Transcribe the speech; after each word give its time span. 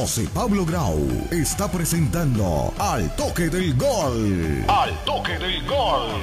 José 0.00 0.28
Pablo 0.32 0.64
Grau 0.64 0.96
está 1.32 1.68
presentando 1.68 2.72
Al 2.78 3.16
Toque 3.16 3.48
del 3.48 3.74
Gol. 3.74 4.64
Al 4.68 4.96
Toque 5.04 5.36
del 5.40 5.66
Gol. 5.66 6.22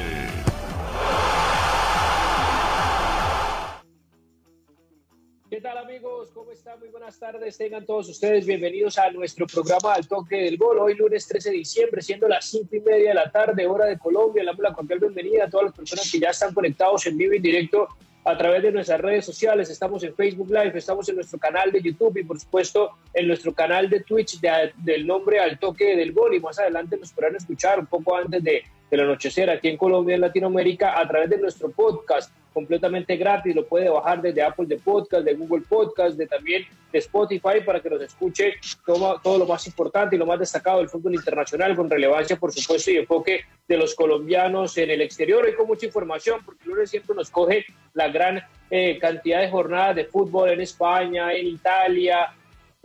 ¿Qué 5.49 5.59
tal 5.59 5.77
amigos? 5.77 6.31
¿Cómo 6.33 6.51
están? 6.51 6.79
Muy 6.79 6.87
buenas 6.87 7.19
tardes. 7.19 7.57
Tengan 7.57 7.85
todos 7.85 8.07
ustedes 8.07 8.45
bienvenidos 8.45 8.97
a 8.97 9.11
nuestro 9.11 9.45
programa 9.45 9.95
Al 9.95 10.07
Toque 10.07 10.37
del 10.37 10.55
Gol. 10.55 10.79
Hoy 10.79 10.95
lunes 10.95 11.27
13 11.27 11.51
de 11.51 11.57
diciembre, 11.57 12.01
siendo 12.01 12.29
las 12.29 12.45
5 12.45 12.77
y 12.77 12.79
media 12.79 13.09
de 13.09 13.15
la 13.15 13.29
tarde, 13.29 13.67
hora 13.67 13.87
de 13.87 13.99
Colombia. 13.99 14.41
Le 14.41 14.51
damos 14.51 14.63
la 14.63 14.73
cordial 14.73 14.99
bienvenida 14.99 15.43
a 15.43 15.49
todas 15.49 15.65
las 15.65 15.75
personas 15.75 16.09
que 16.09 16.19
ya 16.19 16.29
están 16.29 16.53
conectados 16.53 17.05
en 17.07 17.17
vivo 17.17 17.33
y 17.33 17.37
en 17.37 17.43
directo 17.43 17.89
a 18.25 18.35
través 18.35 18.63
de 18.63 18.71
nuestras 18.71 18.99
redes 18.99 19.23
sociales. 19.23 19.69
Estamos 19.69 20.03
en 20.03 20.15
Facebook 20.15 20.49
Live, 20.49 20.73
estamos 20.75 21.07
en 21.07 21.15
nuestro 21.15 21.37
canal 21.37 21.71
de 21.71 21.81
YouTube 21.81 22.17
y 22.17 22.23
por 22.23 22.39
supuesto 22.39 22.97
en 23.13 23.27
nuestro 23.27 23.53
canal 23.53 23.87
de 23.87 24.01
Twitch 24.01 24.39
del 24.41 25.05
nombre 25.05 25.39
Al 25.39 25.59
Toque 25.59 25.95
del 25.95 26.11
Gol. 26.11 26.33
Y 26.33 26.39
más 26.39 26.57
adelante 26.57 26.97
nos 26.97 27.13
podrán 27.13 27.35
escuchar 27.35 27.79
un 27.79 27.85
poco 27.85 28.15
antes 28.15 28.43
de, 28.43 28.63
del 28.95 29.05
anochecer 29.05 29.49
aquí 29.49 29.67
en 29.67 29.77
Colombia, 29.77 30.15
en 30.15 30.21
Latinoamérica, 30.21 30.99
a 30.99 31.07
través 31.07 31.29
de 31.29 31.37
nuestro 31.37 31.69
podcast 31.69 32.31
completamente 32.53 33.17
gratis, 33.17 33.53
lo 33.53 33.65
puede 33.65 33.89
bajar 33.89 34.21
desde 34.21 34.41
Apple 34.41 34.65
de 34.65 34.77
Podcast, 34.77 35.25
de 35.25 35.33
Google 35.33 35.65
Podcast, 35.67 36.15
de 36.15 36.25
también 36.25 36.65
de 36.89 36.99
Spotify 36.99 37.59
para 37.65 37.81
que 37.81 37.89
nos 37.89 38.01
escuche 38.01 38.53
todo, 38.85 39.19
todo 39.21 39.39
lo 39.39 39.45
más 39.45 39.67
importante 39.67 40.15
y 40.15 40.19
lo 40.19 40.25
más 40.25 40.39
destacado 40.39 40.77
del 40.77 40.87
fútbol 40.87 41.15
internacional 41.15 41.75
con 41.75 41.89
relevancia, 41.89 42.37
por 42.37 42.53
supuesto, 42.53 42.91
y 42.91 42.97
enfoque 42.97 43.41
de 43.67 43.77
los 43.77 43.93
colombianos 43.93 44.77
en 44.77 44.89
el 44.89 45.01
exterior. 45.01 45.45
Y 45.49 45.55
con 45.55 45.67
mucha 45.67 45.85
información, 45.85 46.39
porque 46.45 46.63
lunes 46.63 46.89
siempre 46.89 47.13
nos 47.13 47.29
coge 47.29 47.65
la 47.93 48.07
gran 48.07 48.41
eh, 48.69 48.97
cantidad 48.99 49.41
de 49.41 49.49
jornadas 49.49 49.97
de 49.97 50.05
fútbol 50.05 50.51
en 50.51 50.61
España, 50.61 51.33
en 51.33 51.47
Italia, 51.47 52.33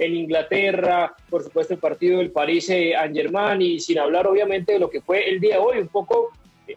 en 0.01 0.17
Inglaterra, 0.17 1.15
por 1.29 1.45
supuesto 1.45 1.75
el 1.75 1.79
partido 1.79 2.19
del 2.19 2.33
París 2.33 2.67
Saint-Germain 2.67 3.61
y 3.61 3.79
sin 3.79 3.99
hablar 3.99 4.27
obviamente 4.27 4.73
de 4.73 4.79
lo 4.79 4.89
que 4.89 5.03
fue 5.03 5.29
el 5.29 5.39
día 5.39 5.57
de 5.57 5.61
hoy, 5.61 5.79
un 5.79 5.89
poco 5.89 6.31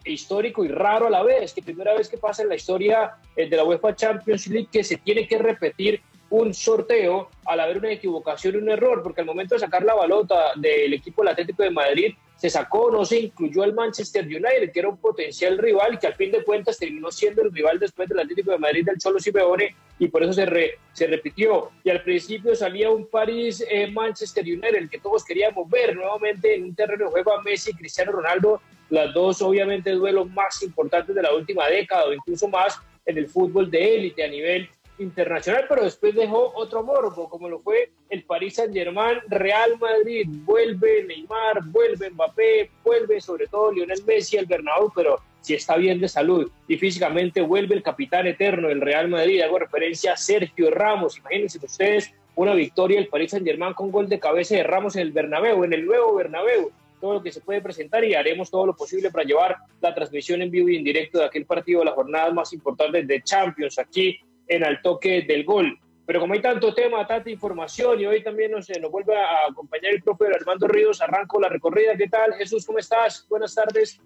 histórico 0.04 0.64
y 0.64 0.68
raro 0.68 1.06
a 1.06 1.10
la 1.10 1.22
vez, 1.22 1.54
que 1.54 1.62
primera 1.62 1.94
vez 1.94 2.08
que 2.08 2.18
pasa 2.18 2.42
en 2.42 2.50
la 2.50 2.56
historia 2.56 3.12
eh, 3.34 3.48
de 3.48 3.56
la 3.56 3.64
UEFA 3.64 3.94
Champions 3.94 4.46
League 4.48 4.68
que 4.70 4.84
se 4.84 4.98
tiene 4.98 5.26
que 5.26 5.38
repetir 5.38 6.02
un 6.28 6.52
sorteo 6.52 7.30
al 7.46 7.60
haber 7.60 7.78
una 7.78 7.92
equivocación 7.92 8.56
un 8.56 8.68
error, 8.68 9.02
porque 9.02 9.22
al 9.22 9.26
momento 9.26 9.54
de 9.54 9.60
sacar 9.60 9.84
la 9.84 9.94
balota 9.94 10.52
del 10.56 10.92
equipo 10.92 11.26
Atlético 11.26 11.62
de 11.62 11.70
Madrid 11.70 12.14
se 12.36 12.50
sacó, 12.50 12.90
no 12.90 13.04
se 13.04 13.20
incluyó 13.20 13.64
el 13.64 13.74
Manchester 13.74 14.24
United, 14.24 14.72
que 14.72 14.80
era 14.80 14.88
un 14.88 14.98
potencial 14.98 15.56
rival, 15.58 15.98
que 15.98 16.08
al 16.08 16.14
fin 16.14 16.32
de 16.32 16.42
cuentas 16.44 16.78
terminó 16.78 17.10
siendo 17.10 17.42
el 17.42 17.52
rival 17.52 17.78
después 17.78 18.08
del 18.08 18.18
Atlético 18.18 18.50
de 18.50 18.58
Madrid 18.58 18.84
del 18.84 18.98
Cholo 18.98 19.18
Simeone, 19.18 19.74
y 19.98 20.08
por 20.08 20.22
eso 20.22 20.32
se, 20.32 20.78
se 20.92 21.06
repitió. 21.06 21.70
Y 21.84 21.90
al 21.90 22.02
principio 22.02 22.54
salía 22.54 22.90
un 22.90 23.06
París-Manchester 23.06 24.44
United, 24.44 24.74
el 24.74 24.90
que 24.90 24.98
todos 24.98 25.24
queríamos 25.24 25.68
ver 25.70 25.94
nuevamente 25.94 26.54
en 26.54 26.64
un 26.64 26.74
terreno 26.74 27.06
de 27.06 27.10
juego 27.12 27.32
a 27.32 27.42
Messi 27.42 27.70
y 27.70 27.74
Cristiano 27.74 28.12
Ronaldo 28.12 28.60
las 28.90 29.12
dos 29.14 29.40
obviamente 29.42 29.90
duelos 29.92 30.30
más 30.30 30.62
importantes 30.62 31.14
de 31.14 31.22
la 31.22 31.34
última 31.34 31.66
década 31.68 32.04
o 32.06 32.12
incluso 32.12 32.48
más 32.48 32.78
en 33.06 33.18
el 33.18 33.28
fútbol 33.28 33.70
de 33.70 33.96
élite 33.96 34.24
a 34.24 34.28
nivel 34.28 34.68
internacional, 34.98 35.66
pero 35.68 35.84
después 35.84 36.14
dejó 36.14 36.52
otro 36.54 36.82
morbo, 36.82 37.28
como 37.28 37.48
lo 37.48 37.60
fue 37.60 37.90
el 38.10 38.22
Paris 38.24 38.54
Saint-Germain, 38.54 39.18
Real 39.28 39.78
Madrid, 39.78 40.26
vuelve 40.28 41.04
Neymar, 41.04 41.64
vuelve 41.66 42.10
Mbappé, 42.10 42.70
vuelve 42.84 43.20
sobre 43.20 43.46
todo 43.46 43.72
Lionel 43.72 44.04
Messi 44.04 44.38
al 44.38 44.46
Bernabéu, 44.46 44.92
pero 44.94 45.20
si 45.40 45.54
está 45.54 45.76
bien 45.76 46.00
de 46.00 46.08
salud. 46.08 46.50
Y 46.68 46.76
físicamente 46.76 47.40
vuelve 47.40 47.74
el 47.74 47.82
capitán 47.82 48.26
eterno 48.26 48.68
del 48.68 48.80
Real 48.80 49.08
Madrid, 49.08 49.42
hago 49.42 49.58
referencia 49.58 50.12
a 50.12 50.16
Sergio 50.16 50.70
Ramos, 50.70 51.18
imagínense 51.18 51.58
ustedes 51.64 52.12
una 52.36 52.54
victoria 52.54 52.98
del 52.98 53.08
Paris 53.08 53.32
Saint-Germain 53.32 53.74
con 53.74 53.90
gol 53.90 54.08
de 54.08 54.18
cabeza 54.18 54.54
de 54.54 54.62
Ramos 54.62 54.96
en 54.96 55.02
el 55.02 55.12
Bernabéu, 55.12 55.64
en 55.64 55.72
el 55.72 55.86
nuevo 55.86 56.14
Bernabéu, 56.14 56.70
todo 57.00 57.14
lo 57.14 57.22
que 57.22 57.32
se 57.32 57.40
puede 57.40 57.60
presentar 57.60 58.04
y 58.04 58.14
haremos 58.14 58.50
todo 58.50 58.66
lo 58.66 58.74
posible 58.74 59.10
para 59.10 59.24
llevar 59.24 59.56
la 59.80 59.94
transmisión 59.94 60.40
en 60.40 60.50
vivo 60.50 60.68
y 60.68 60.76
en 60.76 60.84
directo 60.84 61.18
de 61.18 61.26
aquel 61.26 61.44
partido 61.44 61.80
de 61.80 61.86
las 61.86 61.94
jornadas 61.94 62.32
más 62.32 62.52
importantes 62.52 63.06
de 63.06 63.22
Champions 63.22 63.78
aquí 63.78 64.18
en 64.48 64.64
Al 64.64 64.80
Toque 64.82 65.22
del 65.22 65.44
Gol. 65.44 65.78
Pero 66.06 66.20
como 66.20 66.34
hay 66.34 66.42
tanto 66.42 66.74
tema, 66.74 67.06
tanta 67.06 67.30
información 67.30 68.00
y 68.00 68.06
hoy 68.06 68.22
también 68.22 68.50
nos, 68.52 68.68
nos 68.80 68.90
vuelve 68.90 69.16
a 69.16 69.48
acompañar 69.50 69.94
el 69.94 70.02
propio 70.02 70.28
Armando 70.34 70.68
Ríos, 70.68 71.00
arranco 71.00 71.40
la 71.40 71.48
recorrida. 71.48 71.96
¿Qué 71.96 72.08
tal? 72.08 72.34
Jesús, 72.34 72.66
¿cómo 72.66 72.78
estás? 72.78 73.26
Buenas 73.28 73.54
tardes. 73.54 73.98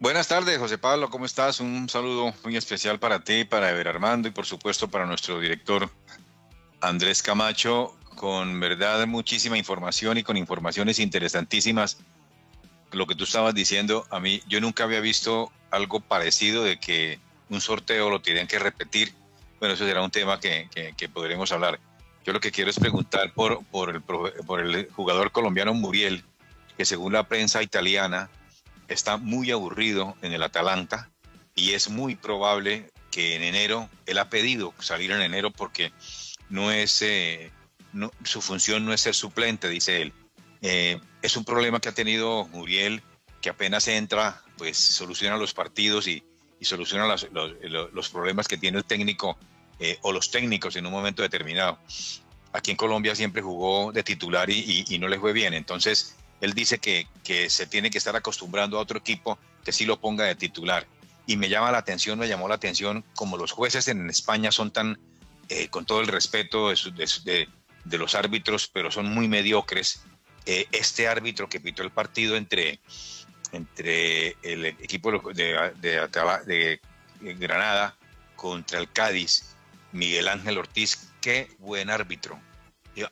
Buenas 0.00 0.26
tardes, 0.26 0.58
José 0.58 0.78
Pablo, 0.78 1.10
¿cómo 1.10 1.26
estás? 1.26 1.60
Un 1.60 1.88
saludo 1.88 2.34
muy 2.42 2.56
especial 2.56 2.98
para 2.98 3.22
ti, 3.22 3.44
para 3.44 3.70
Ever 3.70 3.86
Armando 3.86 4.26
y 4.26 4.32
por 4.32 4.46
supuesto 4.46 4.88
para 4.88 5.06
nuestro 5.06 5.38
director 5.38 5.88
Andrés 6.80 7.22
Camacho 7.22 7.96
con 8.16 8.58
verdad 8.58 9.06
muchísima 9.06 9.56
información 9.56 10.18
y 10.18 10.24
con 10.24 10.36
informaciones 10.36 10.98
interesantísimas. 10.98 11.98
Lo 12.90 13.06
que 13.06 13.14
tú 13.14 13.24
estabas 13.24 13.54
diciendo, 13.54 14.04
a 14.10 14.18
mí 14.18 14.42
yo 14.48 14.60
nunca 14.60 14.82
había 14.84 15.00
visto 15.00 15.52
algo 15.70 16.00
parecido 16.00 16.64
de 16.64 16.80
que 16.80 17.20
un 17.52 17.60
sorteo 17.60 18.08
lo 18.08 18.20
tienen 18.20 18.46
que 18.46 18.58
repetir. 18.58 19.12
Bueno, 19.60 19.74
eso 19.74 19.84
será 19.86 20.02
un 20.02 20.10
tema 20.10 20.40
que, 20.40 20.68
que, 20.96 21.08
podremos 21.08 21.52
hablar. 21.52 21.78
Yo 22.24 22.32
lo 22.32 22.40
que 22.40 22.50
quiero 22.50 22.70
es 22.70 22.78
preguntar 22.78 23.32
por, 23.34 23.64
por, 23.66 23.90
el, 23.90 24.02
por 24.02 24.60
el 24.60 24.88
jugador 24.90 25.30
colombiano 25.32 25.74
Muriel, 25.74 26.24
que 26.76 26.84
según 26.84 27.12
la 27.12 27.28
prensa 27.28 27.62
italiana 27.62 28.30
está 28.88 29.18
muy 29.18 29.50
aburrido 29.50 30.16
en 30.22 30.32
el 30.32 30.42
Atalanta 30.42 31.10
y 31.54 31.72
es 31.72 31.90
muy 31.90 32.16
probable 32.16 32.90
que 33.10 33.36
en 33.36 33.42
enero, 33.42 33.90
él 34.06 34.18
ha 34.18 34.30
pedido 34.30 34.72
salir 34.78 35.12
en 35.12 35.20
enero 35.20 35.50
porque 35.50 35.92
no 36.48 36.72
es... 36.72 37.02
Eh, 37.02 37.50
su 38.24 38.40
función 38.40 38.86
no 38.86 38.94
es 38.94 39.02
ser 39.02 39.14
suplente, 39.14 39.68
dice 39.68 40.00
él. 40.00 40.14
Eh, 40.62 40.98
es 41.20 41.36
un 41.36 41.44
problema 41.44 41.78
que 41.78 41.90
ha 41.90 41.94
tenido 41.94 42.46
Muriel, 42.46 43.02
que 43.42 43.50
apenas 43.50 43.86
entra, 43.88 44.40
pues 44.56 44.78
soluciona 44.78 45.36
los 45.36 45.52
partidos 45.52 46.08
y, 46.08 46.24
soluciona 46.64 47.06
los, 47.06 48.08
problemas 48.10 48.48
que 48.48 48.58
tiene 48.58 48.78
el 48.78 48.84
técnico 48.84 49.36
eh, 49.78 49.98
o 50.02 50.12
los 50.12 50.30
técnicos 50.30 50.76
en 50.76 50.86
un 50.86 50.92
momento 50.92 51.22
determinado. 51.22 51.78
Aquí 52.52 52.70
en 52.70 52.76
Colombia 52.76 53.14
siempre 53.14 53.40
jugó 53.40 53.92
de 53.92 54.02
titular 54.02 54.50
y, 54.50 54.98
no 54.98 55.08
le 55.08 55.18
fue 55.18 55.32
bien. 55.32 55.54
Entonces, 55.54 56.16
él 56.40 56.52
dice 56.52 56.78
que, 56.78 57.06
se 57.48 57.66
tiene 57.66 57.90
que 57.90 57.98
estar 57.98 58.14
acostumbrando 58.14 58.78
a 58.78 58.80
otro 58.80 58.98
equipo 58.98 59.38
que 59.64 59.72
sí 59.72 59.86
lo 59.86 60.00
ponga 60.00 60.24
de 60.24 60.34
titular. 60.34 60.86
Y 61.26 61.36
me 61.36 61.48
llama 61.48 61.70
la 61.70 61.78
atención, 61.78 62.18
me 62.18 62.28
llamó 62.28 62.48
la 62.48 62.56
atención, 62.56 63.04
como 63.14 63.38
los 63.38 63.52
jueces 63.52 63.88
en 63.88 64.10
España 64.10 64.52
son 64.52 64.70
tan, 64.70 64.98
eh, 65.48 65.68
con 65.68 65.86
todo 65.86 66.00
el 66.00 66.08
respeto 66.08 66.70
de, 66.70 67.48
los 67.98 68.14
árbitros, 68.14 68.68
pero 68.68 68.90
son 68.90 69.06
muy 69.06 69.28
mediocres. 69.28 70.02
Eh, 70.44 70.66
este 70.72 71.08
árbitro 71.08 71.48
que 71.48 71.60
pitó 71.60 71.82
el 71.82 71.90
partido 71.90 72.36
entre, 72.36 72.80
entre 73.52 74.36
el 74.42 74.64
equipo 74.64 75.12
de, 75.32 75.72
de, 75.80 76.80
Granada 77.20 77.96
contra 78.34 78.80
el 78.80 78.90
Cádiz, 78.90 79.54
Miguel 79.92 80.28
Ángel 80.28 80.58
Ortiz, 80.58 81.10
qué 81.20 81.48
buen 81.58 81.90
árbitro. 81.90 82.40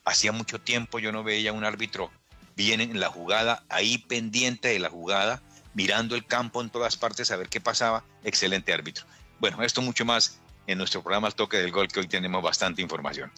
hacía 0.05 0.33
mucho 0.33 0.61
tiempo 0.61 0.99
yo 0.99 1.13
no 1.13 1.23
veía 1.23 1.53
un 1.53 1.65
árbitro 1.65 2.11
bien 2.57 2.81
en 2.81 2.99
la 2.99 3.09
jugada, 3.09 3.63
ahí 3.69 3.99
pendiente 3.99 4.69
de 4.69 4.79
la 4.79 4.91
jugada, 4.91 5.43
mirando 5.75 6.17
el 6.17 6.27
campo 6.27 6.61
en 6.61 6.71
todas 6.71 6.97
partes 6.97 7.31
a 7.31 7.37
ver 7.37 7.49
qué 7.49 7.61
pasaba. 7.61 8.05
Excelente 8.25 8.73
árbitro. 8.73 9.07
Bueno, 9.39 9.63
esto 9.63 9.81
mucho 9.81 10.05
más 10.05 10.41
en 10.67 10.79
nuestro 10.79 11.03
programa 11.03 11.29
Al 11.29 11.35
Toque 11.35 11.59
del 11.59 11.71
Gol, 11.71 11.89
que 11.89 12.01
hoy 12.01 12.09
tenemos 12.09 12.43
bastante 12.43 12.83
información. 12.83 13.33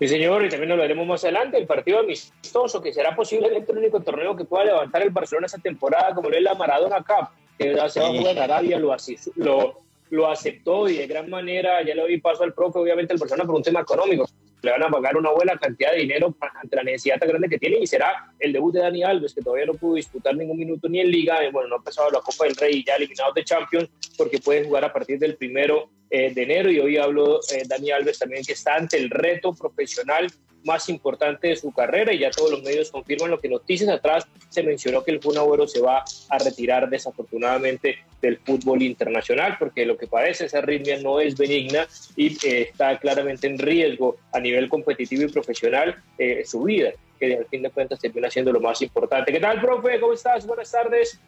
Sí, 0.00 0.08
señor, 0.08 0.42
y 0.46 0.48
también 0.48 0.70
lo 0.70 0.78
veremos 0.78 1.06
más 1.06 1.22
adelante, 1.24 1.58
el 1.58 1.66
partido 1.66 1.98
amistoso, 1.98 2.80
que 2.80 2.90
será 2.90 3.14
posiblemente 3.14 3.70
el 3.70 3.78
único 3.78 4.00
torneo 4.00 4.34
que 4.34 4.46
pueda 4.46 4.64
levantar 4.64 5.02
el 5.02 5.10
Barcelona 5.10 5.44
esta 5.44 5.58
temporada, 5.58 6.14
como 6.14 6.30
lo 6.30 6.36
es 6.38 6.42
la 6.42 6.54
Maradona 6.54 7.04
Cup, 7.04 7.28
que 7.58 7.74
se 7.90 8.00
va 8.00 8.06
a 8.06 8.10
jugar 8.10 8.34
en 8.34 8.38
Arabia, 8.38 8.78
lo, 8.78 8.96
lo, 9.36 9.74
lo 10.08 10.30
aceptó 10.30 10.88
y 10.88 10.96
de 10.96 11.06
gran 11.06 11.28
manera, 11.28 11.82
ya 11.82 11.94
le 11.94 12.00
doy 12.00 12.18
paso 12.18 12.44
al 12.44 12.54
profe, 12.54 12.78
obviamente 12.78 13.12
el 13.12 13.18
Barcelona 13.18 13.46
por 13.46 13.56
un 13.56 13.62
tema 13.62 13.80
económico, 13.80 14.26
le 14.62 14.70
van 14.70 14.82
a 14.82 14.88
pagar 14.88 15.16
una 15.16 15.30
buena 15.30 15.56
cantidad 15.56 15.92
de 15.92 15.98
dinero 15.98 16.34
ante 16.40 16.76
la 16.76 16.82
necesidad 16.82 17.18
tan 17.18 17.28
grande 17.28 17.48
que 17.48 17.58
tiene 17.58 17.78
y 17.78 17.86
será 17.86 18.32
el 18.38 18.52
debut 18.52 18.74
de 18.74 18.80
Dani 18.80 19.02
Alves, 19.02 19.34
que 19.34 19.42
todavía 19.42 19.66
no 19.66 19.74
pudo 19.74 19.94
disputar 19.94 20.36
ningún 20.36 20.58
minuto 20.58 20.88
ni 20.88 21.00
en 21.00 21.10
Liga, 21.10 21.38
bueno, 21.52 21.68
no 21.68 21.76
ha 21.76 21.82
pasado 21.82 22.10
la 22.10 22.20
Copa 22.20 22.44
del 22.44 22.56
Rey 22.56 22.76
y 22.76 22.84
ya 22.84 22.96
eliminado 22.96 23.32
de 23.32 23.44
Champions, 23.44 23.88
porque 24.16 24.38
puede 24.38 24.64
jugar 24.64 24.84
a 24.84 24.92
partir 24.92 25.18
del 25.18 25.36
primero 25.36 25.90
eh, 26.10 26.32
de 26.34 26.42
enero 26.42 26.70
y 26.70 26.80
hoy 26.80 26.96
habló 26.96 27.40
eh, 27.52 27.62
Dani 27.66 27.90
Alves 27.92 28.18
también 28.18 28.44
que 28.44 28.52
está 28.52 28.74
ante 28.74 28.96
el 28.96 29.10
reto 29.10 29.54
profesional 29.54 30.26
más 30.64 30.88
importante 30.88 31.48
de 31.48 31.56
su 31.56 31.72
carrera 31.72 32.12
y 32.12 32.18
ya 32.18 32.30
todos 32.30 32.50
los 32.50 32.62
medios 32.62 32.90
confirman 32.90 33.30
lo 33.30 33.38
que 33.38 33.48
noticias 33.48 33.88
atrás 33.88 34.26
se 34.48 34.62
mencionó 34.62 35.02
que 35.02 35.12
el 35.12 35.20
Kun 35.20 35.36
se 35.68 35.80
va 35.80 36.04
a 36.28 36.38
retirar 36.38 36.88
desafortunadamente 36.88 37.98
del 38.20 38.38
fútbol 38.38 38.82
internacional 38.82 39.56
porque 39.58 39.86
lo 39.86 39.96
que 39.96 40.06
parece 40.06 40.46
esa 40.46 40.58
arritmia 40.58 41.00
no 41.00 41.20
es 41.20 41.36
benigna 41.36 41.86
y 42.16 42.34
eh, 42.46 42.68
está 42.70 42.98
claramente 42.98 43.46
en 43.46 43.58
riesgo 43.58 44.16
a 44.32 44.40
nivel 44.40 44.68
competitivo 44.68 45.22
y 45.22 45.28
profesional 45.28 46.02
su 46.44 46.62
vida 46.64 46.92
que 47.18 47.36
al 47.36 47.46
fin 47.46 47.62
de 47.62 47.70
cuentas 47.70 48.00
termina 48.00 48.30
siendo 48.30 48.52
lo 48.52 48.60
más 48.60 48.80
importante. 48.80 49.30
¿Qué 49.30 49.40
tal, 49.40 49.60
profe? 49.60 50.00
¿Cómo 50.00 50.14
estás? 50.14 50.46
Buenas 50.46 50.72
tardes. 50.72 51.20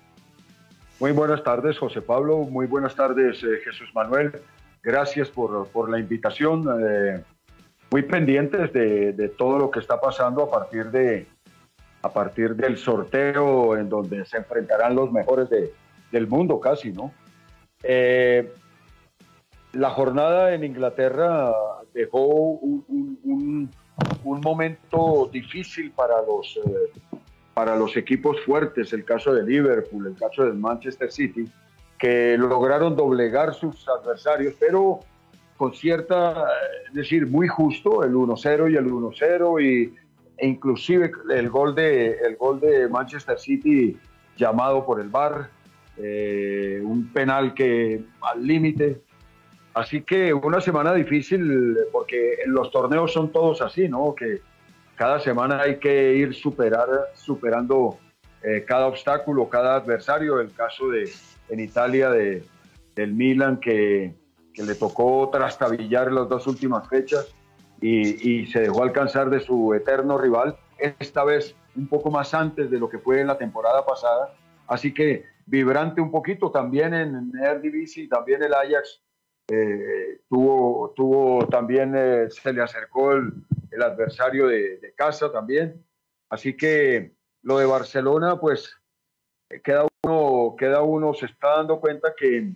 Muy 0.98 1.12
buenas 1.12 1.42
tardes, 1.42 1.78
José 1.78 2.00
Pablo. 2.00 2.38
Muy 2.38 2.66
buenas 2.66 2.94
tardes, 2.94 3.40
Jesús 3.64 3.90
Manuel. 3.94 4.32
Gracias 4.82 5.28
por, 5.28 5.68
por 5.68 5.90
la 5.90 5.98
invitación. 5.98 7.24
Muy 7.92 8.04
pendientes 8.04 8.72
de, 8.72 9.34
todo 9.36 9.58
lo 9.58 9.70
que 9.70 9.78
está 9.78 10.00
pasando 10.00 10.44
a 10.44 10.50
partir 10.50 10.90
de 10.90 11.26
a 12.00 12.08
partir 12.08 12.56
del 12.56 12.78
sorteo 12.78 13.76
en 13.76 13.90
donde 13.90 14.24
se 14.24 14.38
enfrentarán 14.38 14.96
los 14.96 15.12
mejores 15.12 15.50
del 16.10 16.26
mundo 16.26 16.58
casi, 16.58 16.90
¿no? 16.90 17.12
Eh, 17.82 18.50
la 19.74 19.90
jornada 19.90 20.54
en 20.54 20.64
Inglaterra 20.64 21.52
dejó 21.92 22.24
un, 22.24 23.70
momento 24.24 25.28
difícil 25.30 25.92
para 25.92 26.22
los, 26.22 26.58
eh, 26.64 27.00
para 27.52 27.76
los 27.76 27.94
equipos 27.98 28.40
fuertes, 28.40 28.94
el 28.94 29.04
caso 29.04 29.34
de 29.34 29.42
Liverpool, 29.42 30.06
el 30.06 30.16
caso 30.16 30.44
del 30.44 30.54
Manchester 30.54 31.12
City, 31.12 31.44
que 31.98 32.38
lograron 32.38 32.96
doblegar 32.96 33.52
sus 33.52 33.86
adversarios, 33.86 34.54
pero 34.58 35.00
con 35.62 35.74
cierta, 35.74 36.48
es 36.88 36.92
decir, 36.92 37.24
muy 37.28 37.46
justo, 37.46 38.02
el 38.02 38.14
1-0 38.14 38.72
y 38.72 38.74
el 38.74 38.84
1-0, 38.84 39.62
y, 39.62 39.94
e 40.36 40.46
inclusive 40.48 41.12
el 41.30 41.50
gol, 41.50 41.72
de, 41.76 42.18
el 42.18 42.34
gol 42.34 42.58
de 42.58 42.88
Manchester 42.88 43.38
City 43.38 43.96
llamado 44.36 44.84
por 44.84 45.00
el 45.00 45.08
VAR, 45.08 45.50
eh, 45.98 46.82
un 46.82 47.12
penal 47.12 47.54
que 47.54 48.02
al 48.22 48.44
límite. 48.44 49.02
Así 49.72 50.02
que 50.02 50.34
una 50.34 50.60
semana 50.60 50.94
difícil, 50.94 51.76
porque 51.92 52.38
los 52.46 52.72
torneos 52.72 53.12
son 53.12 53.30
todos 53.30 53.62
así, 53.62 53.88
¿no? 53.88 54.16
Que 54.16 54.40
cada 54.96 55.20
semana 55.20 55.60
hay 55.60 55.76
que 55.76 56.16
ir 56.16 56.34
superar, 56.34 56.88
superando 57.14 58.00
eh, 58.42 58.64
cada 58.66 58.88
obstáculo, 58.88 59.48
cada 59.48 59.76
adversario. 59.76 60.40
El 60.40 60.52
caso 60.52 60.88
de 60.88 61.08
en 61.50 61.60
Italia 61.60 62.10
de, 62.10 62.42
del 62.96 63.12
Milan 63.12 63.60
que, 63.60 64.20
que 64.52 64.62
le 64.62 64.74
tocó 64.74 65.28
trastabillar 65.30 66.12
las 66.12 66.28
dos 66.28 66.46
últimas 66.46 66.88
fechas 66.88 67.34
y, 67.80 68.30
y, 68.30 68.46
se 68.46 68.60
dejó 68.60 68.82
alcanzar 68.82 69.28
de 69.30 69.40
su 69.40 69.74
eterno 69.74 70.16
rival, 70.18 70.56
esta 70.78 71.24
vez 71.24 71.56
un 71.74 71.88
poco 71.88 72.10
más 72.10 72.32
antes 72.34 72.70
de 72.70 72.78
lo 72.78 72.88
que 72.88 72.98
fue 72.98 73.20
en 73.20 73.26
la 73.26 73.38
temporada 73.38 73.84
pasada. 73.84 74.34
Así 74.68 74.94
que 74.94 75.24
vibrante 75.46 76.00
un 76.00 76.10
poquito 76.10 76.50
también 76.50 76.94
en 76.94 77.32
Eredivisie, 77.36 78.08
también 78.08 78.42
el 78.42 78.54
Ajax 78.54 79.02
eh, 79.48 80.20
tuvo, 80.28 80.92
tuvo 80.94 81.46
también, 81.48 81.94
eh, 81.96 82.28
se 82.30 82.52
le 82.52 82.62
acercó 82.62 83.12
el, 83.12 83.32
adversario 83.82 84.46
de, 84.46 84.78
de, 84.78 84.94
casa 84.94 85.32
también. 85.32 85.84
Así 86.30 86.56
que 86.56 87.14
lo 87.42 87.58
de 87.58 87.66
Barcelona, 87.66 88.38
pues 88.38 88.78
queda 89.64 89.86
uno, 90.04 90.54
queda 90.56 90.82
uno 90.82 91.14
se 91.14 91.26
está 91.26 91.56
dando 91.56 91.80
cuenta 91.80 92.14
que 92.16 92.52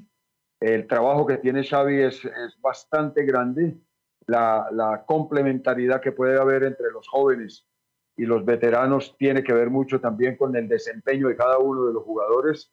el 0.61 0.87
trabajo 0.87 1.27
que 1.27 1.39
tiene 1.39 1.65
Xavi 1.65 2.03
es, 2.03 2.25
es 2.25 2.61
bastante 2.61 3.25
grande, 3.25 3.77
la, 4.27 5.05
complementariedad 5.07 6.01
que 6.01 6.13
puede 6.13 6.39
haber 6.39 6.65
entre 6.65 6.91
los 6.91 7.07
jóvenes 7.09 7.67
y 8.17 8.25
los 8.25 8.45
veteranos 8.45 9.17
tiene 9.19 9.43
que 9.43 9.53
ver 9.53 9.71
mucho 9.71 10.01
también 10.01 10.37
con 10.37 10.57
el 10.57 10.69
desempeño 10.69 11.29
de 11.29 11.37
cada 11.37 11.59
uno 11.59 11.87
de 11.87 11.93
los 11.93 12.03
jugadores. 12.03 12.73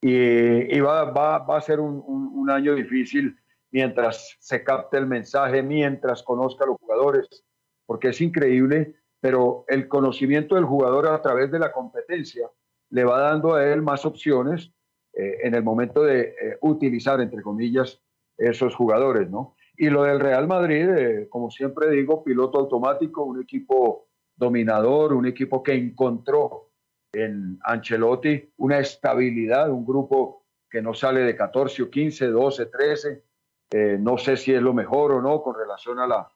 Y, 0.00 0.76
y 0.76 0.80
va, 0.80 1.10
va, 1.10 1.38
va, 1.38 1.56
a 1.56 1.60
ser 1.60 1.80
un, 1.80 2.02
un, 2.06 2.30
un, 2.34 2.50
año 2.50 2.74
difícil 2.74 3.36
mientras 3.70 4.36
se 4.38 4.62
capte 4.62 4.98
el 4.98 5.06
mensaje, 5.06 5.62
mientras 5.62 6.22
conozca 6.22 6.64
a 6.64 6.68
los 6.68 6.76
jugadores, 6.76 7.44
porque 7.86 8.08
es 8.08 8.20
increíble, 8.20 8.94
pero 9.20 9.64
el 9.68 9.88
conocimiento 9.88 10.54
del 10.54 10.64
jugador 10.64 11.08
a 11.08 11.20
través 11.20 11.50
de 11.50 11.58
la 11.58 11.72
competencia 11.72 12.48
le 12.90 13.04
va 13.04 13.20
dando 13.20 13.54
a 13.54 13.66
él 13.66 13.82
más 13.82 14.04
opciones 14.04 14.70
eh, 15.16 15.38
en 15.42 15.54
el 15.54 15.62
momento 15.62 16.04
de 16.04 16.34
eh, 16.40 16.58
utilizar, 16.60 17.20
entre 17.20 17.42
comillas, 17.42 18.00
esos 18.36 18.74
jugadores, 18.74 19.30
¿no? 19.30 19.56
Y 19.76 19.90
lo 19.90 20.04
del 20.04 20.20
Real 20.20 20.46
Madrid, 20.46 20.88
eh, 20.88 21.28
como 21.28 21.50
siempre 21.50 21.90
digo, 21.90 22.22
piloto 22.22 22.58
automático, 22.58 23.24
un 23.24 23.42
equipo 23.42 24.08
dominador, 24.34 25.12
un 25.12 25.26
equipo 25.26 25.62
que 25.62 25.74
encontró 25.74 26.70
en 27.12 27.58
Ancelotti 27.62 28.52
una 28.58 28.78
estabilidad, 28.78 29.70
un 29.70 29.86
grupo 29.86 30.44
que 30.68 30.82
no 30.82 30.94
sale 30.94 31.20
de 31.20 31.36
14 31.36 31.84
o 31.84 31.90
15, 31.90 32.26
12, 32.28 32.66
13. 32.66 33.24
Eh, 33.70 33.96
no 33.98 34.18
sé 34.18 34.36
si 34.36 34.52
es 34.52 34.62
lo 34.62 34.74
mejor 34.74 35.12
o 35.12 35.22
no 35.22 35.42
con 35.42 35.54
relación 35.56 35.98
a 35.98 36.06
la, 36.06 36.30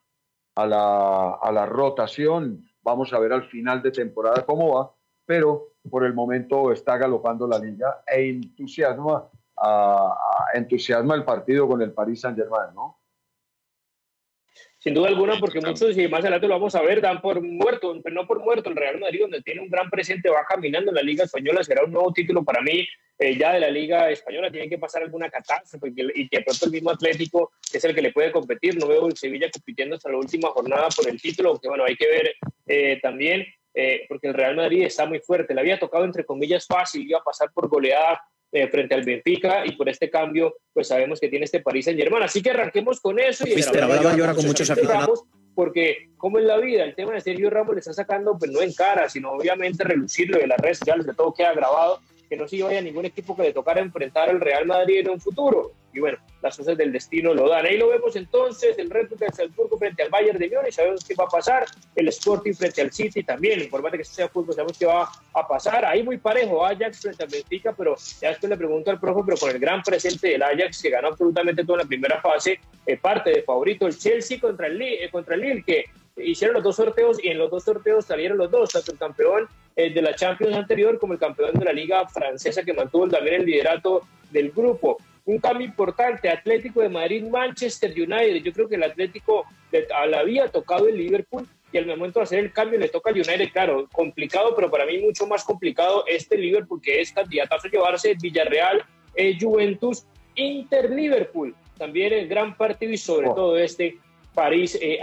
a, 0.55 0.65
la, 0.65 1.33
a 1.33 1.51
la 1.51 1.65
rotación. 1.65 2.65
Vamos 2.81 3.13
a 3.13 3.19
ver 3.19 3.33
al 3.33 3.47
final 3.49 3.81
de 3.81 3.91
temporada 3.91 4.45
cómo 4.45 4.75
va, 4.75 4.93
pero 5.25 5.70
por 5.89 6.05
el 6.05 6.13
momento 6.13 6.71
está 6.71 6.97
galopando 6.97 7.47
la 7.47 7.59
liga 7.59 8.03
e 8.07 8.29
entusiasma, 8.29 9.29
a, 9.57 10.15
entusiasma 10.53 11.15
el 11.15 11.23
partido 11.23 11.67
con 11.67 11.81
el 11.81 11.91
Paris 11.91 12.21
Saint-Germain, 12.21 12.73
¿no? 12.75 12.97
Sin 14.77 14.95
duda 14.95 15.09
alguna, 15.09 15.39
porque 15.39 15.61
muchos, 15.61 15.95
y 15.95 16.07
más 16.07 16.21
adelante 16.21 16.47
lo 16.47 16.55
vamos 16.55 16.73
a 16.73 16.81
ver, 16.81 17.01
dan 17.01 17.21
por 17.21 17.39
muerto, 17.39 18.01
pero 18.03 18.15
no 18.15 18.25
por 18.25 18.39
muerto 18.39 18.71
el 18.71 18.75
Real 18.75 18.99
Madrid, 18.99 19.21
donde 19.21 19.43
tiene 19.43 19.61
un 19.61 19.69
gran 19.69 19.91
presente, 19.91 20.27
va 20.27 20.43
caminando 20.43 20.89
en 20.89 20.95
la 20.95 21.03
Liga 21.03 21.23
Española, 21.23 21.63
será 21.63 21.83
un 21.83 21.91
nuevo 21.91 22.11
título 22.11 22.43
para 22.43 22.63
mí, 22.63 22.87
eh, 23.19 23.37
ya 23.37 23.53
de 23.53 23.59
la 23.59 23.69
Liga 23.69 24.09
Española, 24.09 24.49
tiene 24.49 24.67
que 24.67 24.79
pasar 24.79 25.03
alguna 25.03 25.29
catástrofe 25.29 25.93
y 26.15 26.27
que 26.27 26.41
pronto 26.41 26.65
el 26.65 26.71
mismo 26.71 26.89
Atlético 26.89 27.51
es 27.71 27.85
el 27.85 27.93
que 27.93 28.01
le 28.01 28.11
puede 28.11 28.31
competir, 28.31 28.75
no 28.79 28.87
veo 28.87 29.05
el 29.05 29.15
Sevilla 29.15 29.51
compitiendo 29.51 29.97
hasta 29.97 30.09
la 30.09 30.17
última 30.17 30.49
jornada 30.49 30.87
por 30.95 31.07
el 31.07 31.21
título, 31.21 31.49
aunque 31.49 31.67
bueno, 31.67 31.83
hay 31.83 31.95
que 31.95 32.07
ver 32.07 32.33
eh, 32.65 32.99
también 33.03 33.45
eh, 33.73 34.05
porque 34.07 34.27
el 34.27 34.33
Real 34.33 34.55
Madrid 34.55 34.83
está 34.83 35.05
muy 35.05 35.19
fuerte. 35.19 35.53
Le 35.53 35.61
había 35.61 35.79
tocado, 35.79 36.03
entre 36.05 36.25
comillas, 36.25 36.65
fácil, 36.65 37.07
iba 37.07 37.19
a 37.19 37.23
pasar 37.23 37.51
por 37.53 37.67
goleada 37.67 38.21
eh, 38.51 38.67
frente 38.67 38.95
al 38.95 39.03
Benfica 39.03 39.65
y 39.65 39.73
por 39.73 39.87
este 39.87 40.09
cambio, 40.09 40.55
pues 40.73 40.89
sabemos 40.89 41.19
que 41.19 41.29
tiene 41.29 41.45
este 41.45 41.61
París 41.61 41.87
en 41.87 41.97
Germain. 41.97 42.23
Así 42.23 42.41
que 42.41 42.51
arranquemos 42.51 42.99
con 42.99 43.19
eso. 43.19 43.47
Y 43.47 43.55
Pero 43.71 43.85
ahora 43.85 44.33
con 44.33 44.45
muchos 44.45 44.69
aficionados. 44.69 45.23
Porque, 45.53 46.09
como 46.15 46.39
en 46.39 46.47
la 46.47 46.57
vida, 46.57 46.83
el 46.83 46.95
tema 46.95 47.13
de 47.13 47.19
Sergio 47.21 47.49
Ramos 47.49 47.75
le 47.75 47.79
está 47.79 47.91
sacando, 47.91 48.37
pues 48.37 48.49
no 48.51 48.61
en 48.61 48.73
cara, 48.73 49.09
sino 49.09 49.31
obviamente 49.31 49.83
relucirlo 49.83 50.37
de 50.37 50.47
las 50.47 50.57
redes 50.57 50.77
sociales, 50.77 51.05
de 51.05 51.13
todo 51.13 51.33
queda 51.33 51.53
grabado 51.53 51.99
que 52.31 52.37
no 52.37 52.47
se 52.47 52.63
vaya 52.63 52.79
a 52.79 52.81
ningún 52.81 53.03
equipo 53.03 53.35
que 53.35 53.43
le 53.43 53.51
tocara 53.51 53.81
enfrentar 53.81 54.29
al 54.29 54.39
Real 54.39 54.65
Madrid 54.65 54.99
en 54.99 55.09
un 55.09 55.19
futuro. 55.19 55.73
Y 55.93 55.99
bueno, 55.99 56.17
las 56.41 56.57
cosas 56.57 56.77
del 56.77 56.91
destino 56.91 57.33
lo 57.33 57.49
dan. 57.49 57.65
Ahí 57.65 57.77
lo 57.77 57.89
vemos 57.89 58.15
entonces, 58.15 58.77
el 58.77 58.89
Red 58.89 59.09
Bull 59.09 59.19
Salzburgo 59.33 59.77
frente 59.77 60.03
al 60.03 60.09
Bayern 60.09 60.39
de 60.39 60.49
Múnich, 60.49 60.73
sabemos 60.73 61.03
qué 61.03 61.15
va 61.15 61.25
a 61.25 61.27
pasar, 61.27 61.65
el 61.95 62.07
Sporting 62.07 62.53
frente 62.53 62.81
al 62.81 62.91
City 62.91 63.23
también, 63.23 63.69
por 63.69 63.81
más 63.81 63.91
de 63.91 63.99
que 63.99 64.03
sea 64.03 64.29
fútbol, 64.29 64.55
sabemos 64.55 64.77
qué 64.77 64.85
va 64.85 65.09
a 65.33 65.47
pasar. 65.47 65.85
Ahí 65.85 66.03
muy 66.03 66.17
parejo, 66.17 66.65
Ajax 66.65 67.01
frente 67.01 67.23
al 67.23 67.29
Benfica, 67.29 67.73
pero 67.77 67.95
ya 68.21 68.29
después 68.29 68.49
le 68.49 68.57
pregunto 68.57 68.91
al 68.91 68.99
profe, 68.99 69.21
pero 69.25 69.37
con 69.37 69.49
el 69.51 69.59
gran 69.59 69.81
presente 69.81 70.29
del 70.29 70.43
Ajax, 70.43 70.81
que 70.81 70.89
ganó 70.89 71.09
absolutamente 71.09 71.65
toda 71.65 71.79
la 71.79 71.85
primera 71.85 72.21
fase, 72.21 72.59
eh, 72.85 72.97
parte 72.97 73.31
de 73.31 73.43
favorito 73.43 73.87
el 73.87 73.97
Chelsea 73.97 74.39
contra 74.39 74.67
el, 74.67 74.81
eh, 74.81 75.09
contra 75.11 75.35
el 75.35 75.41
Lille, 75.41 75.63
que 75.63 75.85
hicieron 76.17 76.55
los 76.55 76.63
dos 76.63 76.75
sorteos 76.75 77.23
y 77.23 77.29
en 77.29 77.37
los 77.37 77.49
dos 77.49 77.63
sorteos 77.63 78.05
salieron 78.05 78.37
los 78.37 78.51
dos, 78.51 78.71
tanto 78.71 78.91
el 78.91 78.97
campeón 78.97 79.47
eh, 79.75 79.93
de 79.93 80.01
la 80.01 80.15
Champions 80.15 80.55
anterior 80.55 80.99
como 80.99 81.13
el 81.13 81.19
campeón 81.19 81.53
de 81.53 81.65
la 81.65 81.73
Liga 81.73 82.07
Francesa 82.07 82.63
que 82.63 82.73
mantuvo 82.73 83.07
también 83.07 83.41
el 83.41 83.45
liderato 83.45 84.07
del 84.29 84.51
grupo. 84.51 84.97
Un 85.25 85.39
cambio 85.39 85.67
importante, 85.67 86.29
Atlético 86.29 86.81
de 86.81 86.89
Madrid, 86.89 87.23
Manchester 87.27 87.91
United. 87.91 88.43
Yo 88.43 88.51
creo 88.53 88.67
que 88.67 88.75
el 88.75 88.83
Atlético 88.83 89.45
le, 89.71 89.87
había 90.15 90.47
tocado 90.47 90.87
el 90.87 90.97
Liverpool 90.97 91.47
y 91.71 91.77
al 91.77 91.85
momento 91.85 92.19
de 92.19 92.23
hacer 92.23 92.39
el 92.39 92.51
cambio 92.51 92.79
le 92.79 92.89
toca 92.89 93.11
al 93.11 93.15
United, 93.15 93.49
claro, 93.51 93.87
complicado, 93.91 94.53
pero 94.55 94.69
para 94.69 94.85
mí 94.85 94.97
mucho 94.99 95.25
más 95.25 95.43
complicado 95.43 96.03
este 96.07 96.37
Liverpool 96.37 96.81
que 96.81 96.99
es 96.99 97.11
candidatazo 97.13 97.67
a 97.67 97.71
llevarse 97.71 98.15
Villarreal, 98.21 98.83
eh, 99.15 99.37
Juventus, 99.39 100.05
Inter 100.35 100.89
Liverpool. 100.89 101.55
También 101.77 102.13
el 102.13 102.27
gran 102.27 102.55
partido 102.57 102.91
y 102.91 102.97
sobre 102.97 103.29
oh. 103.29 103.35
todo 103.35 103.57
este 103.57 103.97
París, 104.33 104.77
eh, 104.81 104.99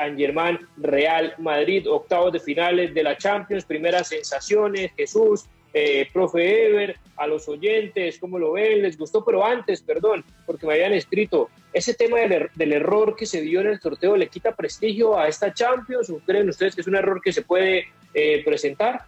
Real 0.76 1.34
Madrid, 1.38 1.90
octavos 1.90 2.32
de 2.32 2.40
finales 2.40 2.94
de 2.94 3.02
la 3.02 3.16
Champions, 3.16 3.64
primeras 3.64 4.08
sensaciones, 4.08 4.92
Jesús, 4.96 5.46
eh, 5.74 6.08
profe 6.12 6.66
Ever, 6.66 6.96
a 7.16 7.26
los 7.26 7.48
oyentes, 7.48 8.18
¿cómo 8.18 8.38
lo 8.38 8.52
ven? 8.52 8.82
¿Les 8.82 8.96
gustó? 8.96 9.24
Pero 9.24 9.44
antes, 9.44 9.82
perdón, 9.82 10.24
porque 10.46 10.66
me 10.66 10.74
habían 10.74 10.92
escrito, 10.92 11.50
¿ese 11.72 11.94
tema 11.94 12.18
del, 12.18 12.32
er-, 12.32 12.50
del 12.54 12.72
error 12.72 13.16
que 13.16 13.26
se 13.26 13.40
dio 13.42 13.60
en 13.60 13.68
el 13.68 13.80
sorteo 13.80 14.16
le 14.16 14.28
quita 14.28 14.54
prestigio 14.54 15.18
a 15.18 15.28
esta 15.28 15.52
Champions? 15.52 16.10
¿O 16.10 16.18
creen 16.20 16.48
ustedes 16.48 16.74
que 16.74 16.80
es 16.80 16.86
un 16.86 16.96
error 16.96 17.20
que 17.22 17.32
se 17.32 17.42
puede 17.42 17.88
eh, 18.14 18.42
presentar? 18.44 19.04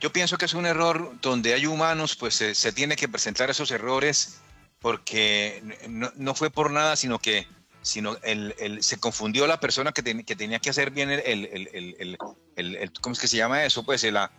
Yo 0.00 0.12
pienso 0.12 0.36
que 0.38 0.44
es 0.44 0.54
un 0.54 0.66
error 0.66 1.12
donde 1.20 1.54
hay 1.54 1.66
humanos, 1.66 2.14
pues 2.14 2.34
se, 2.34 2.54
se 2.54 2.72
tiene 2.72 2.94
que 2.94 3.08
presentar 3.08 3.50
esos 3.50 3.70
errores 3.70 4.40
porque 4.80 5.60
no, 5.88 6.34
fue 6.34 6.50
por 6.50 6.70
nada, 6.70 6.94
sino 6.96 7.18
que 7.18 7.46
sino 7.82 8.16
el, 8.22 8.82
se 8.82 8.98
confundió 8.98 9.46
la 9.46 9.60
persona 9.60 9.92
que, 9.92 10.02
que 10.24 10.36
tenía 10.36 10.58
que 10.58 10.70
hacer 10.70 10.90
bien 10.90 11.10
el, 11.10 11.20
el, 12.56 12.90
¿cómo 13.00 13.12
es 13.14 13.18
que 13.18 13.28
se 13.28 13.36
llama 13.36 13.64
eso? 13.64 13.84
Pues 13.84 14.04
la, 14.04 14.30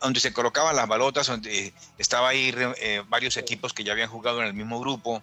donde 0.00 0.20
se 0.20 0.32
colocaban 0.32 0.76
las 0.76 0.88
balotas, 0.88 1.26
donde 1.26 1.72
estaba 1.98 2.28
ahí 2.28 2.54
eh, 2.56 3.02
varios 3.08 3.36
equipos 3.36 3.72
que 3.72 3.84
ya 3.84 3.92
habían 3.92 4.08
jugado 4.08 4.40
en 4.40 4.46
el 4.46 4.54
mismo 4.54 4.80
grupo, 4.80 5.22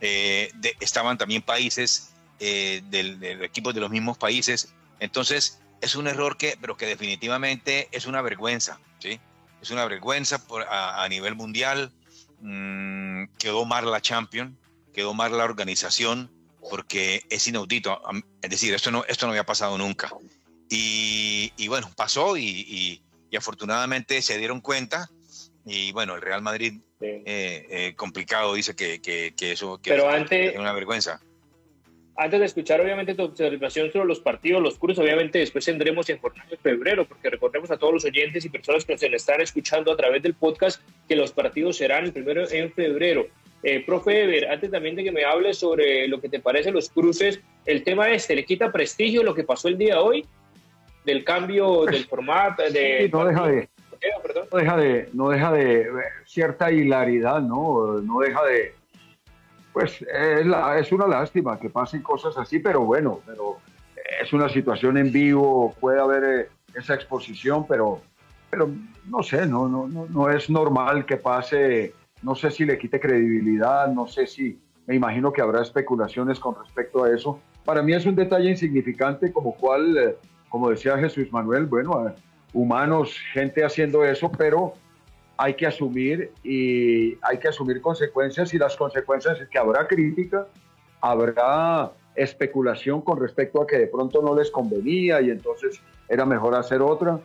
eh, 0.00 0.52
estaban 0.80 1.18
también 1.18 1.42
países 1.42 2.10
eh, 2.40 2.82
del, 2.90 3.22
equipos 3.42 3.74
de 3.74 3.80
los 3.80 3.90
mismos 3.90 4.18
países, 4.18 4.72
entonces 5.00 5.60
es 5.80 5.94
un 5.94 6.08
error 6.08 6.36
que, 6.36 6.58
pero 6.60 6.76
que 6.76 6.86
definitivamente 6.86 7.88
es 7.92 8.06
una 8.06 8.20
vergüenza, 8.20 8.80
¿sí? 8.98 9.20
Es 9.62 9.70
una 9.70 9.86
vergüenza 9.86 10.44
por, 10.46 10.62
a, 10.62 11.02
a, 11.02 11.08
nivel 11.08 11.34
mundial, 11.34 11.92
mmm, 12.40 13.24
quedó 13.38 13.64
mal 13.64 13.90
la 13.90 14.00
Champions, 14.00 14.54
quedó 14.92 15.14
mal 15.14 15.36
la 15.36 15.44
organización, 15.44 16.30
porque 16.68 17.24
es 17.30 17.46
inaudito. 17.46 18.00
Es 18.42 18.50
decir, 18.50 18.74
esto 18.74 18.90
no, 18.90 19.04
esto 19.08 19.26
no 19.26 19.32
había 19.32 19.46
pasado 19.46 19.78
nunca. 19.78 20.10
Y, 20.70 21.66
bueno, 21.68 21.90
pasó 21.96 22.36
y, 22.36 23.00
afortunadamente 23.36 24.22
se 24.22 24.38
dieron 24.38 24.60
cuenta. 24.60 25.10
Y 25.64 25.92
bueno, 25.92 26.14
el 26.14 26.22
Real 26.22 26.40
Madrid, 26.42 26.80
eh, 27.00 27.22
eh, 27.70 27.94
complicado, 27.96 28.54
dice 28.54 28.74
que, 28.74 29.00
que, 29.00 29.52
eso 29.52 29.78
que 29.82 29.90
Pero 29.90 30.08
antes, 30.08 30.54
es 30.54 30.58
una 30.58 30.72
vergüenza 30.72 31.20
antes 32.18 32.40
de 32.40 32.46
escuchar 32.46 32.80
obviamente 32.80 33.14
tu 33.14 33.22
observación 33.22 33.92
sobre 33.92 34.08
los 34.08 34.18
partidos, 34.18 34.60
los 34.60 34.76
cursos, 34.76 34.98
obviamente 34.98 35.38
después 35.38 35.64
tendremos 35.64 36.10
en 36.10 36.18
jornada 36.18 36.50
de 36.50 36.56
febrero, 36.56 37.06
porque 37.06 37.30
recordemos 37.30 37.70
a 37.70 37.76
todos 37.76 37.94
los 37.94 38.04
oyentes 38.04 38.44
y 38.44 38.48
personas 38.48 38.84
que 38.84 38.94
nos 38.94 39.02
están 39.04 39.40
escuchando 39.40 39.92
a 39.92 39.96
través 39.96 40.20
del 40.24 40.34
podcast 40.34 40.82
que 41.08 41.14
los 41.14 41.30
partidos 41.30 41.76
serán 41.76 42.10
primero 42.10 42.50
en 42.50 42.72
febrero. 42.72 43.28
Eh, 43.62 43.84
profe 43.86 44.24
Ever, 44.24 44.50
antes 44.50 44.68
también 44.68 44.96
de 44.96 45.04
que 45.04 45.12
me 45.12 45.24
hables 45.24 45.58
sobre 45.58 46.08
lo 46.08 46.20
que 46.20 46.28
te 46.28 46.40
parece 46.40 46.72
los 46.72 46.90
cruces, 46.90 47.40
el 47.66 47.84
tema 47.84 48.10
este, 48.10 48.34
¿le 48.34 48.44
quita 48.44 48.72
prestigio 48.72 49.22
lo 49.22 49.34
que 49.34 49.44
pasó 49.44 49.68
el 49.68 49.78
día 49.78 49.94
de 49.94 50.00
hoy? 50.00 50.26
Del 51.08 51.24
cambio 51.24 51.86
del 51.86 52.04
formato, 52.08 52.62
de... 52.62 53.08
no 53.12 53.24
deja 53.24 53.46
de... 53.48 53.68
No 54.52 54.58
deja 54.58 54.76
de, 54.76 55.08
no 55.12 55.28
deja 55.30 55.52
de 55.52 55.88
cierta 56.24 56.70
hilaridad, 56.70 57.40
¿no? 57.40 58.00
No 58.00 58.20
deja 58.20 58.44
de, 58.44 58.72
pues 59.78 60.02
es, 60.02 60.92
una 60.92 61.06
lástima 61.06 61.58
que 61.58 61.70
pasen 61.70 62.02
cosas 62.02 62.36
así, 62.36 62.58
pero 62.58 62.80
bueno, 62.80 63.20
pero 63.24 63.58
es 64.20 64.32
una 64.32 64.48
situación 64.48 64.96
en 64.98 65.12
vivo, 65.12 65.72
puede 65.78 66.00
haber 66.00 66.24
eh, 66.24 66.48
esa 66.74 66.94
exposición, 66.94 67.64
pero, 67.68 68.00
pero 68.50 68.68
no 69.06 69.22
sé, 69.22 69.46
no, 69.46 69.68
no, 69.68 69.86
no, 69.86 70.30
es 70.30 70.50
normal 70.50 71.06
que 71.06 71.16
pase, 71.16 71.94
no 72.22 72.34
sé 72.34 72.50
si 72.50 72.64
le 72.64 72.76
quite 72.76 72.98
credibilidad, 72.98 73.86
no 73.86 74.08
sé 74.08 74.26
si, 74.26 74.58
me 74.86 74.96
imagino 74.96 75.32
que 75.32 75.42
habrá 75.42 75.62
especulaciones 75.62 76.40
con 76.40 76.56
respecto 76.56 77.04
a 77.04 77.14
eso. 77.14 77.40
Para 77.64 77.80
mí 77.80 77.92
es 77.92 78.04
un 78.04 78.16
detalle 78.16 78.50
insignificante 78.50 79.32
como 79.32 79.54
cual, 79.54 79.96
eh, 79.96 80.16
como 80.48 80.70
decía 80.70 80.98
Jesús 80.98 81.32
Manuel, 81.32 81.66
bueno, 81.66 82.14
humanos, 82.52 83.18
gente 83.32 83.64
haciendo 83.64 84.04
eso, 84.04 84.30
pero 84.30 84.74
hay 85.36 85.54
que 85.54 85.66
asumir 85.66 86.32
y 86.42 87.16
hay 87.22 87.38
que 87.38 87.48
asumir 87.48 87.80
consecuencias 87.80 88.52
y 88.54 88.58
las 88.58 88.76
consecuencias 88.76 89.40
es 89.40 89.48
que 89.48 89.58
habrá 89.58 89.86
crítica, 89.86 90.46
habrá 91.00 91.92
especulación 92.16 93.00
con 93.02 93.20
respecto 93.20 93.62
a 93.62 93.66
que 93.66 93.78
de 93.78 93.86
pronto 93.86 94.20
no 94.20 94.34
les 94.34 94.50
convenía 94.50 95.20
y 95.20 95.30
entonces 95.30 95.80
era 96.08 96.26
mejor 96.26 96.54
hacer 96.56 96.82
otra. 96.82 97.20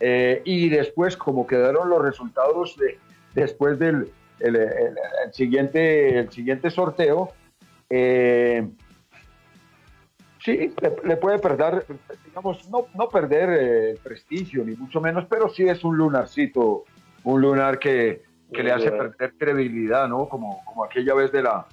Eh, 0.00 0.40
y 0.46 0.70
después, 0.70 1.16
como 1.16 1.46
quedaron 1.46 1.90
los 1.90 2.02
resultados 2.02 2.76
de, 2.78 2.98
después 3.34 3.78
del 3.78 4.10
el, 4.38 4.70
siguiente, 5.32 6.18
el 6.18 6.30
siguiente 6.30 6.70
sorteo, 6.70 7.32
eh, 7.90 8.66
sí, 10.42 10.72
le, 11.04 11.16
puede 11.16 11.38
perder, 11.38 11.86
digamos, 12.24 12.68
no, 12.68 12.86
no 12.94 13.08
perder 13.08 13.50
el 13.50 13.96
prestigio, 13.98 14.64
ni 14.64 14.74
mucho 14.76 15.00
menos, 15.00 15.26
pero 15.28 15.48
sí 15.48 15.68
es 15.68 15.84
un 15.84 15.96
lunarcito 15.96 16.84
un 17.24 17.40
lunar 17.40 17.78
que, 17.78 18.22
le 18.50 18.72
hace 18.72 18.90
perder 18.90 19.34
credibilidad, 19.38 20.08
¿no? 20.08 20.28
Como, 20.28 20.62
como 20.64 20.84
aquella 20.84 21.14
vez 21.14 21.30
de 21.30 21.42
la, 21.42 21.66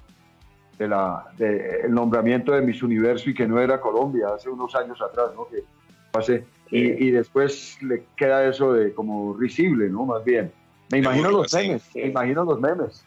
de 0.78 0.88
la, 0.88 1.26
de 1.36 1.80
el 1.84 1.92
nombramiento 1.92 2.52
de 2.52 2.62
Miss 2.62 2.82
Universo 2.82 3.30
y 3.30 3.34
que 3.34 3.48
no 3.48 3.60
era 3.60 3.80
Colombia, 3.80 4.28
hace 4.34 4.48
unos 4.48 4.74
años 4.74 5.00
atrás, 5.02 5.30
¿no? 5.34 5.48
Que 5.48 5.64
pase, 6.12 6.44
y, 6.70 7.10
después 7.10 7.82
le 7.82 8.04
queda 8.16 8.46
eso 8.46 8.72
de 8.72 8.92
como 8.92 9.34
risible, 9.36 9.88
¿no? 9.88 10.04
Más 10.04 10.22
bien. 10.24 10.52
Me 10.90 10.98
imagino 10.98 11.30
los 11.30 11.52
memes, 11.52 11.90
me 11.94 12.06
imagino 12.06 12.44
los 12.44 12.60
memes. 12.60 13.04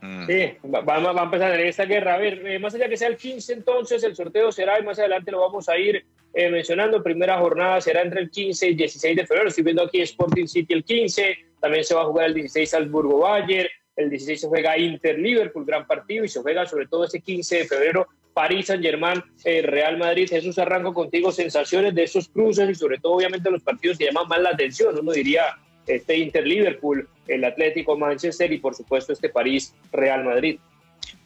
Mm. 0.00 0.26
Sí, 0.26 0.52
va, 0.68 0.94
a 0.94 1.24
empezar 1.24 1.58
en 1.58 1.66
esta 1.66 1.84
guerra. 1.84 2.14
A 2.14 2.18
ver, 2.18 2.46
eh, 2.46 2.58
más 2.58 2.74
allá 2.74 2.88
que 2.88 2.96
sea 2.96 3.08
el 3.08 3.16
15 3.16 3.52
entonces, 3.52 4.02
el 4.04 4.14
sorteo 4.14 4.52
será 4.52 4.78
y 4.78 4.84
más 4.84 4.98
adelante 4.98 5.30
lo 5.30 5.40
vamos 5.40 5.68
a 5.68 5.76
ir 5.76 6.04
eh, 6.34 6.50
mencionando. 6.50 7.02
Primera 7.02 7.38
jornada 7.38 7.80
será 7.80 8.02
entre 8.02 8.20
el 8.20 8.30
15 8.30 8.68
y 8.68 8.74
16 8.74 9.16
de 9.16 9.26
febrero. 9.26 9.48
Estoy 9.48 9.64
viendo 9.64 9.82
aquí 9.82 10.00
Sporting 10.00 10.46
City 10.46 10.74
el 10.74 10.84
15, 10.84 11.36
también 11.60 11.84
se 11.84 11.94
va 11.94 12.02
a 12.02 12.06
jugar 12.06 12.26
el 12.26 12.34
16 12.34 12.70
Salzburgo 12.70 13.20
Bayern, 13.20 13.68
el 13.96 14.10
16 14.10 14.42
se 14.42 14.46
juega 14.46 14.78
Inter 14.78 15.18
Liverpool, 15.18 15.64
gran 15.64 15.86
partido, 15.86 16.24
y 16.24 16.28
se 16.28 16.40
juega 16.40 16.64
sobre 16.66 16.86
todo 16.86 17.04
ese 17.04 17.20
15 17.20 17.58
de 17.58 17.64
febrero 17.64 18.06
París 18.32 18.66
Saint 18.66 18.84
Germain, 18.84 19.20
eh, 19.44 19.62
Real 19.62 19.98
Madrid. 19.98 20.28
Jesús, 20.28 20.56
arranco 20.60 20.94
contigo 20.94 21.32
sensaciones 21.32 21.92
de 21.92 22.04
esos 22.04 22.28
cruces 22.28 22.70
y 22.70 22.74
sobre 22.76 22.98
todo 22.98 23.14
obviamente 23.14 23.50
los 23.50 23.64
partidos 23.64 23.98
que 23.98 24.04
llaman 24.04 24.28
más 24.28 24.40
la 24.40 24.50
atención. 24.50 24.96
Uno 24.96 25.10
diría 25.10 25.56
este 25.88 26.16
Inter 26.16 26.46
Liverpool, 26.46 27.08
el 27.28 27.44
Atlético 27.44 27.96
Manchester 27.96 28.52
y 28.52 28.58
por 28.58 28.74
supuesto 28.74 29.12
este 29.12 29.28
París 29.28 29.74
Real 29.92 30.24
Madrid. 30.24 30.58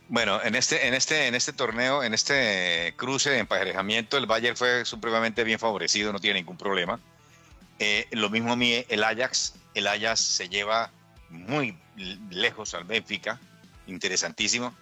Bueno, 0.09 0.42
en 0.42 0.54
este, 0.56 0.87
en 0.87 0.94
este, 0.94 1.26
en 1.26 1.35
este 1.35 1.54
torneo, 1.54 2.02
en 2.02 2.12
este 2.12 2.92
cruce 2.97 3.30
de 3.30 3.38
emparejamiento, 3.38 4.18
el 4.18 4.26
Bayern 4.26 4.56
fue 4.56 4.85
supremamente 4.85 5.42
bien 5.42 5.59
favorecido, 5.59 6.12
no 6.12 6.18
tiene 6.18 6.40
ningún 6.40 6.59
problema. 6.59 7.00
Eh, 7.78 8.06
lo 8.11 8.28
mismo 8.28 8.52
a 8.52 8.56
mí, 8.56 8.85
el 8.88 9.04
Ajax, 9.04 9.54
el 9.75 9.87
Ajax 9.87 10.21
se 10.21 10.49
lleva 10.49 10.90
muy 11.30 11.78
lejos 12.30 12.75
al 12.75 12.85
Benfica, 12.85 13.40
interesantísimo. 13.87 14.75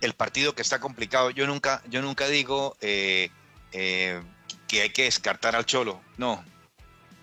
El 0.00 0.14
partido 0.14 0.54
que 0.54 0.62
está 0.62 0.78
complicado, 0.78 1.30
yo 1.30 1.46
nunca, 1.46 1.82
yo 1.90 2.00
nunca 2.00 2.28
digo 2.28 2.76
eh, 2.80 3.30
eh, 3.72 4.22
que 4.68 4.82
hay 4.82 4.90
que 4.90 5.04
descartar 5.04 5.56
al 5.56 5.66
Cholo, 5.66 6.00
no. 6.18 6.44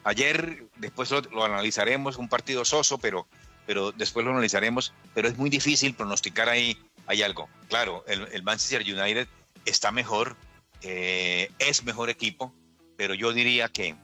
Ayer, 0.05 0.67
después 0.77 1.09
lo, 1.09 1.43
analizaremos, 1.43 2.17
un 2.17 2.29
partido 2.29 2.63
soso, 2.63 2.99
pero, 2.99 3.27
pero 3.65 3.91
después 3.91 4.23
lo 4.23 4.31
analizaremos, 4.31 4.93
pero 5.15 5.27
es 5.27 5.35
muy 5.37 5.49
difícil 5.49 5.95
pronosticar 5.95 6.47
ahí, 6.47 6.77
hay 7.07 7.23
algo. 7.23 7.49
Claro, 7.69 8.05
el, 8.07 8.43
Manchester 8.43 8.81
United 8.81 9.27
está 9.65 9.91
mejor, 9.91 10.37
es 10.81 11.83
mejor 11.83 12.11
equipo, 12.11 12.53
pero 12.97 13.15
yo 13.15 13.33
diría 13.33 13.67
que 13.67 13.95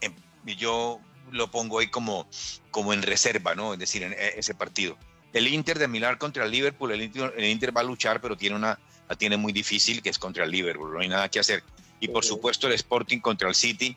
em, 0.00 0.14
yo 0.46 1.00
lo 1.32 1.50
pongo 1.50 1.80
ahí 1.80 1.88
como, 1.88 2.28
como 2.70 2.92
en 2.92 3.02
reserva, 3.02 3.56
¿no? 3.56 3.72
Es 3.72 3.78
decir, 3.80 4.04
en 4.04 4.12
e, 4.12 4.38
ese 4.38 4.54
partido. 4.54 4.96
El 5.32 5.48
Inter 5.48 5.78
de 5.78 5.88
Milán 5.88 6.16
contra 6.16 6.44
el 6.44 6.50
Liverpool, 6.50 6.92
el 6.92 7.02
Inter, 7.02 7.76
va 7.76 7.82
a 7.82 7.84
luchar, 7.84 8.20
pero 8.20 8.36
tiene 8.36 8.56
una, 8.56 8.78
la 9.08 9.16
tiene 9.16 9.36
muy 9.36 9.52
difícil, 9.52 10.02
que 10.02 10.10
es 10.10 10.18
contra 10.18 10.44
el 10.44 10.50
Liverpool, 10.50 10.92
no 10.92 11.00
hay 11.00 11.08
nada 11.08 11.28
que 11.28 11.38
hacer. 11.38 11.62
Y 12.00 12.08
por 12.08 12.24
supuesto 12.24 12.66
el 12.66 12.72
Sporting 12.72 13.18
contra 13.18 13.48
el 13.48 13.54
City, 13.54 13.96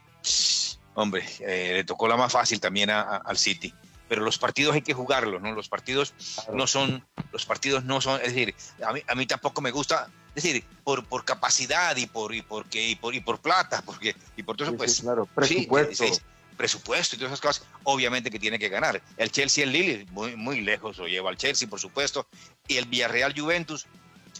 hombre, 0.95 1.25
eh, 1.39 1.71
le 1.73 1.83
tocó 1.83 2.07
la 2.07 2.17
más 2.17 2.31
fácil 2.31 2.59
también 2.59 2.89
al 2.89 3.37
City. 3.37 3.73
Pero 4.09 4.21
los 4.21 4.37
partidos 4.37 4.75
hay 4.75 4.81
que 4.81 4.93
jugarlos, 4.93 5.41
¿no? 5.41 5.53
Los 5.53 5.69
partidos 5.69 6.13
no 6.53 6.67
son, 6.67 7.05
los 7.31 7.45
partidos 7.45 7.83
no 7.83 8.01
son, 8.01 8.21
es 8.21 8.33
decir, 8.33 8.53
a 8.85 8.93
mí, 8.93 9.01
a 9.07 9.15
mí 9.15 9.25
tampoco 9.25 9.61
me 9.61 9.71
gusta, 9.71 10.07
es 10.35 10.43
decir, 10.43 10.63
por, 10.83 11.05
por 11.05 11.25
capacidad 11.25 11.95
y 11.95 12.05
por, 12.05 12.35
y, 12.35 12.41
porque, 12.41 12.85
y, 12.85 12.95
por, 12.95 13.15
y 13.15 13.21
por 13.21 13.39
plata, 13.39 13.81
porque, 13.83 14.15
y 14.35 14.43
por 14.43 14.57
todo 14.57 14.67
eso, 14.67 14.77
pues, 14.77 15.01
claro, 15.01 15.25
presupuesto 15.25 16.05
presupuesto 16.53 17.15
y 17.15 17.19
todas 17.19 17.33
esas 17.33 17.41
cosas, 17.41 17.67
obviamente 17.83 18.31
que 18.31 18.39
tiene 18.39 18.59
que 18.59 18.69
ganar. 18.69 19.01
El 19.17 19.31
Chelsea, 19.31 19.63
el 19.63 19.71
Lille, 19.71 20.05
muy, 20.11 20.35
muy 20.35 20.61
lejos 20.61 20.97
lo 20.97 21.07
lleva 21.07 21.29
al 21.29 21.37
Chelsea, 21.37 21.67
por 21.67 21.79
supuesto, 21.79 22.27
y 22.67 22.77
el 22.77 22.85
Villarreal 22.85 23.37
Juventus, 23.37 23.85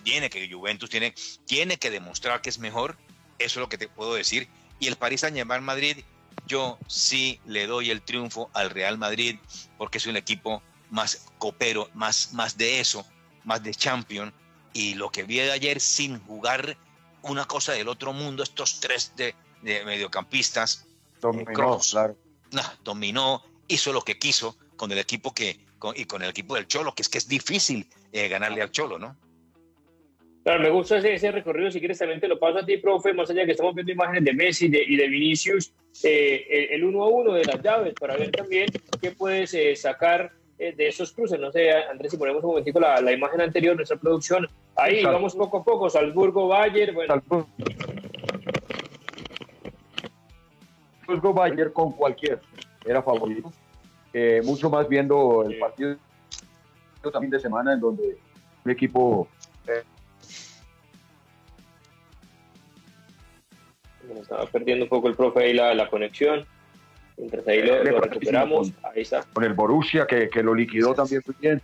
tiene 0.04 0.30
que, 0.30 0.52
Juventus 0.52 0.90
tiene, 0.90 1.14
tiene 1.46 1.78
que 1.78 1.90
demostrar 1.90 2.42
que 2.42 2.50
es 2.50 2.60
mejor, 2.60 2.98
eso 3.40 3.60
es 3.60 3.62
lo 3.62 3.70
que 3.70 3.78
te 3.78 3.88
puedo 3.88 4.14
decir, 4.14 4.48
y 4.80 4.88
el 4.88 4.96
París 4.96 5.22
Saint 5.22 5.36
Germain 5.36 5.64
Madrid, 5.64 5.98
yo 6.48 6.78
sí 6.88 7.40
le 7.46 7.68
doy 7.68 7.90
el 7.90 8.02
triunfo 8.02 8.50
al 8.54 8.70
Real 8.70 8.98
Madrid, 8.98 9.38
porque 9.78 9.98
es 9.98 10.08
un 10.08 10.18
equipo 10.18 10.62
más 10.90 11.26
copero, 11.38 11.90
más, 11.94 12.34
más 12.34 12.58
de 12.58 12.80
eso, 12.80 13.06
más 13.44 13.64
de 13.64 13.74
champion, 13.74 14.34
y 14.74 14.96
lo 14.96 15.12
que 15.12 15.24
vi 15.24 15.38
de 15.38 15.52
ayer 15.52 15.80
sin 15.80 16.20
jugar 16.20 16.78
una 17.22 17.46
cosa 17.46 17.74
del 17.74 17.88
otro 17.88 18.14
mundo, 18.14 18.44
estos 18.44 18.80
tres 18.80 19.14
de, 19.16 19.36
de 19.62 19.86
mediocampistas, 19.86 20.86
Dominó, 21.24 21.80
claro. 21.80 22.18
dominó, 22.84 23.44
hizo 23.70 23.94
lo 23.94 24.02
que 24.02 24.20
quiso 24.20 24.58
con 24.76 24.92
el 24.92 24.98
equipo 25.00 25.34
que 25.34 25.66
y 25.96 26.06
con 26.06 26.22
el 26.22 26.30
equipo 26.30 26.56
del 26.56 26.68
Cholo, 26.68 26.94
que 26.96 27.02
es 27.02 27.10
que 27.10 27.18
es 27.18 27.28
difícil 27.28 27.90
eh, 28.12 28.28
ganarle 28.28 28.62
al 28.62 28.72
Cholo, 28.72 29.00
¿no? 29.00 29.18
Claro, 30.44 30.62
me 30.62 30.70
gusta 30.70 30.98
ese, 30.98 31.32
recorrido, 31.32 31.72
si 31.72 31.80
quieres 31.80 31.98
también 31.98 32.20
te 32.20 32.28
lo 32.28 32.38
paso 32.38 32.60
a 32.60 32.66
ti, 32.66 32.78
profe, 32.78 33.14
más 33.14 33.30
allá 33.30 33.46
que 33.46 33.52
estamos 33.52 33.74
viendo 33.74 33.94
imágenes 33.94 34.26
de 34.26 34.34
Messi 34.34 34.66
y 34.66 34.98
de 34.98 35.08
Vinicius, 35.08 35.74
eh, 36.04 36.68
el 36.72 36.84
uno 36.84 37.04
a 37.04 37.08
uno 37.08 37.34
de 37.34 37.46
las 37.46 37.62
llaves, 37.62 37.94
para 37.94 38.18
ver 38.18 38.32
también 38.32 38.68
qué 39.02 39.12
puedes 39.12 39.54
eh, 39.54 39.76
sacar 39.76 40.32
de 40.58 40.88
esos 40.88 41.12
cruces. 41.12 41.40
No 41.40 41.52
sé, 41.52 41.72
Andrés, 41.72 42.12
si 42.12 42.18
ponemos 42.18 42.44
un 42.44 42.52
momentico 42.52 42.80
la, 42.80 43.02
la 43.02 43.12
imagen 43.12 43.42
anterior, 43.42 43.76
nuestra 43.76 43.98
producción, 43.98 44.48
ahí 44.76 45.04
vamos 45.04 45.36
poco 45.36 45.58
a 45.58 45.64
poco, 45.64 45.90
Salzburgo, 45.90 46.48
Bayern, 46.48 46.94
bueno. 46.94 47.22
Salzburgo 51.06 51.34
Bayern 51.34 51.72
con 51.72 51.92
cualquier 51.94 52.40
era 52.86 53.02
favorito. 53.02 53.52
Eh, 54.14 54.42
mucho 54.44 54.70
más 54.70 54.88
viendo 54.88 55.44
el 55.44 55.58
partido 55.58 55.98
también 57.12 57.32
de 57.32 57.40
semana 57.40 57.74
en 57.74 57.80
donde 57.80 58.18
un 58.64 58.72
equipo 58.72 59.28
eh, 64.10 64.20
estaba 64.22 64.46
perdiendo 64.46 64.86
un 64.86 64.90
poco 64.90 65.08
el 65.08 65.16
profe 65.16 65.44
ahí 65.44 65.54
la, 65.54 65.74
la 65.74 65.90
conexión. 65.90 66.46
Mientras 67.18 67.48
ahí 67.48 67.62
lo, 67.62 67.84
recuperamos, 67.84 68.74
ahí 68.84 69.02
está. 69.02 69.24
Con 69.34 69.44
el 69.44 69.54
Borussia, 69.54 70.06
que, 70.08 70.30
que 70.30 70.42
lo 70.42 70.56
liquidó 70.56 70.94
también 70.94 71.22
muy 71.26 71.36
bien. 71.40 71.62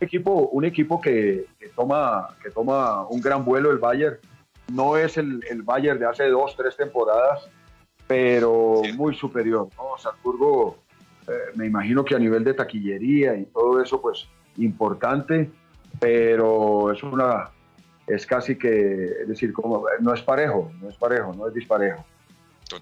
equipo, 0.00 0.48
un 0.52 0.64
equipo 0.64 1.00
que, 1.00 1.46
toma, 1.74 2.36
que 2.42 2.50
toma 2.50 3.06
un 3.08 3.20
gran 3.20 3.44
vuelo 3.44 3.70
el 3.70 3.78
Bayern. 3.78 4.18
No 4.72 4.96
es 4.96 5.16
el, 5.16 5.40
el 5.50 5.62
Bayern 5.62 5.98
de 5.98 6.06
hace 6.06 6.28
dos, 6.28 6.56
tres 6.56 6.76
temporadas, 6.76 7.48
pero 8.06 8.82
muy 8.94 9.14
superior. 9.14 9.68
¿no? 9.76 9.98
Salzburgo, 9.98 10.78
eh, 11.26 11.32
me 11.56 11.66
imagino 11.66 12.04
que 12.04 12.14
a 12.14 12.18
nivel 12.18 12.44
de 12.44 12.54
taquillería 12.54 13.34
y 13.36 13.46
todo 13.46 13.82
eso, 13.82 14.00
pues 14.00 14.28
importante, 14.58 15.50
pero 15.98 16.92
es 16.92 17.02
una, 17.02 17.50
es 18.06 18.26
casi 18.26 18.56
que, 18.56 19.04
es 19.22 19.28
decir, 19.28 19.52
como, 19.52 19.84
no 20.00 20.14
es 20.14 20.22
parejo, 20.22 20.70
no 20.80 20.88
es 20.88 20.96
parejo, 20.96 21.32
no 21.34 21.48
es 21.48 21.54
disparejo. 21.54 22.04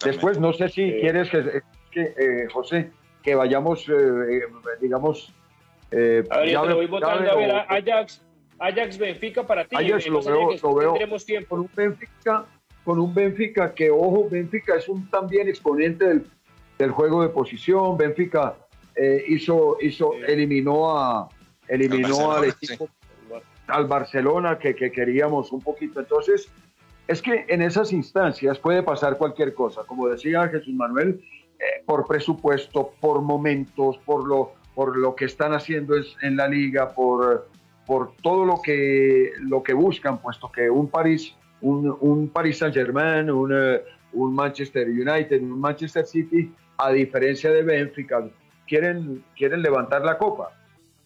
Después, 0.05 0.39
no 0.39 0.53
sé 0.53 0.69
si 0.69 0.93
quieres 1.01 1.31
que, 1.31 1.63
eh, 1.95 2.49
José, 2.53 2.91
que 3.23 3.35
vayamos, 3.35 3.89
eh, 3.89 4.43
digamos... 4.81 5.33
Eh, 5.91 6.25
a 6.31 6.39
ver, 6.39 6.49
yo 6.49 6.63
te 6.63 6.69
lo 6.69 6.77
voy 6.77 6.87
votando, 6.87 7.31
a 7.31 7.37
ver, 7.37 7.51
Ajax, 7.51 8.23
Ajax 8.59 8.99
Benfica 8.99 9.47
para 9.47 9.65
ti. 9.67 9.77
Ajax 9.77 10.07
lo 10.07 10.23
veo, 10.23 10.51
lo 10.63 10.75
veo 10.75 11.19
tiempo. 11.19 11.57
Con 11.57 11.61
un 11.61 11.71
Benfica, 11.75 12.47
con 12.85 12.99
un 12.99 13.15
Benfica 13.15 13.75
que, 13.75 13.91
ojo, 13.91 14.29
Benfica 14.31 14.77
es 14.77 14.89
un 14.89 15.09
también 15.11 15.49
exponente 15.49 16.07
del, 16.07 16.27
del 16.79 16.91
juego 16.91 17.23
de 17.23 17.29
posición. 17.29 17.99
Benfica 17.99 18.57
eh, 18.97 19.25
hizo, 19.29 19.77
hizo, 19.81 20.15
eliminó 20.27 20.99
a 20.99 21.29
eliminó 21.69 22.33
al 22.33 22.45
equipo 22.45 22.89
al 23.73 23.87
Barcelona 23.87 24.59
que, 24.59 24.75
que, 24.75 24.93
queríamos 24.93 25.53
un 25.53 25.61
poquito. 25.61 26.01
Entonces, 26.01 26.49
es 27.09 27.23
que 27.23 27.47
en 27.49 27.63
esas 27.63 27.93
instancias 27.93 28.59
puede 28.59 28.83
pasar 28.83 29.17
cualquier 29.17 29.55
cosa. 29.55 29.83
Como 29.87 30.09
decía 30.09 30.49
Jesús 30.49 30.75
Manuel, 30.75 31.21
eh, 31.59 31.83
por 31.87 32.07
presupuesto, 32.07 32.93
por 33.01 33.23
momentos, 33.23 33.99
por 33.99 34.27
lo, 34.27 34.53
por 34.75 34.97
lo 34.97 35.15
que 35.15 35.25
están 35.25 35.53
haciendo 35.53 35.95
en 36.23 36.37
la 36.37 36.49
liga, 36.49 36.91
por, 36.91 37.49
por 37.87 38.15
todo 38.23 38.45
lo 38.45 38.61
que, 38.63 39.33
lo 39.41 39.63
que 39.63 39.73
buscan, 39.73 40.19
puesto 40.19 40.51
que 40.51 40.71
un 40.71 40.89
París, 40.89 41.35
un, 41.61 41.97
un 42.01 42.29
Paris 42.29 42.59
Saint 42.59 42.75
Germain, 42.75 43.31
un, 43.31 43.53
eh, 43.55 43.83
un 44.13 44.35
Manchester 44.35 44.89
United, 44.89 45.41
un 45.43 45.61
Manchester 45.61 46.07
City, 46.07 46.53
a 46.79 46.91
diferencia 46.91 47.51
de 47.51 47.63
Benfica, 47.63 48.29
quieren, 48.67 49.25
quieren 49.37 49.63
levantar 49.63 50.05
la 50.05 50.19
copa. 50.19 50.51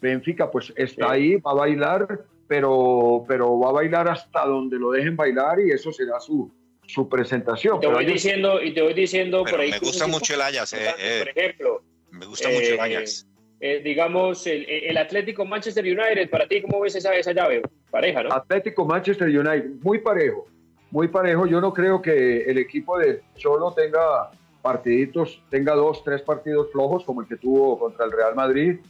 Benfica 0.01 0.51
pues 0.51 0.73
está 0.77 1.13
ahí, 1.13 1.37
va 1.37 1.53
a 1.53 1.55
bailar, 1.55 2.25
pero, 2.49 3.25
pero 3.27 3.59
va 3.59 3.71
a 3.71 3.73
bailar 3.73 4.09
hasta 4.09 4.45
donde 4.47 4.79
lo 4.79 4.91
dejen 4.91 5.17
bailar 5.17 5.61
y 5.61 5.71
eso 5.71 5.93
será 5.93 6.21
su, 6.21 6.51
su 6.87 7.09
presentación. 7.09 7.81
Te 7.81 7.89
voy 7.89 8.07
diciendo, 8.07 8.63
y 8.63 8.73
te 8.73 8.83
voy 8.83 8.95
diciendo 8.95 9.45
por 9.45 9.61
ahí. 9.61 9.71
Me 9.71 9.79
gusta 9.79 10.07
mucho 10.07 10.35
el 10.35 10.41
Ajax, 10.41 10.73
eh, 10.75 10.95
eh, 10.99 11.19
por 11.19 11.29
ejemplo. 11.29 11.83
Me 12.11 12.27
gusta 12.27 12.49
mucho 12.49 12.75
el 12.75 12.81
Ajax. 12.81 13.27
Eh, 13.59 13.81
digamos, 13.83 14.47
el, 14.47 14.67
el, 14.69 14.99
Atlético 14.99 15.47
Manchester 15.47 15.83
United, 15.83 16.29
para 16.29 16.47
ti, 16.47 16.61
¿cómo 16.61 16.81
ves 16.81 16.95
esa, 16.95 17.15
esa 17.15 17.33
llave? 17.33 17.63
Pareja, 17.91 18.23
¿no? 18.23 18.33
Atlético 18.33 18.85
Manchester 18.85 19.29
United, 19.29 19.71
muy 19.83 19.99
parejo, 19.99 20.47
muy 20.91 21.09
parejo. 21.09 21.47
Yo 21.47 21.61
no 21.61 21.73
creo 21.73 22.03
que 22.03 22.43
el 22.43 22.59
equipo 22.59 22.99
de 22.99 23.23
Cholo 23.37 23.73
tenga 23.73 24.31
partiditos, 24.61 25.43
tenga 25.49 25.75
dos, 25.75 26.05
tres 26.05 26.21
partidos 26.21 26.71
flojos 26.71 27.05
como 27.05 27.23
el 27.23 27.27
que 27.27 27.37
tuvo 27.37 27.79
contra 27.79 28.05
el 28.05 28.13
Real 28.13 28.35
Madrid. 28.35 28.81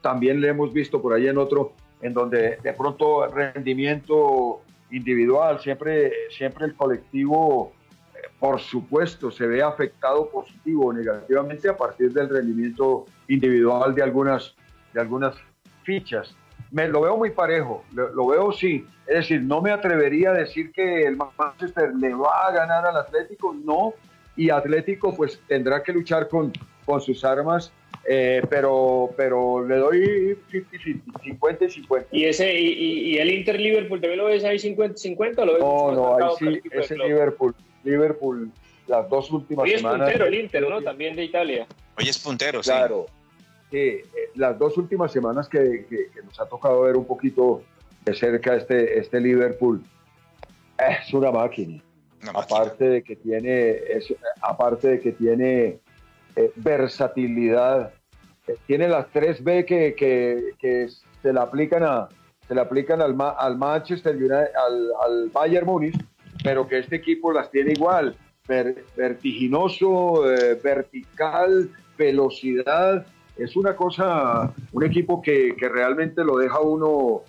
También 0.00 0.40
le 0.40 0.48
hemos 0.48 0.72
visto 0.72 1.02
por 1.02 1.12
ahí 1.12 1.26
en 1.26 1.36
otro, 1.36 1.74
en 2.04 2.12
donde 2.12 2.58
de 2.62 2.72
pronto 2.74 3.26
rendimiento 3.28 4.60
individual, 4.90 5.58
siempre, 5.58 6.12
siempre 6.28 6.66
el 6.66 6.74
colectivo, 6.74 7.72
eh, 8.14 8.28
por 8.38 8.60
supuesto, 8.60 9.30
se 9.30 9.46
ve 9.46 9.62
afectado 9.62 10.28
positivo 10.28 10.88
o 10.88 10.92
negativamente 10.92 11.66
a 11.66 11.74
partir 11.74 12.12
del 12.12 12.28
rendimiento 12.28 13.06
individual 13.26 13.94
de 13.94 14.02
algunas, 14.02 14.54
de 14.92 15.00
algunas 15.00 15.34
fichas. 15.82 16.36
Me, 16.70 16.88
lo 16.88 17.00
veo 17.00 17.16
muy 17.16 17.30
parejo, 17.30 17.82
lo, 17.94 18.26
veo 18.26 18.52
sí. 18.52 18.86
Es 19.06 19.16
decir, 19.20 19.42
no 19.42 19.62
me 19.62 19.70
atrevería 19.70 20.30
a 20.30 20.34
decir 20.34 20.72
que 20.72 21.06
el 21.06 21.16
Manchester 21.16 21.94
le 21.94 22.12
va 22.12 22.48
a 22.48 22.52
ganar 22.52 22.84
al 22.84 22.98
Atlético, 22.98 23.56
no, 23.64 23.94
y 24.36 24.50
Atlético 24.50 25.16
pues 25.16 25.40
tendrá 25.48 25.82
que 25.82 25.94
luchar 25.94 26.28
con, 26.28 26.52
con 26.84 27.00
sus 27.00 27.24
armas, 27.24 27.72
eh, 28.06 28.42
pero, 28.48 29.10
pero 29.16 29.66
le 29.66 29.76
doy 29.76 30.38
50 30.50 31.64
y 31.64 31.70
50. 31.70 32.08
¿Y, 32.12 32.24
ese, 32.24 32.52
y, 32.52 33.16
el 33.16 33.30
Inter 33.30 33.58
Liverpool 33.58 34.00
también 34.00 34.18
lo 34.18 34.26
ves 34.26 34.44
ahí 34.44 34.58
50-50 34.58 35.44
lo 35.44 35.52
ves 35.52 35.60
No, 35.60 35.92
no, 35.92 36.16
ahí 36.16 36.34
sí, 36.38 36.60
ese 36.70 36.96
Liverpool, 36.96 37.54
Liverpool, 37.82 38.50
las 38.86 39.08
dos 39.08 39.30
últimas 39.30 39.64
Hoy 39.64 39.76
semanas. 39.78 40.08
es 40.08 40.14
puntero 40.14 40.26
el 40.26 40.34
Inter, 40.34 40.68
¿no? 40.68 40.82
También 40.82 41.16
de 41.16 41.24
Italia. 41.24 41.66
Hoy 41.98 42.08
es 42.08 42.18
puntero, 42.18 42.62
sí. 42.62 42.70
Claro. 42.70 43.06
Eh, 43.72 44.04
las 44.36 44.58
dos 44.58 44.76
últimas 44.76 45.10
semanas 45.10 45.48
que, 45.48 45.86
que, 45.88 46.22
nos 46.22 46.38
ha 46.38 46.46
tocado 46.46 46.82
ver 46.82 46.96
un 46.96 47.06
poquito 47.06 47.62
de 48.04 48.14
cerca 48.14 48.54
este, 48.54 48.98
este 48.98 49.20
Liverpool, 49.20 49.82
es 50.78 51.12
una 51.12 51.32
máquina 51.32 51.82
aparte 52.32 52.84
de 52.84 53.02
que 53.02 53.16
tiene, 53.16 53.78
aparte 54.40 54.88
de 54.88 55.00
que 55.00 55.12
tiene 55.12 55.78
eh, 56.36 56.52
versatilidad, 56.56 57.92
eh, 58.46 58.56
tiene 58.66 58.88
las 58.88 59.10
tres 59.12 59.42
B 59.42 59.64
que, 59.64 59.94
que, 59.96 60.88
se 61.22 61.32
le 61.32 61.40
aplican 61.40 61.82
a 61.82 62.08
se 62.46 62.54
le 62.54 62.60
aplican 62.60 63.00
al, 63.00 63.16
al 63.38 63.56
Manchester 63.56 64.14
United, 64.14 64.50
al, 65.02 65.30
Bayern 65.30 65.66
Munich, 65.66 65.96
pero 66.42 66.68
que 66.68 66.78
este 66.80 66.96
equipo 66.96 67.32
las 67.32 67.50
tiene 67.50 67.72
igual, 67.72 68.14
vertiginoso, 68.96 70.30
eh, 70.30 70.60
vertical, 70.62 71.70
velocidad, 71.96 73.06
es 73.38 73.56
una 73.56 73.74
cosa, 73.74 74.52
un 74.72 74.84
equipo 74.84 75.22
que, 75.22 75.56
que 75.56 75.68
realmente 75.70 76.22
lo 76.22 76.36
deja 76.36 76.60
uno 76.60 77.22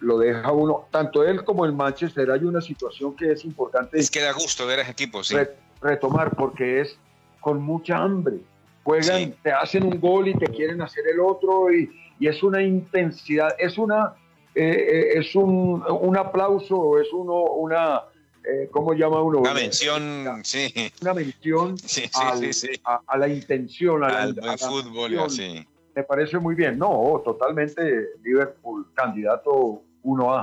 lo 0.00 0.18
deja 0.18 0.52
uno, 0.52 0.86
tanto 0.90 1.24
él 1.24 1.44
como 1.44 1.64
el 1.64 1.72
Manchester, 1.72 2.30
hay 2.30 2.44
una 2.44 2.60
situación 2.60 3.16
que 3.16 3.32
es 3.32 3.44
importante. 3.44 3.98
Es 3.98 4.10
que 4.10 4.20
da 4.20 4.32
gusto 4.32 4.66
ver 4.66 4.78
a 4.78 4.82
ese 4.82 4.92
equipo, 4.92 5.24
sí. 5.24 5.36
retomar, 5.80 6.34
porque 6.36 6.80
es 6.80 6.98
con 7.44 7.62
mucha 7.62 7.98
hambre. 7.98 8.38
Juegan, 8.84 9.34
te 9.42 9.52
hacen 9.52 9.84
un 9.84 10.00
gol 10.00 10.28
y 10.28 10.34
te 10.34 10.46
quieren 10.46 10.80
hacer 10.80 11.04
el 11.12 11.20
otro, 11.20 11.70
y, 11.70 11.90
y 12.18 12.26
es 12.26 12.42
una 12.42 12.62
intensidad, 12.62 13.54
es 13.58 13.76
una. 13.76 14.14
Eh, 14.54 14.62
eh, 14.62 15.18
es 15.18 15.34
un, 15.34 15.84
un, 15.86 16.16
aplauso, 16.16 16.98
es 16.98 17.12
uno, 17.12 17.42
una, 17.42 18.02
eh, 18.44 18.68
¿cómo 18.70 18.94
llama 18.94 19.20
uno? 19.20 19.40
Una 19.40 19.52
mención, 19.52 20.40
sí. 20.44 20.72
Una 21.02 21.12
mención 21.12 21.76
a, 23.06 23.18
la 23.18 23.28
intención, 23.28 24.04
al 24.04 24.32
buen 24.32 24.58
fútbol, 24.58 25.18
así. 25.18 25.66
Me 25.94 26.02
parece 26.04 26.38
muy 26.38 26.54
bien. 26.54 26.78
No, 26.78 27.20
totalmente 27.24 27.82
Liverpool, 28.22 28.86
candidato 28.94 29.82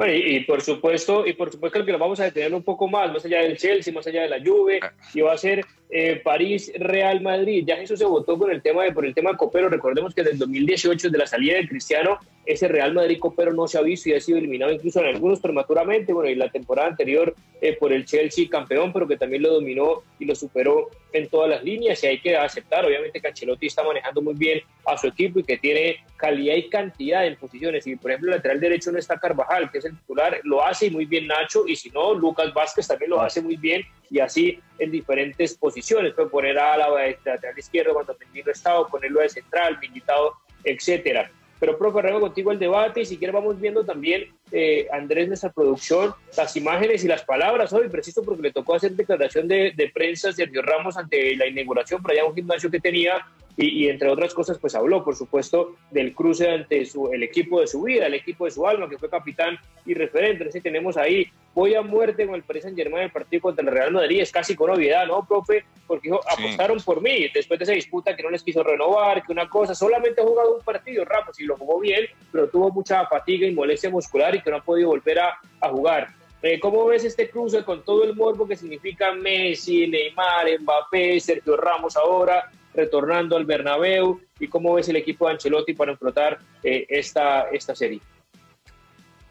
y, 0.07 0.39
por 0.41 0.61
supuesto, 0.61 1.25
y 1.27 1.33
por 1.33 1.51
supuesto 1.51 1.85
que 1.85 1.91
lo 1.91 1.99
vamos 1.99 2.19
a 2.19 2.23
detener 2.23 2.53
un 2.53 2.63
poco 2.63 2.87
más, 2.87 3.13
más 3.13 3.23
allá 3.25 3.41
del 3.41 3.57
Chelsea, 3.57 3.93
más 3.93 4.07
allá 4.07 4.23
de 4.23 4.29
la 4.29 4.39
Juve, 4.43 4.79
ah. 4.81 4.91
y 5.13 5.21
va 5.21 5.33
a 5.33 5.37
ser 5.37 5.63
eh, 5.93 6.21
París 6.23 6.71
Real 6.77 7.19
Madrid. 7.19 7.65
Ya 7.67 7.75
eso 7.75 7.97
se 7.97 8.05
votó 8.05 8.37
con 8.37 8.49
el 8.49 8.61
tema 8.61 8.83
de 8.83 8.93
por 8.93 9.05
el 9.05 9.13
tema 9.13 9.35
Copero. 9.35 9.67
Recordemos 9.67 10.15
que 10.15 10.21
desde 10.21 10.33
el 10.33 10.39
2018, 10.39 11.09
desde 11.09 11.17
la 11.17 11.27
salida 11.27 11.57
de 11.57 11.67
Cristiano, 11.67 12.17
ese 12.45 12.69
Real 12.69 12.93
Madrid 12.93 13.19
Copero 13.19 13.53
no 13.53 13.67
se 13.67 13.77
ha 13.77 13.81
visto 13.81 14.09
y 14.09 14.13
ha 14.13 14.19
sido 14.21 14.37
eliminado 14.37 14.71
incluso 14.71 15.01
en 15.01 15.07
algunos 15.07 15.41
prematuramente. 15.41 16.13
Bueno, 16.13 16.29
y 16.29 16.35
la 16.35 16.49
temporada 16.49 16.87
anterior 16.87 17.35
eh, 17.59 17.75
por 17.77 17.91
el 17.91 18.05
Chelsea 18.05 18.47
campeón, 18.49 18.93
pero 18.93 19.05
que 19.05 19.17
también 19.17 19.43
lo 19.43 19.53
dominó 19.53 20.03
y 20.17 20.25
lo 20.25 20.33
superó 20.33 20.89
en 21.11 21.27
todas 21.27 21.49
las 21.49 21.63
líneas. 21.63 22.01
Y 22.03 22.07
hay 22.07 22.21
que 22.21 22.37
aceptar, 22.37 22.85
obviamente, 22.85 23.19
que 23.19 23.27
Ancelotti 23.27 23.67
está 23.67 23.83
manejando 23.83 24.21
muy 24.21 24.33
bien 24.35 24.61
a 24.85 24.97
su 24.97 25.07
equipo 25.07 25.39
y 25.39 25.43
que 25.43 25.57
tiene 25.57 25.97
calidad 26.15 26.55
y 26.55 26.69
cantidad 26.69 27.27
en 27.27 27.35
posiciones. 27.35 27.85
Y 27.85 27.97
por 27.97 28.11
ejemplo, 28.11 28.31
el 28.31 28.37
lateral 28.37 28.61
derecho 28.61 28.93
no 28.93 28.97
está 28.97 29.19
Carvajal, 29.19 29.69
que 29.69 29.79
es 29.79 29.85
el 29.85 29.97
titular, 29.97 30.39
lo 30.43 30.63
hace 30.63 30.89
muy 30.89 31.03
bien 31.05 31.27
Nacho. 31.27 31.67
Y 31.67 31.75
si 31.75 31.89
no, 31.89 32.13
Lucas 32.13 32.53
Vázquez 32.53 32.87
también 32.87 33.11
lo 33.11 33.21
hace 33.21 33.41
muy 33.41 33.57
bien 33.57 33.83
y 34.09 34.19
así 34.19 34.59
en 34.79 34.91
diferentes 34.91 35.55
posiciones. 35.55 35.80
Puede 35.89 36.29
poner 36.29 36.57
a 36.59 36.77
la 36.77 36.87
lateral 36.89 37.57
izquierdo 37.57 37.93
cuando 37.93 38.15
Mendy 38.19 38.49
estado, 38.49 38.87
ponerlo 38.87 39.21
de 39.21 39.29
central, 39.29 39.79
militado, 39.79 40.33
etcétera. 40.63 41.31
Pero, 41.59 41.77
profe, 41.77 41.99
arranco 41.99 42.21
contigo 42.21 42.51
el 42.51 42.57
debate 42.57 43.01
y 43.01 43.05
si 43.05 43.17
quieres 43.17 43.35
vamos 43.35 43.59
viendo 43.59 43.85
también, 43.85 44.33
eh, 44.51 44.87
Andrés, 44.91 45.27
nuestra 45.27 45.51
producción, 45.51 46.13
las 46.35 46.55
imágenes 46.55 47.03
y 47.03 47.07
las 47.07 47.23
palabras 47.23 47.71
hoy, 47.71 47.87
preciso 47.87 48.23
porque 48.23 48.41
le 48.41 48.51
tocó 48.51 48.73
hacer 48.73 48.93
declaración 48.93 49.47
de, 49.47 49.71
de 49.75 49.89
prensa 49.89 50.33
Sergio 50.33 50.63
Ramos 50.63 50.97
ante 50.97 51.35
la 51.35 51.45
inauguración 51.45 52.01
por 52.01 52.11
allá 52.11 52.25
un 52.25 52.33
gimnasio 52.33 52.71
que 52.71 52.79
tenía 52.79 53.27
y, 53.57 53.89
entre 53.89 54.09
otras 54.09 54.33
cosas, 54.33 54.57
pues 54.59 54.75
habló, 54.75 55.03
por 55.03 55.15
supuesto, 55.15 55.75
del 55.91 56.13
cruce 56.13 56.49
ante 56.49 56.85
su, 56.85 57.11
el 57.11 57.23
equipo 57.23 57.61
de 57.61 57.67
su 57.67 57.83
vida, 57.83 58.07
el 58.07 58.13
equipo 58.13 58.45
de 58.45 58.51
su 58.51 58.65
alma, 58.65 58.89
que 58.89 58.97
fue 58.97 59.09
capitán 59.09 59.57
y 59.85 59.93
referente. 59.93 60.43
Entonces 60.43 60.63
tenemos 60.63 60.97
ahí, 60.97 61.27
voy 61.53 61.75
a 61.75 61.81
muerte 61.81 62.25
con 62.25 62.35
el 62.35 62.43
Paris 62.43 62.63
Saint 62.63 62.77
Germain 62.77 63.03
el 63.03 63.11
partido 63.11 63.41
contra 63.41 63.63
el 63.63 63.71
Real 63.71 63.91
Madrid, 63.91 64.21
es 64.21 64.31
casi 64.31 64.55
con 64.55 64.69
obviedad, 64.69 65.05
¿no, 65.07 65.25
profe? 65.25 65.65
Porque 65.85 66.09
dijo, 66.09 66.21
apostaron 66.29 66.79
por 66.79 67.01
mí, 67.01 67.27
después 67.33 67.59
de 67.59 67.63
esa 67.63 67.73
disputa 67.73 68.15
que 68.15 68.23
no 68.23 68.29
les 68.29 68.43
quiso 68.43 68.63
renovar, 68.63 69.23
que 69.23 69.31
una 69.31 69.49
cosa, 69.49 69.75
solamente 69.75 70.21
ha 70.21 70.25
jugado 70.25 70.55
un 70.57 70.63
partido, 70.63 71.05
Ramos, 71.05 71.39
y 71.39 71.43
lo 71.45 71.57
jugó 71.57 71.79
bien, 71.79 72.05
pero 72.31 72.49
tuvo 72.49 72.71
mucha 72.71 73.05
fatiga 73.07 73.47
y 73.47 73.53
molestia 73.53 73.89
muscular 73.89 74.35
y 74.35 74.41
que 74.41 74.49
no 74.49 74.57
ha 74.57 74.63
podido 74.63 74.89
volver 74.89 75.19
a, 75.19 75.37
a 75.59 75.69
jugar. 75.69 76.07
Eh, 76.43 76.59
¿Cómo 76.59 76.85
ves 76.87 77.03
este 77.03 77.29
cruce 77.29 77.63
con 77.63 77.83
todo 77.83 78.03
el 78.03 78.15
morbo 78.15 78.47
que 78.47 78.55
significa 78.55 79.13
Messi, 79.13 79.87
Neymar, 79.87 80.47
Mbappé, 80.59 81.19
Sergio 81.19 81.55
Ramos 81.55 81.95
ahora? 81.95 82.49
Retornando 82.73 83.35
al 83.35 83.45
Bernabéu 83.45 84.19
y 84.39 84.47
cómo 84.47 84.73
ves 84.73 84.89
el 84.89 84.95
equipo 84.95 85.25
de 85.25 85.33
Ancelotti 85.33 85.73
para 85.73 85.91
enfrentar 85.91 86.39
eh, 86.63 86.85
esta, 86.89 87.49
esta 87.49 87.75
serie. 87.75 88.01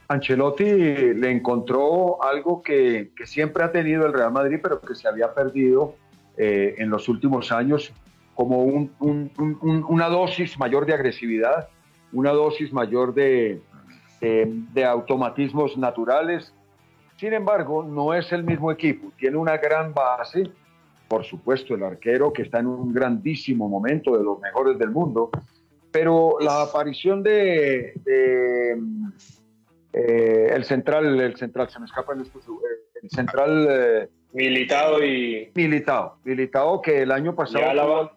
Ancelotti 0.09 0.65
le 0.65 1.31
encontró 1.31 2.23
algo 2.23 2.63
que, 2.63 3.13
siempre 3.25 3.63
ha 3.63 3.71
tenido 3.71 4.07
el 4.07 4.13
Real 4.13 4.33
Madrid, 4.33 4.59
pero 4.61 4.81
que 4.81 4.95
se 4.95 5.07
había 5.07 5.33
perdido 5.33 5.95
eh, 6.37 6.75
en 6.79 6.91
los 6.91 7.09
últimos 7.09 7.53
años, 7.53 7.93
como 8.35 8.65
una 8.65 10.09
dosis 10.09 10.59
mayor 10.59 10.87
de 10.87 10.95
agresividad, 10.95 11.69
una 12.13 12.33
dosis 12.33 12.73
mayor 12.73 13.15
de, 13.15 13.61
de 14.21 14.85
automatismos 14.85 15.77
naturales. 15.77 16.53
Sin 17.17 17.35
embargo, 17.35 17.85
no 17.85 18.15
es 18.15 18.33
el 18.33 18.43
mismo 18.43 18.73
equipo, 18.73 19.13
tiene 19.19 19.37
una 19.37 19.59
gran 19.59 19.93
base, 19.93 20.51
por 21.11 21.25
supuesto 21.25 21.75
el 21.75 21.83
arquero 21.83 22.33
que 22.33 22.43
está 22.43 22.61
en 22.61 22.69
un 22.69 22.95
grandísimo 22.95 23.69
momento 23.69 24.17
de 24.17 24.23
los 24.23 24.39
mejores 24.39 24.79
del 24.79 24.91
mundo, 24.91 25.29
pero 25.91 26.37
la 26.39 26.63
aparición 26.63 27.21
de 27.25 27.95
eh, 29.93 30.53
el 30.55 30.65
central, 30.65 31.21
el 31.21 31.37
central, 31.37 31.69
se 31.69 31.81
me 31.81 31.87
escapa 31.87 32.13
en 32.15 32.21
esto, 32.21 32.39
el 33.03 33.11
central... 33.11 33.67
Eh, 33.69 34.09
militado 34.33 35.05
y... 35.05 35.51
Militado, 35.53 36.19
militado 36.23 36.81
que 36.81 37.03
el 37.03 37.11
año 37.11 37.35
pasado... 37.35 38.13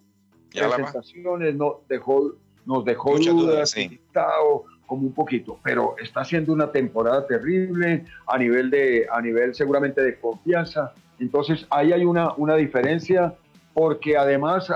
presentaciones, 0.51 1.55
no, 1.55 1.81
dejó, 1.89 2.35
nos 2.63 2.85
dejó 2.85 3.17
dudas, 3.17 3.75
militado, 3.75 4.65
como 4.85 5.07
un 5.07 5.13
poquito, 5.15 5.59
pero 5.63 5.95
está 5.99 6.21
haciendo 6.21 6.53
una 6.53 6.71
temporada 6.71 7.25
terrible 7.25 8.05
a 8.27 8.37
nivel 8.37 8.69
de, 8.69 9.07
a 9.11 9.19
nivel 9.19 9.55
seguramente 9.55 10.03
de 10.03 10.19
confianza. 10.19 10.93
Entonces 11.19 11.65
ahí 11.69 11.93
hay 11.93 12.05
una, 12.05 12.33
una 12.35 12.55
diferencia 12.55 13.33
porque 13.73 14.17
además, 14.17 14.71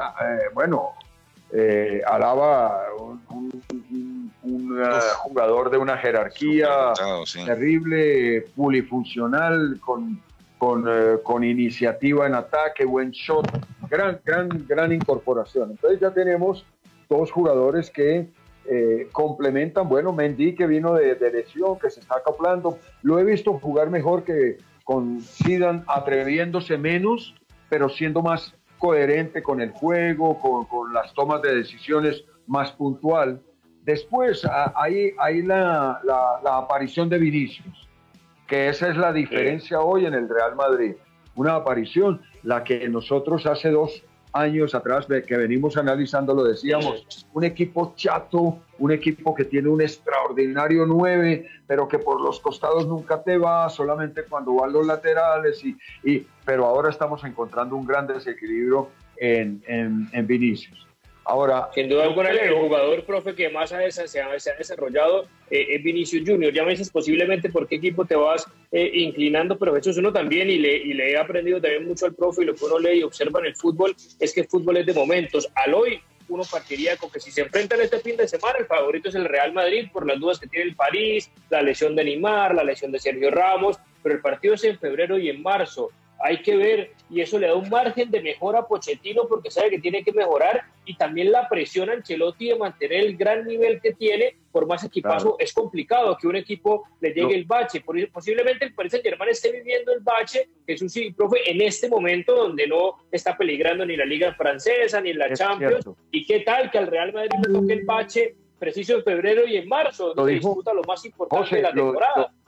bueno, 0.53 0.93
Alaba 2.05 2.87
un, 2.99 3.61
un 4.47 4.81
jugador 5.17 5.69
de 5.69 5.77
una 5.77 5.97
jerarquía 5.97 6.93
terrible, 7.45 8.45
polifuncional, 8.55 9.79
con, 9.79 10.21
eh, 10.87 11.17
con, 11.23 11.43
iniciativa 11.43 12.25
en 12.25 12.35
ataque, 12.35 12.85
buen 12.85 13.11
shot, 13.11 13.47
gran, 13.89 14.19
gran, 14.23 14.49
gran 14.67 14.91
incorporación. 14.91 15.71
Entonces 15.71 15.99
ya 15.99 16.11
tenemos 16.11 16.65
dos 17.09 17.31
jugadores 17.31 17.89
que 17.89 18.29
eh, 18.69 19.07
complementan, 19.11 19.87
bueno, 19.87 20.11
Mendy 20.11 20.55
que 20.55 20.67
vino 20.67 20.93
de, 20.93 21.15
de, 21.15 21.31
lesión, 21.31 21.79
que 21.79 21.89
se 21.89 22.01
está 22.01 22.17
acoplando, 22.17 22.79
lo 23.01 23.19
he 23.19 23.23
visto 23.23 23.53
jugar 23.59 23.89
mejor 23.89 24.23
que 24.23 24.57
con 24.87 25.19
Zidane, 25.19 25.83
atreviéndose 25.85 26.77
menos, 26.77 27.35
pero 27.67 27.89
siendo 27.89 28.21
más 28.21 28.55
coherente 28.77 29.43
con 29.43 29.59
el 29.59 29.71
juego, 29.71 30.39
con, 30.39 30.63
con 30.63 30.93
las 30.93 31.13
tomas 31.13 31.41
de 31.41 31.55
decisiones 31.55 32.23
más 32.47 32.71
puntual. 32.71 33.41
Después 33.83 34.47
hay, 34.75 35.11
hay 35.19 35.41
la, 35.41 35.99
la, 36.05 36.57
aparición 36.57 37.09
de 37.09 37.17
Vinicius, 37.17 37.89
que 38.47 38.69
esa 38.69 38.87
es 38.87 38.95
la 38.95 39.11
diferencia 39.11 39.81
hoy 39.81 40.05
en 40.05 40.13
el 40.13 40.29
Real 40.29 40.55
Madrid. 40.55 40.95
Una 41.35 41.55
aparición, 41.55 42.21
la 42.43 42.63
que 42.63 42.87
nosotros 42.87 43.45
hace 43.45 43.71
dos 43.71 44.05
años 44.39 44.75
atrás 44.75 45.05
que 45.05 45.37
venimos 45.37 45.77
analizando, 45.77 46.33
lo 46.33 46.43
decíamos, 46.43 47.25
un 47.33 47.43
equipo 47.43 47.93
chato, 47.95 48.59
un 48.79 48.91
equipo 48.91 49.33
que 49.33 49.45
tiene 49.45 49.69
un 49.69 49.81
extraordinario 49.81 50.85
9, 50.85 51.47
pero 51.67 51.87
que 51.87 51.99
por 51.99 52.21
los 52.21 52.39
costados 52.39 52.87
nunca 52.87 53.21
te 53.21 53.37
va, 53.37 53.69
solamente 53.69 54.23
cuando 54.23 54.53
van 54.53 54.73
los 54.73 54.85
laterales, 54.85 55.63
y, 55.63 55.77
y 56.03 56.25
pero 56.45 56.65
ahora 56.65 56.89
estamos 56.89 57.23
encontrando 57.23 57.75
un 57.75 57.85
gran 57.85 58.07
desequilibrio 58.07 58.89
en, 59.17 59.61
en, 59.67 60.09
en 60.11 60.27
Vinicius. 60.27 60.86
Ahora, 61.29 61.69
sin 61.75 61.89
duda 61.89 62.05
alguna, 62.05 62.29
el 62.29 62.53
jugador, 62.53 63.03
profe, 63.03 63.35
que 63.35 63.49
más 63.49 63.69
se 63.69 64.21
ha, 64.21 64.29
desarrollado 64.57 65.27
eh, 65.51 65.67
es 65.71 65.83
Vinicius 65.83 66.23
Junior. 66.25 66.53
Ya 66.53 66.63
me 66.63 66.71
dices 66.71 66.89
posiblemente 66.89 67.49
por 67.49 67.67
qué 67.67 67.75
equipo 67.75 68.05
te 68.05 68.15
vas 68.15 68.45
eh, 68.71 68.89
inclinando, 68.93 69.59
pero 69.59 69.75
eso 69.75 69.89
es 69.89 69.97
uno 69.97 70.13
también, 70.13 70.49
y 70.49 70.57
le, 70.57 70.77
y 70.77 70.93
le 70.93 71.11
he 71.11 71.17
aprendido 71.17 71.59
también 71.59 71.85
mucho 71.85 72.05
al 72.05 72.15
profe, 72.15 72.43
y 72.43 72.45
lo 72.45 72.55
que 72.55 72.63
uno 72.63 72.79
lee 72.79 72.99
y 72.99 73.03
observa 73.03 73.41
en 73.41 73.47
el 73.47 73.57
fútbol 73.57 73.93
es 74.21 74.33
que 74.33 74.39
el 74.39 74.47
fútbol 74.47 74.77
es 74.77 74.85
de 74.85 74.93
momentos. 74.93 75.49
Al 75.53 75.73
hoy, 75.73 75.99
uno 76.29 76.43
partiría 76.49 76.95
con 76.95 77.11
que 77.11 77.19
si 77.19 77.29
se 77.29 77.41
enfrentan 77.41 77.81
este 77.81 77.99
fin 77.99 78.15
de 78.15 78.25
semana, 78.25 78.59
el 78.59 78.65
favorito 78.65 79.09
es 79.09 79.15
el 79.15 79.25
Real 79.25 79.51
Madrid 79.51 79.89
por 79.91 80.07
las 80.07 80.17
dudas 80.21 80.39
que 80.39 80.47
tiene 80.47 80.69
el 80.69 80.77
París, 80.77 81.29
la 81.49 81.61
lesión 81.61 81.93
de 81.97 82.05
Neymar, 82.05 82.55
la 82.55 82.63
lesión 82.63 82.89
de 82.93 82.99
Sergio 82.99 83.31
Ramos, 83.31 83.77
pero 84.01 84.15
el 84.15 84.21
partido 84.21 84.53
es 84.53 84.63
en 84.63 84.79
febrero 84.79 85.19
y 85.19 85.27
en 85.27 85.41
marzo 85.41 85.89
hay 86.19 86.41
que 86.41 86.57
ver 86.57 86.91
y 87.09 87.21
eso 87.21 87.39
le 87.39 87.47
da 87.47 87.55
un 87.55 87.69
margen 87.69 88.11
de 88.11 88.21
mejora 88.21 88.59
a 88.59 88.67
Pochettino 88.67 89.27
porque 89.27 89.51
sabe 89.51 89.69
que 89.69 89.79
tiene 89.79 90.03
que 90.03 90.11
mejorar 90.11 90.63
y 90.85 90.95
también 90.95 91.31
la 91.31 91.47
presión 91.47 91.89
a 91.89 91.93
Ancelotti 91.93 92.49
de 92.49 92.55
mantener 92.55 93.05
el 93.05 93.17
gran 93.17 93.45
nivel 93.45 93.79
que 93.81 93.93
tiene 93.93 94.35
por 94.51 94.67
más 94.67 94.83
equipazo 94.83 95.35
es 95.39 95.53
complicado 95.53 96.17
que 96.17 96.27
un 96.27 96.35
equipo 96.35 96.87
le 96.99 97.11
llegue 97.11 97.35
el 97.35 97.45
bache. 97.45 97.83
Posiblemente 98.11 98.65
el 98.65 98.73
Paris 98.73 98.91
Saint 98.91 99.05
Germain 99.05 99.29
esté 99.29 99.51
viviendo 99.51 99.93
el 99.93 99.99
bache 99.99 100.49
Jesús 100.65 100.91
sí 100.91 101.11
profe 101.11 101.49
en 101.49 101.61
este 101.61 101.87
momento 101.87 102.35
donde 102.35 102.67
no 102.67 102.97
está 103.11 103.37
peligrando 103.37 103.85
ni 103.85 103.95
la 103.95 104.05
liga 104.05 104.33
francesa 104.33 104.99
ni 105.01 105.13
la 105.13 105.33
Champions 105.33 105.85
y 106.11 106.25
qué 106.25 106.41
tal 106.41 106.71
que 106.71 106.77
al 106.77 106.87
Real 106.87 107.13
Madrid 107.13 107.31
le 107.45 107.53
toque 107.53 107.73
el 107.73 107.85
bache 107.85 108.35
preciso 108.59 108.95
en 108.95 109.03
febrero 109.03 109.45
y 109.47 109.57
en 109.57 109.67
marzo 109.67 110.13
donde 110.13 110.33
se 110.33 110.39
disputa 110.39 110.73
lo 110.73 110.81
más 110.83 111.05
importante 111.05 111.57
de 111.57 111.61
la 111.61 111.73
temporada 111.73 112.31
lo 112.33 112.46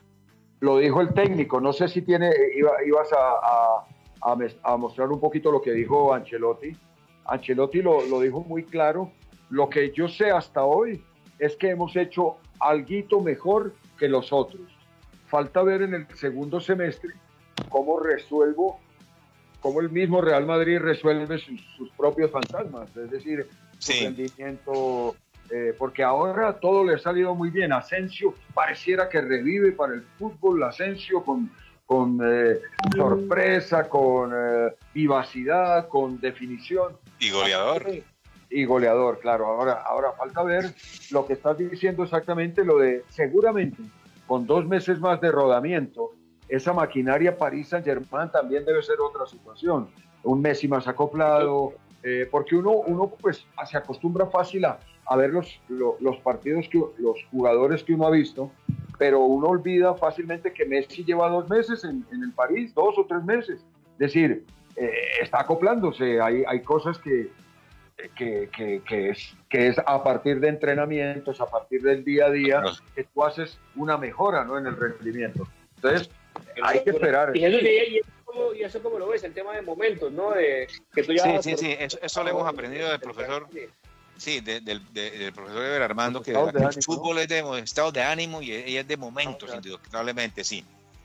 dijo 0.78 1.00
el 1.00 1.14
técnico, 1.14 1.60
no 1.60 1.72
sé 1.72 1.88
si 1.88 2.02
tiene, 2.02 2.30
ibas 2.86 3.08
a, 3.12 4.76
mostrar 4.76 5.08
un 5.08 5.20
poquito 5.20 5.50
lo 5.50 5.62
que 5.62 5.72
dijo 5.72 6.12
Ancelotti. 6.12 6.76
Ancelotti 7.24 7.82
lo, 7.82 8.04
lo, 8.06 8.20
dijo 8.20 8.42
muy 8.42 8.64
claro. 8.64 9.10
Lo 9.48 9.68
que 9.68 9.90
yo 9.92 10.08
sé 10.08 10.30
hasta 10.30 10.64
hoy 10.64 11.02
es 11.38 11.56
que 11.56 11.70
hemos 11.70 11.96
hecho 11.96 12.36
algo 12.60 13.20
mejor 13.22 13.74
que 13.98 14.08
los 14.08 14.32
otros. 14.32 14.62
Falta 15.26 15.62
ver 15.62 15.82
en 15.82 15.94
el 15.94 16.06
segundo 16.16 16.60
semestre 16.60 17.14
cómo 17.68 17.98
resuelvo, 18.00 18.80
cómo 19.60 19.80
el 19.80 19.90
mismo 19.90 20.20
Real 20.20 20.46
Madrid 20.46 20.78
resuelve 20.78 21.38
sus, 21.38 21.90
propios 21.96 22.30
fantasmas, 22.30 22.94
es 22.96 23.10
decir, 23.10 23.48
su 23.78 23.92
rendimiento 23.92 25.14
eh, 25.52 25.74
porque 25.76 26.04
ahora 26.04 26.60
todo 26.60 26.84
le 26.84 26.94
ha 26.94 26.98
salido 26.98 27.34
muy 27.34 27.50
bien. 27.50 27.72
Asensio 27.72 28.34
pareciera 28.54 29.08
que 29.08 29.20
revive 29.20 29.72
para 29.72 29.94
el 29.94 30.02
fútbol, 30.16 30.62
Asensio 30.62 31.24
con, 31.24 31.50
con 31.86 32.20
eh, 32.22 32.60
sorpresa, 32.94 33.88
con 33.88 34.32
eh, 34.32 34.74
vivacidad, 34.94 35.88
con 35.88 36.20
definición. 36.20 36.96
Y 37.18 37.30
goleador. 37.30 37.84
Y 38.48 38.64
goleador, 38.64 39.18
claro. 39.18 39.46
Ahora, 39.46 39.82
ahora 39.84 40.12
falta 40.12 40.42
ver 40.44 40.72
lo 41.10 41.26
que 41.26 41.32
estás 41.32 41.58
diciendo 41.58 42.04
exactamente, 42.04 42.64
lo 42.64 42.78
de 42.78 43.04
seguramente 43.08 43.82
con 44.26 44.46
dos 44.46 44.64
meses 44.66 45.00
más 45.00 45.20
de 45.20 45.32
rodamiento, 45.32 46.12
esa 46.48 46.72
maquinaria 46.72 47.36
París 47.36 47.68
Saint 47.68 47.84
Germain 47.84 48.30
también 48.30 48.64
debe 48.64 48.82
ser 48.82 49.00
otra 49.00 49.26
situación. 49.26 49.88
Un 50.22 50.40
Messi 50.40 50.68
más 50.68 50.86
acoplado, 50.86 51.74
porque 52.30 52.54
uno, 52.54 52.70
uno 52.70 53.08
pues 53.20 53.44
se 53.68 53.76
acostumbra 53.76 54.26
fácil 54.26 54.64
a, 54.64 54.78
a 55.10 55.16
ver 55.16 55.30
los, 55.30 55.60
los, 55.68 56.16
partidos, 56.18 56.68
que, 56.68 56.78
los 56.98 57.16
jugadores 57.32 57.82
que 57.82 57.92
uno 57.92 58.06
ha 58.06 58.10
visto, 58.10 58.52
pero 58.96 59.18
uno 59.18 59.48
olvida 59.48 59.92
fácilmente 59.94 60.52
que 60.52 60.64
Messi 60.64 61.04
lleva 61.04 61.28
dos 61.28 61.50
meses 61.50 61.82
en, 61.82 62.06
el 62.12 62.32
París, 62.32 62.72
dos 62.74 62.96
o 62.96 63.04
tres 63.06 63.24
meses. 63.24 63.60
Es 63.94 63.98
decir, 63.98 64.44
eh, 64.76 64.92
está 65.20 65.40
acoplándose, 65.40 66.20
hay, 66.20 66.44
hay 66.46 66.62
cosas 66.62 66.96
que, 66.98 67.28
que, 68.16 68.48
que, 68.86 69.10
es, 69.10 69.36
que 69.48 69.66
es 69.66 69.78
a 69.84 70.04
partir 70.04 70.38
de 70.38 70.46
entrenamientos, 70.46 71.40
a 71.40 71.46
partir 71.46 71.82
del 71.82 72.04
día 72.04 72.26
a 72.26 72.30
día, 72.30 72.62
que 72.94 73.02
tú 73.02 73.24
haces 73.24 73.58
una 73.74 73.98
mejora 73.98 74.44
¿no? 74.44 74.58
en 74.58 74.66
el 74.66 74.76
rendimiento. 74.76 75.48
Entonces, 75.74 76.08
hay 76.62 76.84
que 76.84 76.90
esperar. 76.90 77.36
Y 77.36 77.44
eso, 77.44 77.58
y 78.54 78.62
eso 78.62 78.80
como 78.80 78.96
lo 78.96 79.08
ves, 79.08 79.24
el 79.24 79.34
tema 79.34 79.56
de 79.56 79.62
momentos, 79.62 80.12
¿no? 80.12 80.30
De, 80.30 80.68
que 80.94 81.02
tú 81.02 81.12
ya 81.12 81.42
sí, 81.42 81.50
sí, 81.50 81.56
sí, 81.56 81.76
eso, 81.80 81.98
eso 82.00 82.22
lo 82.22 82.30
hemos 82.30 82.46
aprendido 82.46 82.88
del 82.90 83.00
profesor. 83.00 83.48
Sí, 84.20 84.40
del 84.40 84.82
profesor 85.34 85.64
Eber 85.64 85.82
Armando, 85.82 86.22
que 86.22 86.32
el 86.32 86.82
fútbol 86.84 87.20
es 87.20 87.28
de 87.28 87.42
estado 87.60 87.90
de 87.90 88.02
ánimo 88.02 88.42
y 88.42 88.76
es 88.76 88.86
de 88.86 88.96
momentos, 88.98 89.50
indudablemente, 89.54 90.44
sí. 90.44 90.62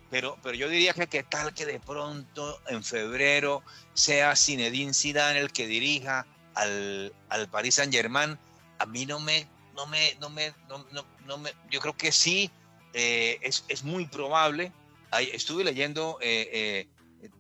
Pero, 0.10 0.38
pero 0.44 0.56
yo 0.56 0.68
diría 0.68 0.94
que 0.94 1.08
qué 1.08 1.24
tal 1.24 1.54
que 1.54 1.66
de 1.66 1.80
pronto 1.80 2.60
en 2.68 2.84
febrero 2.84 3.64
sea 3.94 4.36
Zinedine 4.36 4.94
Zidane 4.94 5.40
el 5.40 5.54
que 5.54 5.66
dirija 5.66 6.28
al, 6.56 7.14
al 7.30 7.48
Paris 7.48 7.76
Saint 7.76 7.94
Germain. 7.94 8.38
A 8.80 8.86
mí 8.86 9.06
no 9.06 9.22
me, 9.22 9.48
no 9.76 9.88
me, 9.88 10.16
no 10.20 10.30
me, 10.30 10.54
no, 10.68 10.86
no, 11.26 11.38
me 11.38 11.54
yo 11.72 11.80
creo 11.80 11.96
que 11.96 12.12
sí, 12.12 12.52
eh, 12.94 13.40
es, 13.42 13.64
es, 13.70 13.84
muy 13.86 14.08
probable. 14.08 14.74
Ahí, 15.12 15.30
estuve 15.32 15.64
leyendo, 15.64 16.18
eh, 16.22 16.86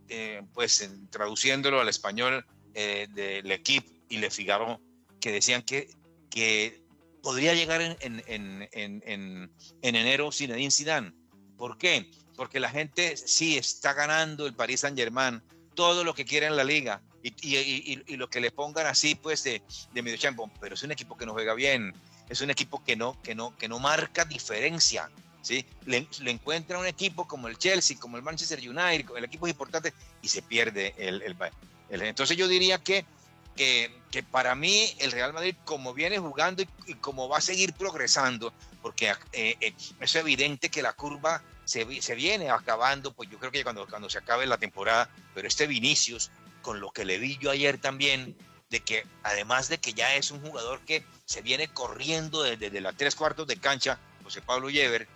eh, 0.07 0.41
pues 0.53 0.89
traduciéndolo 1.09 1.81
al 1.81 1.89
español 1.89 2.45
de 2.73 3.41
L'Equipe 3.43 3.89
y 4.09 4.17
Le 4.17 4.29
Figaro, 4.29 4.79
que 5.25 5.31
decían 5.31 5.63
que, 5.63 5.89
que 6.29 6.83
podría 7.23 7.55
llegar 7.55 7.81
en, 7.81 7.97
en, 7.99 8.23
en, 8.27 8.69
en, 8.71 9.49
enero 9.81 10.31
Zinedine 10.31 10.69
Zidane. 10.69 11.13
¿Por 11.57 11.79
qué? 11.79 12.11
Porque 12.35 12.59
la 12.59 12.69
gente 12.69 13.17
sí 13.17 13.57
está 13.57 13.93
ganando 13.93 14.45
el 14.45 14.53
Paris 14.53 14.81
Saint 14.81 14.95
Germain 14.95 15.41
todo 15.73 16.03
lo 16.03 16.13
que 16.13 16.25
quiere 16.25 16.45
en 16.45 16.55
la 16.55 16.63
liga 16.63 17.01
y, 17.23 18.15
lo 18.17 18.29
que 18.29 18.39
le 18.39 18.51
pongan 18.51 18.85
así, 18.85 19.15
pues, 19.15 19.43
de, 19.43 19.63
de 19.95 20.01
medio 20.03 20.15
champo, 20.17 20.47
pero 20.61 20.75
es 20.75 20.83
un 20.83 20.91
equipo 20.91 21.17
que 21.17 21.25
no 21.25 21.33
juega 21.33 21.55
bien, 21.55 21.91
es 22.29 22.41
un 22.41 22.51
equipo 22.51 22.83
que 22.83 22.95
no, 22.95 23.19
que 23.23 23.33
no, 23.33 23.57
que 23.57 23.67
no 23.67 23.79
marca 23.79 24.25
diferencia. 24.25 25.09
¿sí? 25.41 25.65
Le, 25.87 26.07
encuentra 26.27 26.77
un 26.77 26.85
equipo 26.85 27.27
como 27.27 27.47
el 27.47 27.57
Chelsea, 27.57 27.97
como 27.99 28.17
el 28.17 28.21
Manchester 28.21 28.59
United, 28.59 29.09
el 29.17 29.23
equipo 29.23 29.47
importante, 29.47 29.91
y 30.21 30.27
se 30.27 30.43
pierde 30.43 30.93
el, 30.99 31.23
el, 31.23 32.01
Entonces 32.03 32.37
yo 32.37 32.47
diría 32.47 32.77
que, 32.77 33.07
que, 33.55 33.91
para 34.31 34.55
mí 34.55 34.95
el 34.99 35.11
Real 35.11 35.33
Madrid, 35.33 35.55
como 35.65 35.93
viene 35.93 36.19
jugando 36.19 36.63
y, 36.85 36.93
como 36.95 37.27
va 37.27 37.39
a 37.39 37.41
seguir 37.41 37.73
progresando, 37.73 38.53
porque 38.81 39.09
eh, 39.33 39.57
eh, 39.59 39.73
es 39.99 40.15
evidente 40.15 40.69
que 40.69 40.81
la 40.81 40.93
curva 40.93 41.41
se, 41.65 41.83
viene 41.83 42.49
acabando, 42.49 43.13
pues 43.13 43.29
yo 43.29 43.39
creo 43.39 43.51
que 43.51 43.63
cuando, 43.63 43.87
cuando 43.87 44.09
se 44.09 44.19
acabe 44.19 44.45
la 44.45 44.57
temporada, 44.57 45.09
pero 45.33 45.47
este 45.47 45.67
Vinicius 45.67 46.31
con 46.61 46.79
lo 46.79 46.91
que 46.91 47.05
le 47.05 47.17
vi 47.17 47.37
yo 47.37 47.51
ayer 47.51 47.77
también, 47.77 48.35
de 48.69 48.79
que 48.79 49.05
además 49.23 49.69
de 49.69 49.77
que 49.77 49.93
ya 49.93 50.15
es 50.15 50.31
un 50.31 50.41
jugador 50.41 50.81
que 50.81 51.05
se 51.25 51.41
viene 51.41 51.67
corriendo 51.67 52.43
desde, 52.43 52.57
desde 52.57 52.81
las 52.81 52.95
tres 52.95 53.15
cuartos 53.15 53.47
de 53.47 53.57
cancha, 53.57 53.99
José 54.23 54.41
Pablo 54.41 54.69
Llever, 54.69 55.07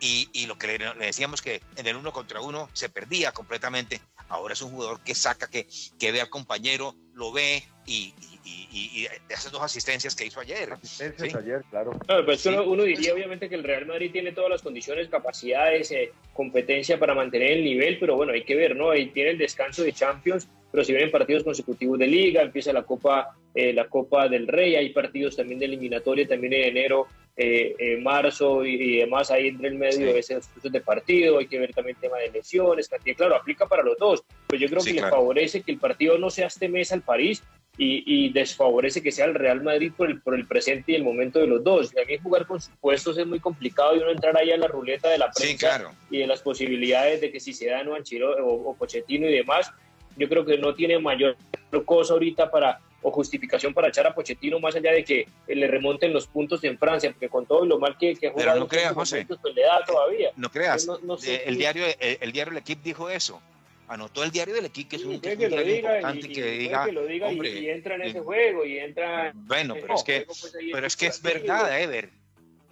y, 0.00 0.28
y 0.32 0.46
lo 0.46 0.58
que 0.58 0.78
le, 0.78 1.06
decíamos 1.06 1.42
que 1.42 1.60
en 1.76 1.86
el 1.86 1.96
uno 1.96 2.12
contra 2.12 2.40
uno 2.40 2.68
se 2.72 2.88
perdía 2.88 3.32
completamente, 3.32 4.00
ahora 4.28 4.54
es 4.54 4.62
un 4.62 4.70
jugador 4.70 5.00
que 5.00 5.14
saca, 5.14 5.48
que, 5.48 5.66
que 5.98 6.12
ve 6.12 6.20
al 6.20 6.30
compañero, 6.30 6.94
lo 7.14 7.32
ve 7.32 7.62
y, 7.86 8.14
y, 8.44 9.06
esas 9.28 9.52
dos 9.52 9.62
asistencias 9.62 10.14
que 10.14 10.26
hizo 10.26 10.40
ayer. 10.40 10.72
Asistencias 10.72 11.34
ayer, 11.34 11.62
claro. 11.70 11.98
pues 12.24 12.44
uno, 12.46 12.82
diría 12.82 13.14
obviamente 13.14 13.48
que 13.48 13.54
el 13.54 13.64
Real 13.64 13.86
Madrid 13.86 14.10
tiene 14.12 14.32
todas 14.32 14.50
las 14.50 14.62
condiciones, 14.62 15.08
capacidades, 15.08 15.90
eh, 15.90 16.12
competencia 16.32 16.98
para 16.98 17.14
mantener 17.14 17.52
el 17.52 17.64
nivel, 17.64 17.98
pero 17.98 18.16
bueno, 18.16 18.32
hay 18.32 18.44
que 18.44 18.56
ver, 18.56 18.76
¿no? 18.76 18.90
Ahí 18.90 19.06
tiene 19.06 19.30
el 19.30 19.38
descanso 19.38 19.82
de 19.82 19.92
Champions, 19.92 20.48
pero 20.70 20.84
si 20.84 20.92
vienen 20.92 21.10
partidos 21.10 21.44
consecutivos 21.44 21.98
de 21.98 22.06
liga, 22.06 22.42
empieza 22.42 22.72
la 22.72 22.82
Copa, 22.82 23.36
eh, 23.54 23.72
la 23.72 23.88
Copa 23.88 24.28
del 24.28 24.48
Rey, 24.48 24.74
hay 24.74 24.90
partidos 24.90 25.36
también 25.36 25.60
de 25.60 25.66
eliminatoria 25.66 26.26
también 26.26 26.52
en 26.54 26.64
enero, 26.64 27.06
eh, 27.36 27.98
marzo 28.00 28.64
y, 28.64 28.98
demás, 28.98 29.30
ahí 29.30 29.48
entre 29.48 29.68
el 29.68 29.74
medio 29.74 30.12
de 30.12 30.18
esos 30.18 30.48
de 30.62 30.80
partido, 30.80 31.38
hay 31.38 31.46
que 31.46 31.58
ver 31.58 31.72
también 31.72 31.96
el 31.96 32.00
tema 32.00 32.18
de 32.18 32.30
lesiones, 32.30 32.88
claro, 33.16 33.36
aplica 33.36 33.66
para 33.66 33.82
los 33.82 33.98
dos, 33.98 34.24
pero 34.46 34.60
yo 34.60 34.68
creo 34.68 34.82
que 34.82 34.92
le 34.92 35.00
favorece 35.00 35.62
que 35.62 35.72
el 35.72 35.78
partido 35.78 36.18
no 36.18 36.30
sea 36.30 36.46
este 36.46 36.68
mes 36.68 36.92
al 36.92 37.02
París, 37.02 37.42
y, 37.76 38.32
desfavorece 38.32 39.02
que 39.02 39.10
sea 39.10 39.26
el 39.26 39.34
Real 39.34 39.62
Madrid 39.62 39.92
por 39.96 40.08
el, 40.08 40.20
por 40.20 40.34
el 40.34 40.46
presente 40.46 40.92
y 40.92 40.94
el 40.94 41.02
momento 41.02 41.38
de 41.40 41.46
los 41.46 41.64
dos. 41.64 41.92
Y 41.92 42.14
a 42.14 42.22
jugar 42.22 42.46
con 42.46 42.60
supuestos 42.60 43.18
es 43.18 43.26
muy 43.26 43.40
complicado 43.40 43.96
y 43.96 43.98
uno 43.98 44.10
entrar 44.10 44.36
ahí 44.36 44.52
a 44.52 44.56
la 44.56 44.68
ruleta 44.68 45.08
de 45.08 45.18
la 45.18 45.30
prensa 45.30 45.92
y 46.10 46.18
de 46.18 46.26
las 46.26 46.40
posibilidades 46.40 47.20
de 47.20 47.32
que 47.32 47.40
si 47.40 47.52
se 47.52 47.66
dan 47.66 47.88
o 47.88 47.94
Anchiro 47.94 48.36
o, 48.46 48.74
Pochettino 48.76 49.28
y 49.28 49.34
demás, 49.34 49.72
yo 50.16 50.28
creo 50.28 50.44
que 50.44 50.58
no 50.58 50.74
tiene 50.74 50.98
mayor 50.98 51.36
cosa 51.84 52.12
ahorita 52.12 52.50
para 52.50 52.80
o 53.04 53.10
justificación 53.10 53.74
para 53.74 53.88
echar 53.88 54.06
a 54.06 54.14
Pochettino 54.14 54.58
más 54.58 54.74
allá 54.74 54.90
de 54.90 55.04
que 55.04 55.28
le 55.46 55.66
remonten 55.68 56.12
los 56.12 56.26
puntos 56.26 56.64
en 56.64 56.78
Francia, 56.78 57.12
porque 57.12 57.28
con 57.28 57.44
todo 57.44 57.66
lo 57.66 57.78
mal 57.78 57.98
que, 57.98 58.16
que 58.16 58.30
jugado 58.30 58.60
no 58.60 58.66
creas, 58.66 58.94
José, 58.94 59.26
pues 59.28 59.54
le 59.54 59.62
da 59.62 59.84
todavía. 59.84 60.32
No 60.36 60.50
creas, 60.50 60.88
eh, 61.26 61.42
el, 61.44 61.58
diario, 61.58 61.84
el, 61.84 62.18
el 62.20 62.32
diario 62.32 62.52
El 62.52 62.58
Equipo 62.58 62.80
dijo 62.82 63.10
eso, 63.10 63.42
anotó 63.88 64.24
el 64.24 64.30
diario 64.30 64.54
del 64.54 64.64
equipo, 64.64 64.88
que 64.88 64.96
es 64.96 65.04
un, 65.04 65.20
que, 65.20 65.36
que, 65.36 65.50
lo 65.50 65.62
diga, 65.62 65.96
importante 65.96 66.26
y, 66.26 66.32
que 66.32 66.44
diga, 66.44 66.86
que 66.86 66.92
lo 66.92 67.06
diga 67.06 67.28
hombre, 67.28 67.50
y, 67.50 67.68
entra 67.68 67.96
en 67.96 68.02
ese 68.02 68.20
juego 68.20 68.64
y 68.64 68.78
entra 68.78 69.32
bueno 69.34 69.74
pero 69.74 69.94
es 69.94 70.02
que 70.02 70.22
pues, 70.22 70.56
pero 70.72 70.86
es 70.86 70.96
que 70.96 71.06
es 71.06 71.20
verdad 71.20 71.80
Ever. 71.80 72.10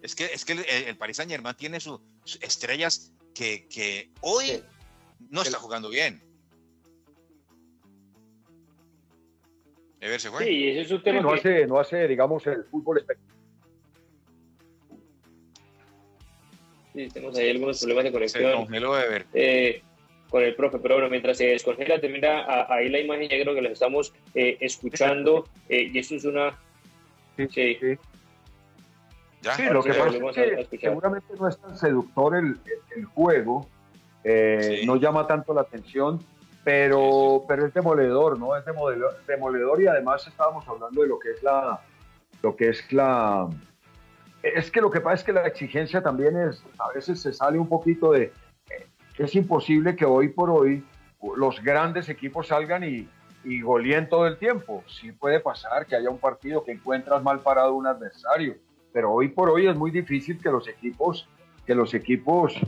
Es 0.01 0.15
que 0.17 0.25
es 0.25 0.45
que 0.45 0.55
el, 0.55 0.65
el 0.65 0.97
Paris 0.97 1.19
Saint 1.19 1.31
Germain 1.31 1.55
tiene 1.55 1.79
sus 1.79 2.01
estrellas 2.41 3.13
que, 3.35 3.69
que 3.69 4.11
hoy 4.23 4.63
no 5.31 5.43
está 5.43 5.59
jugando 5.59 5.91
bien 5.91 6.32
Sí 10.03 10.69
ese 10.69 10.81
es 10.81 10.91
un 10.91 11.03
tema 11.03 11.21
no 11.21 11.33
hace 11.33 11.67
no 11.67 11.79
hace 11.79 12.09
digamos 12.09 12.47
el 12.47 12.65
fútbol 12.65 12.99
espectacular 12.99 13.43
Sí, 16.95 17.09
tenemos 17.09 17.39
ahí 17.39 17.51
algunos 17.51 17.81
problemas 17.81 18.05
de 18.05 18.13
conexión. 18.13 18.51
Se 18.51 18.57
congeló 18.57 18.99
Ever. 18.99 19.27
Eh, 19.33 19.83
con 20.29 20.43
el 20.43 20.55
profe, 20.55 20.79
pero 20.79 20.95
bueno, 20.97 21.11
mientras 21.11 21.37
se 21.37 21.47
descongela, 21.47 22.01
termina 22.01 22.47
ahí 22.69 22.89
la 22.89 23.01
imagen, 23.01 23.29
ya 23.29 23.41
creo 23.43 23.55
que 23.55 23.63
la 23.63 23.69
estamos 23.69 24.15
eh, 24.35 24.57
escuchando, 24.61 25.47
eh, 25.69 25.91
y 25.93 25.99
eso 25.99 26.15
es 26.15 26.25
una... 26.25 26.59
Sí, 27.37 27.49
sí. 27.51 27.79
sí. 27.81 27.99
lo 29.71 29.83
que 29.83 29.93
pasa 29.93 30.45
es 30.45 30.69
que 30.69 30.79
seguramente 30.79 31.35
no 31.39 31.49
es 31.49 31.59
tan 31.59 31.77
seductor 31.77 32.37
el, 32.37 32.57
el 32.97 33.05
juego, 33.05 33.69
eh, 34.25 34.83
no 34.87 34.97
llama 34.97 35.27
tanto 35.27 35.53
la 35.53 35.63
atención, 35.63 36.19
pero, 36.65 37.45
pero 37.49 37.67
es 37.67 37.75
demoledor, 37.75 38.39
¿no? 38.39 38.57
Es 38.57 38.65
demoledor, 38.65 39.17
demoledor 39.27 39.83
y 39.83 39.87
además 39.87 40.27
estábamos 40.27 40.67
hablando 40.69 41.03
de 41.03 41.09
lo 41.09 41.19
que 41.19 41.31
es 41.31 41.43
la... 41.43 41.81
Lo 42.43 42.57
que 42.57 42.71
es 42.71 42.93
la 42.93 43.49
es 44.43 44.71
que 44.73 44.81
lo 44.81 44.91
que 44.91 45.01
pasa 45.01 45.15
es 45.15 45.25
que 45.25 45.33
la 45.33 45.47
exigencia 45.47 46.03
también 46.03 46.37
es, 46.37 46.65
a 46.79 46.93
veces 46.93 47.21
se 47.21 47.33
sale 47.33 47.59
un 47.59 47.69
poquito 47.69 48.11
de, 48.11 48.33
es 49.19 49.35
imposible 49.35 49.95
que 49.95 50.05
hoy 50.05 50.29
por 50.29 50.51
hoy 50.51 50.85
los 51.37 51.63
grandes 51.63 52.09
equipos 52.09 52.49
salgan 52.49 52.83
y, 52.83 53.09
y 53.45 53.63
goleen 53.63 54.09
todo 54.09 54.27
el 54.27 54.39
tiempo. 54.39 54.83
Sí 54.89 55.13
puede 55.13 55.41
pasar 55.41 55.87
que 55.87 55.97
haya 55.97 56.11
un 56.11 56.19
partido 56.19 56.65
que 56.65 56.73
encuentras 56.73 57.23
mal 57.23 57.41
parado 57.41 57.75
un 57.75 57.87
adversario, 57.87 58.57
pero 58.93 59.13
hoy 59.13 59.29
por 59.29 59.51
hoy 59.51 59.69
es 59.69 59.77
muy 59.77 59.91
difícil 59.91 60.41
que 60.41 60.51
los 60.51 60.67
equipos, 60.69 61.29
que 61.67 61.75
los 61.75 61.95
equipos 61.95 62.59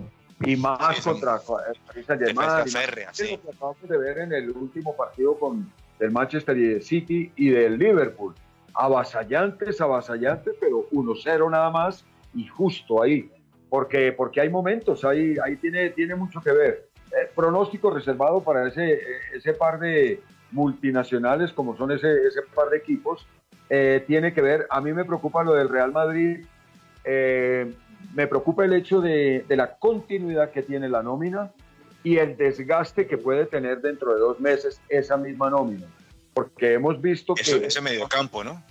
y 0.40 0.56
más 0.56 1.00
contra 1.00 1.38
Paris 1.38 2.06
Saint-Germain, 2.06 2.68
sí. 3.12 3.30
lo 3.30 3.42
que 3.42 3.56
acabamos 3.56 3.88
de 3.88 3.98
ver 3.98 4.18
en 4.18 4.32
el 4.32 4.50
último 4.50 4.96
partido 4.96 5.38
con 5.38 5.70
el 6.00 6.10
Manchester 6.10 6.82
City 6.82 7.32
y 7.36 7.50
del 7.50 7.78
Liverpool. 7.78 8.34
Avasallantes, 8.74 9.80
avasallantes, 9.80 10.54
pero 10.60 10.88
1-0 10.90 11.50
nada 11.50 11.70
más 11.70 12.04
y 12.34 12.46
justo 12.48 13.02
ahí 13.02 13.30
porque, 13.74 14.12
porque 14.12 14.40
hay 14.40 14.48
momentos, 14.48 15.04
ahí, 15.04 15.34
ahí 15.44 15.56
tiene, 15.56 15.90
tiene 15.90 16.14
mucho 16.14 16.40
que 16.40 16.52
ver. 16.52 16.88
El 17.10 17.26
pronóstico 17.34 17.90
reservado 17.90 18.40
para 18.40 18.68
ese, 18.68 19.00
ese 19.34 19.52
par 19.52 19.80
de 19.80 20.22
multinacionales, 20.52 21.52
como 21.52 21.76
son 21.76 21.90
ese, 21.90 22.24
ese 22.24 22.42
par 22.54 22.68
de 22.68 22.76
equipos, 22.76 23.26
eh, 23.68 24.04
tiene 24.06 24.32
que 24.32 24.42
ver, 24.42 24.68
a 24.70 24.80
mí 24.80 24.92
me 24.92 25.04
preocupa 25.04 25.42
lo 25.42 25.54
del 25.54 25.68
Real 25.68 25.90
Madrid, 25.90 26.46
eh, 27.02 27.74
me 28.12 28.26
preocupa 28.26 28.64
el 28.64 28.74
hecho 28.74 29.00
de, 29.00 29.44
de, 29.48 29.56
la 29.56 29.76
continuidad 29.76 30.50
que 30.50 30.62
tiene 30.62 30.88
la 30.88 31.02
nómina 31.02 31.52
y 32.02 32.18
el 32.18 32.36
desgaste 32.36 33.06
que 33.06 33.16
puede 33.16 33.46
tener 33.46 33.80
dentro 33.80 34.12
de 34.14 34.20
dos 34.20 34.38
meses 34.40 34.80
esa 34.88 35.16
misma 35.16 35.50
nómina. 35.50 35.86
Porque 36.34 36.74
hemos 36.74 37.00
visto 37.00 37.34
que... 37.34 37.42
Ese 37.42 37.80
medio 37.80 38.06
campo, 38.08 38.44
¿no? 38.44 38.62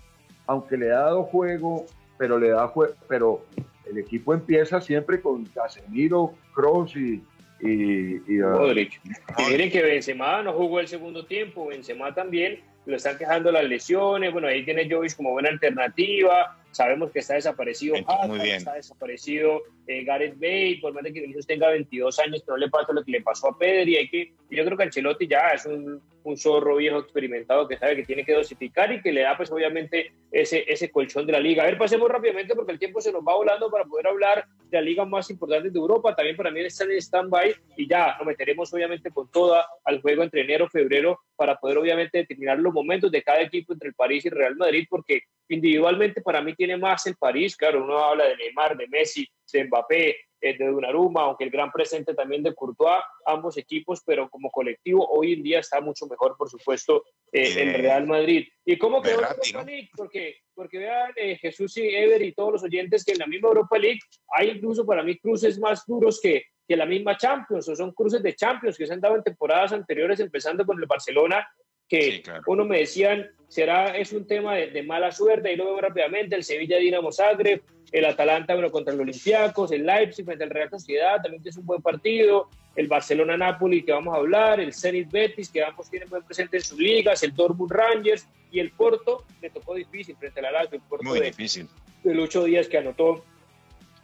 Aunque 0.45 0.77
le 0.77 0.91
ha 0.91 0.99
dado 0.99 1.23
juego, 1.23 1.85
pero 2.17 2.37
le 2.37 2.49
da 2.49 2.67
juego, 2.67 2.93
pero 3.07 3.45
el 3.89 3.97
equipo 3.97 4.33
empieza 4.33 4.81
siempre 4.81 5.21
con 5.21 5.45
Casemiro, 5.45 6.33
Kroos 6.53 6.95
y, 6.95 7.23
y, 7.61 8.21
y 8.27 8.41
uh, 8.41 8.59
Modric. 8.59 9.01
miren 9.49 9.71
que 9.71 9.81
Benzema 9.81 10.41
no 10.43 10.53
jugó 10.53 10.79
el 10.79 10.87
segundo 10.87 11.25
tiempo, 11.25 11.67
Benzema 11.67 12.13
también, 12.13 12.61
lo 12.85 12.95
están 12.95 13.17
quejando 13.17 13.51
las 13.51 13.63
lesiones, 13.63 14.31
bueno, 14.31 14.47
ahí 14.47 14.63
tiene 14.65 14.89
Jovis 14.89 15.15
como 15.15 15.31
buena 15.31 15.49
alternativa, 15.49 16.57
sabemos 16.73 17.11
que 17.11 17.19
está 17.19 17.35
desaparecido 17.35 17.95
Muy 18.27 18.39
bien. 18.39 18.57
está 18.57 18.73
desaparecido 18.73 19.61
eh, 19.87 20.03
Gareth 20.03 20.39
Bale, 20.39 20.79
por 20.81 20.93
más 20.93 21.03
de 21.03 21.13
que 21.13 21.21
Vinicius 21.21 21.47
tenga 21.47 21.69
22 21.69 22.19
años, 22.19 22.41
que 22.43 22.51
no 22.51 22.57
le 22.57 22.69
pasa 22.69 22.93
lo 22.93 23.03
que 23.03 23.11
le 23.11 23.21
pasó 23.21 23.49
a 23.49 23.57
Pedri, 23.57 23.97
hay 23.97 24.09
que, 24.09 24.33
yo 24.49 24.65
creo 24.65 24.77
que 24.77 24.83
Ancelotti 24.83 25.27
ya 25.27 25.49
es 25.49 25.65
un, 25.65 26.01
un 26.23 26.37
zorro 26.37 26.77
viejo 26.77 26.99
experimentado 26.99 27.67
que 27.67 27.77
sabe 27.77 27.97
que 27.97 28.03
tiene 28.03 28.25
que 28.25 28.33
dosificar 28.33 28.91
y 28.91 29.01
que 29.01 29.11
le 29.11 29.21
da 29.21 29.35
pues 29.35 29.51
obviamente 29.51 30.13
ese, 30.31 30.63
ese 30.67 30.89
colchón 30.89 31.25
de 31.25 31.33
la 31.33 31.39
liga. 31.39 31.63
A 31.63 31.65
ver, 31.65 31.77
pasemos 31.77 32.09
rápidamente 32.09 32.55
porque 32.55 32.71
el 32.71 32.79
tiempo 32.79 33.01
se 33.01 33.11
nos 33.11 33.21
va 33.21 33.35
volando 33.35 33.69
para 33.69 33.85
poder 33.85 34.07
hablar 34.07 34.45
de 34.69 34.77
la 34.77 34.81
liga 34.81 35.05
más 35.05 35.29
importante 35.29 35.69
de 35.69 35.77
Europa, 35.77 36.15
también 36.15 36.35
para 36.35 36.49
mí 36.49 36.61
está 36.61 36.85
en 36.85 36.91
stand-by 36.93 37.55
y 37.77 37.87
ya 37.87 38.15
nos 38.17 38.25
meteremos 38.25 38.73
obviamente 38.73 39.11
con 39.11 39.29
toda 39.29 39.67
al 39.83 40.01
juego 40.01 40.23
entre 40.23 40.41
enero 40.41 40.67
febrero 40.69 41.19
para 41.35 41.59
poder 41.59 41.77
obviamente 41.77 42.19
determinar 42.19 42.57
los 42.59 42.73
momentos 42.73 43.11
de 43.11 43.21
cada 43.21 43.41
equipo 43.41 43.73
entre 43.73 43.89
el 43.89 43.95
París 43.95 44.25
y 44.25 44.29
el 44.29 44.35
Real 44.35 44.55
Madrid 44.55 44.87
porque 44.89 45.23
individualmente 45.53 46.21
para 46.21 46.41
mí 46.41 46.55
tiene 46.55 46.77
más 46.77 47.05
el 47.07 47.15
París, 47.15 47.55
claro, 47.55 47.83
uno 47.83 47.97
habla 47.97 48.25
de 48.25 48.37
Neymar, 48.37 48.77
de 48.77 48.87
Messi, 48.87 49.27
de 49.51 49.63
Mbappé, 49.65 50.17
eh, 50.41 50.57
de 50.57 50.67
Donnarumma, 50.67 51.21
aunque 51.21 51.45
el 51.45 51.49
gran 51.49 51.71
presente 51.71 52.13
también 52.13 52.43
de 52.43 52.53
Courtois, 52.53 53.01
ambos 53.25 53.57
equipos, 53.57 54.01
pero 54.05 54.29
como 54.29 54.51
colectivo 54.51 55.07
hoy 55.09 55.33
en 55.33 55.43
día 55.43 55.59
está 55.59 55.79
mucho 55.79 56.05
mejor, 56.05 56.35
por 56.37 56.49
supuesto, 56.49 57.05
eh, 57.31 57.53
el 57.57 57.73
Real 57.75 58.05
Madrid. 58.05 58.47
¿Y 58.65 58.77
cómo 58.77 59.01
quedó 59.01 59.21
la 59.21 59.29
Europa 59.29 59.63
League? 59.63 59.89
Porque, 59.95 60.39
porque 60.53 60.79
vean, 60.79 61.13
eh, 61.15 61.37
Jesús 61.37 61.77
y 61.77 61.95
Ever 61.95 62.21
y 62.21 62.33
todos 62.33 62.51
los 62.51 62.63
oyentes 62.63 63.05
que 63.05 63.13
en 63.13 63.19
la 63.19 63.27
misma 63.27 63.47
Europa 63.47 63.77
League 63.77 63.99
hay 64.35 64.49
incluso 64.49 64.85
para 64.85 65.01
mí 65.01 65.17
cruces 65.17 65.57
más 65.59 65.85
duros 65.85 66.19
que, 66.21 66.43
que 66.67 66.75
la 66.75 66.85
misma 66.85 67.15
Champions, 67.15 67.69
o 67.69 67.75
son 67.77 67.93
cruces 67.93 68.21
de 68.21 68.35
Champions 68.35 68.77
que 68.77 68.85
se 68.85 68.91
han 68.91 68.99
dado 68.99 69.15
en 69.15 69.23
temporadas 69.23 69.71
anteriores, 69.71 70.19
empezando 70.19 70.65
con 70.65 70.77
el 70.77 70.87
Barcelona 70.87 71.47
que 71.93 72.23
uno 72.47 72.65
me 72.65 72.79
decían, 72.79 73.29
será, 73.47 73.95
es 73.95 74.13
un 74.13 74.25
tema 74.25 74.55
de, 74.55 74.81
mala 74.81 75.11
suerte, 75.11 75.53
y 75.53 75.55
lo 75.55 75.65
veo 75.65 75.81
rápidamente, 75.81 76.35
el 76.35 76.43
Sevilla 76.43 76.77
Dinamo 76.77 77.11
Zagreb, 77.11 77.61
el 77.91 78.05
Atalanta 78.05 78.55
bueno, 78.55 78.71
contra 78.71 78.93
el 78.95 79.01
Olympiacos, 79.01 79.71
el 79.71 79.85
Leipzig 79.85 80.25
frente 80.25 80.43
al 80.43 80.49
Real 80.49 80.71
Sociedad, 80.71 81.21
también 81.21 81.43
es 81.45 81.55
un 81.55 81.67
buen 81.67 81.83
partido, 81.83 82.49
el 82.75 82.87
Barcelona-Napoli 82.87 83.83
que 83.83 83.91
vamos 83.91 84.15
a 84.15 84.17
hablar, 84.17 84.59
el 84.59 84.73
Zenit 84.73 85.11
Betis 85.11 85.49
que 85.49 85.63
ambos 85.63 85.87
tienen 85.91 86.09
buen 86.09 86.23
presente 86.23 86.57
en 86.57 86.63
sus 86.63 86.79
ligas, 86.79 87.21
el 87.21 87.35
Dortmund 87.35 87.71
Rangers 87.71 88.27
y 88.51 88.59
el 88.59 88.71
Porto, 88.71 89.23
le 89.39 89.51
tocó 89.51 89.75
difícil 89.75 90.15
frente 90.15 90.39
al 90.39 90.51
Lazio, 90.51 90.77
el 90.77 90.81
Porto 90.81 91.07
Muy 91.07 91.19
difícil. 91.19 91.67
del 92.03 92.19
ocho 92.19 92.45
días 92.45 92.67
que 92.67 92.79
anotó 92.79 93.23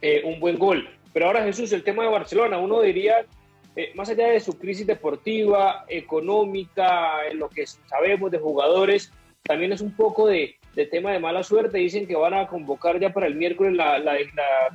eh, 0.03 0.21
un 0.23 0.39
buen 0.39 0.59
gol. 0.59 0.87
Pero 1.11 1.25
ahora 1.25 1.43
Jesús, 1.43 1.71
el 1.71 1.83
tema 1.83 2.03
de 2.03 2.09
Barcelona, 2.09 2.59
uno 2.59 2.81
diría, 2.81 3.25
eh, 3.75 3.91
más 3.95 4.09
allá 4.09 4.27
de 4.27 4.39
su 4.39 4.57
crisis 4.57 4.87
deportiva, 4.87 5.85
económica, 5.87 7.27
en 7.29 7.39
lo 7.39 7.49
que 7.49 7.65
sabemos 7.67 8.31
de 8.31 8.39
jugadores, 8.39 9.11
también 9.43 9.73
es 9.73 9.81
un 9.81 9.95
poco 9.95 10.27
de 10.27 10.59
de 10.75 10.85
tema 10.85 11.11
de 11.11 11.19
mala 11.19 11.43
suerte. 11.43 11.77
Dicen 11.77 12.07
que 12.07 12.15
van 12.15 12.33
a 12.33 12.47
convocar 12.47 12.99
ya 12.99 13.11
para 13.11 13.27
el 13.27 13.35
miércoles 13.35 13.73
la, 13.73 13.99
la, 13.99 14.13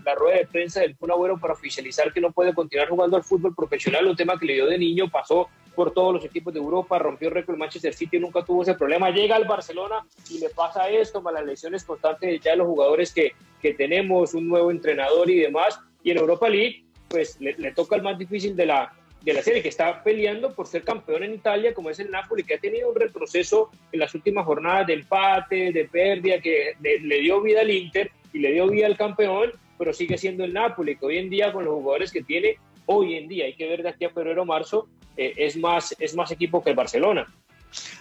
la, 0.05 0.15
rueda 0.15 0.39
de 0.39 0.47
prensa 0.47 0.81
del 0.81 0.97
Kun 0.97 1.11
Agüero 1.11 1.39
para 1.39 1.55
oficializar 1.55 2.13
que 2.13 2.21
no 2.21 2.33
puede 2.33 2.55
continuar 2.55 2.89
jugando 2.89 3.17
al 3.17 3.25
fútbol 3.25 3.55
profesional, 3.55 4.07
un 4.07 4.17
tema 4.17 4.39
que 4.39 4.47
le 4.47 4.55
dio 4.55 4.67
de 4.67 4.79
niño, 4.79 5.11
pasó 5.11 5.49
por 5.75 5.93
todos 5.93 6.15
los 6.15 6.25
equipos 6.25 6.53
de 6.53 6.61
Europa, 6.61 6.99
rompió 6.99 7.31
récord 7.31 7.57
Manchester 7.57 7.95
City, 7.95 8.19
nunca 8.19 8.45
tuvo 8.45 8.63
ese 8.63 8.75
problema, 8.75 9.11
llega 9.11 9.35
al 9.35 9.45
Barcelona 9.45 10.07
y 10.31 10.39
le 10.39 10.49
pasa 10.51 10.89
esto, 10.89 11.21
más 11.21 11.35
las 11.35 11.45
lesiones 11.45 11.85
constantes 11.85 12.41
ya 12.41 12.53
de 12.53 12.59
los 12.59 12.67
jugadores 12.67 13.13
que, 13.13 13.33
que 13.61 13.75
tenemos, 13.75 14.35
un 14.35 14.47
nuevo 14.47 14.71
entrenador 14.71 15.29
y 15.31 15.41
demás, 15.41 15.81
y 16.05 16.13
en 16.13 16.19
Europa 16.19 16.49
League, 16.49 16.84
pues 17.15 17.41
le, 17.41 17.55
le 17.57 17.71
toca 17.71 17.95
el 17.95 18.03
más 18.03 18.19
difícil 18.19 18.57
de 18.57 18.67
la, 18.67 18.93
de 19.23 19.33
la 19.33 19.41
serie, 19.41 19.63
que 19.63 19.69
está 19.69 20.03
peleando 20.03 20.53
por 20.53 20.67
ser 20.67 20.83
campeón 20.83 21.23
en 21.23 21.35
Italia, 21.35 21.73
como 21.73 21.91
es 21.91 22.01
el 22.01 22.11
Napoli, 22.11 22.43
que 22.43 22.55
ha 22.55 22.59
tenido 22.59 22.89
un 22.89 22.97
retroceso 22.97 23.71
en 23.93 24.01
las 24.01 24.13
últimas 24.17 24.45
jornadas 24.45 24.89
de 24.89 24.95
empate, 24.95 25.71
de 25.71 25.85
pérdida, 25.85 26.41
que 26.41 26.73
le, 26.81 27.21
dio 27.21 27.41
vida 27.41 27.61
al 27.61 27.71
Inter 27.71 28.11
y 28.33 28.41
le 28.41 28.51
dio 28.51 28.67
vida 28.67 28.87
al 28.87 28.97
campeón, 28.97 29.53
pero 29.79 29.93
sigue 29.93 30.19
siendo 30.19 30.43
el 30.43 30.53
Napoli, 30.53 30.97
que 30.97 31.07
hoy 31.07 31.19
en 31.19 31.31
día 31.31 31.53
con 31.53 31.65
los 31.65 31.75
jugadores 31.75 32.11
que 32.11 32.25
tiene, 32.25 32.59
hoy 32.87 33.15
en 33.15 33.29
día, 33.29 33.45
hay 33.45 33.55
que 33.55 33.69
ver 33.69 33.85
de 33.85 33.91
aquí 33.91 34.07
a 34.07 34.11
febrero 34.11 34.45
marzo, 34.45 34.89
eh, 35.17 35.35
es, 35.37 35.57
más, 35.57 35.95
es 36.01 36.17
más 36.17 36.33
equipo 36.33 36.65
que 36.65 36.71
el 36.71 36.77
Barcelona. 36.77 37.33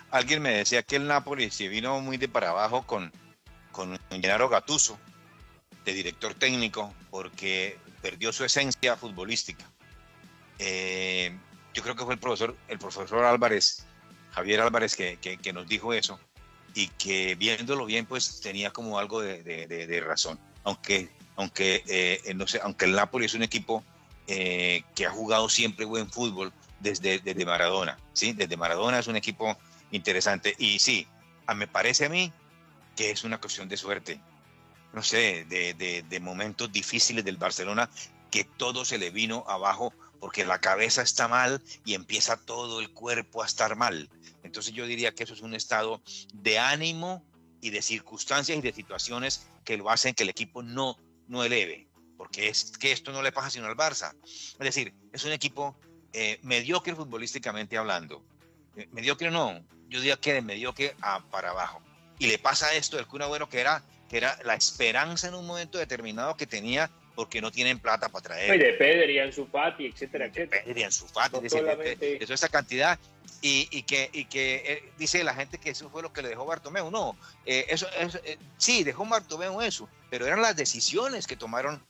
Alguien 0.09 0.41
me 0.41 0.57
decía 0.57 0.81
que 0.81 0.95
el 0.95 1.05
Napoli 1.05 1.51
se 1.51 1.67
vino 1.67 2.01
muy 2.01 2.17
de 2.17 2.27
para 2.27 2.49
abajo 2.49 2.81
con, 2.87 3.11
con 3.71 3.95
Gennaro 4.09 4.49
Gattuso, 4.49 4.97
de 5.85 5.93
director 5.93 6.33
técnico, 6.33 6.91
porque 7.11 7.77
perdió 8.03 8.31
su 8.31 8.45
esencia 8.45 8.95
futbolística 8.95 9.65
eh, 10.59 11.35
yo 11.73 11.83
creo 11.83 11.95
que 11.95 12.05
fue 12.05 12.13
el 12.13 12.19
profesor, 12.19 12.55
el 12.67 12.79
profesor 12.79 13.25
Álvarez, 13.25 13.85
Javier 14.31 14.61
Álvarez, 14.61 14.95
que, 14.95 15.17
que, 15.17 15.53
nos 15.53 15.67
dijo 15.67 15.93
eso 15.93 16.19
y 16.75 16.87
que 16.87 17.35
viéndolo 17.35 17.85
bien, 17.85 18.05
pues 18.05 18.41
tenía 18.41 18.71
como 18.71 18.99
algo 18.99 19.21
de, 19.21 19.43
de, 19.43 20.01
razón. 20.01 20.39
Aunque, 20.63 21.09
aunque, 21.35 21.83
eh, 21.87 22.33
no 22.35 22.47
sé, 22.47 22.59
aunque 22.63 22.85
el 22.85 22.93
Napoli 22.93 23.25
es 23.25 23.33
un 23.33 23.43
equipo 23.43 23.83
eh, 24.27 24.83
que 24.95 25.05
ha 25.05 25.11
jugado 25.11 25.49
siempre 25.49 25.85
buen 25.85 26.09
fútbol 26.09 26.53
desde, 26.79 27.19
desde 27.19 27.45
Maradona, 27.45 27.97
¿sí? 28.13 28.33
Desde 28.33 28.57
Maradona 28.57 28.99
es 28.99 29.07
un 29.07 29.15
equipo 29.15 29.57
interesante. 29.91 30.55
Y 30.57 30.79
sí, 30.79 31.07
a, 31.47 31.53
me 31.53 31.67
parece 31.67 32.05
a 32.05 32.09
mí 32.09 32.31
que 32.95 33.11
es 33.11 33.23
una 33.23 33.39
cuestión 33.39 33.67
de 33.67 33.77
suerte. 33.77 34.19
No 34.93 35.03
sé, 35.03 35.45
de, 35.45 36.03
de 36.07 36.19
momentos 36.19 36.71
difíciles 36.71 37.25
del 37.25 37.37
Barcelona 37.37 37.89
que 38.31 38.43
todo 38.45 38.85
se 38.85 38.97
le 38.97 39.11
vino 39.11 39.43
abajo 39.47 39.93
porque 40.19 40.45
la 40.45 40.59
cabeza 40.59 41.01
está 41.01 41.27
mal 41.27 41.61
y 41.85 41.95
empieza 41.95 42.37
todo 42.37 42.79
el 42.79 42.91
cuerpo 42.91 43.43
a 43.43 43.45
estar 43.45 43.75
mal. 43.75 44.09
Entonces 44.43 44.73
yo 44.73 44.85
diría 44.85 45.13
que 45.13 45.23
eso 45.23 45.33
es 45.33 45.41
un 45.41 45.53
estado 45.53 46.01
de 46.33 46.59
ánimo 46.59 47.25
y 47.61 47.71
de 47.71 47.81
circunstancias 47.81 48.57
y 48.57 48.61
de 48.61 48.73
situaciones 48.73 49.47
que 49.63 49.77
lo 49.77 49.89
hacen 49.89 50.13
que 50.13 50.23
el 50.23 50.29
equipo 50.29 50.63
no, 50.63 50.97
no 51.27 51.43
eleve, 51.43 51.87
porque 52.17 52.49
es 52.49 52.71
que 52.71 52.91
esto 52.91 53.11
no 53.11 53.21
le 53.21 53.31
pasa 53.31 53.49
sino 53.49 53.65
al 53.65 53.75
Barça. 53.75 54.15
Es 54.23 54.57
decir, 54.59 54.93
es 55.11 55.23
un 55.23 55.31
equipo 55.31 55.77
eh, 56.13 56.39
mediocre 56.41 56.95
futbolísticamente 56.95 57.77
hablando. 57.77 58.23
Eh, 58.75 58.87
mediocre 58.91 59.29
no, 59.29 59.63
yo 59.89 59.99
diría 59.99 60.17
que 60.17 60.33
de 60.33 60.41
mediocre 60.41 60.95
a 61.01 61.19
para 61.19 61.51
abajo. 61.51 61.81
Y 62.19 62.27
le 62.27 62.37
pasa 62.37 62.73
esto 62.73 62.97
del 62.97 63.07
Kun 63.07 63.21
Agüero, 63.21 63.49
que 63.49 63.59
era, 63.59 63.83
que 64.13 64.17
era 64.17 64.37
la 64.43 64.53
esperanza 64.53 65.27
en 65.27 65.33
un 65.33 65.47
momento 65.47 65.79
determinado 65.79 66.37
que 66.37 66.45
tenía 66.45 66.87
porque 67.15 67.41
no 67.41 67.51
tienen 67.51 67.79
plata 67.79 68.09
para 68.09 68.21
traer. 68.21 68.53
Y 68.53 68.59
de 68.59 68.73
Pedri, 68.73 69.17
Ansu 69.17 69.47
Fati, 69.47 69.87
etcétera, 69.87 70.27
etcétera. 70.27 70.63
Pedri, 70.63 70.83
Ansu 70.83 71.07
Fati, 71.07 71.37
eso 71.43 72.31
esa 72.31 72.47
cantidad. 72.47 72.99
Y, 73.41 73.67
y, 73.71 73.81
que, 73.81 74.11
y 74.13 74.25
que 74.25 74.63
eh, 74.67 74.91
dice 74.99 75.23
la 75.23 75.33
gente 75.33 75.57
que 75.57 75.71
eso 75.71 75.89
fue 75.89 76.03
lo 76.03 76.13
que 76.13 76.21
le 76.21 76.29
dejó 76.29 76.45
Bartomeu. 76.45 76.91
No, 76.91 77.17
eh, 77.47 77.65
eso, 77.69 77.87
eh, 78.23 78.37
sí, 78.57 78.83
dejó 78.83 79.03
Bartomeu 79.03 79.59
eso, 79.61 79.89
pero 80.11 80.27
eran 80.27 80.43
las 80.43 80.55
decisiones 80.55 81.25
que 81.25 81.35
tomaron 81.35 81.81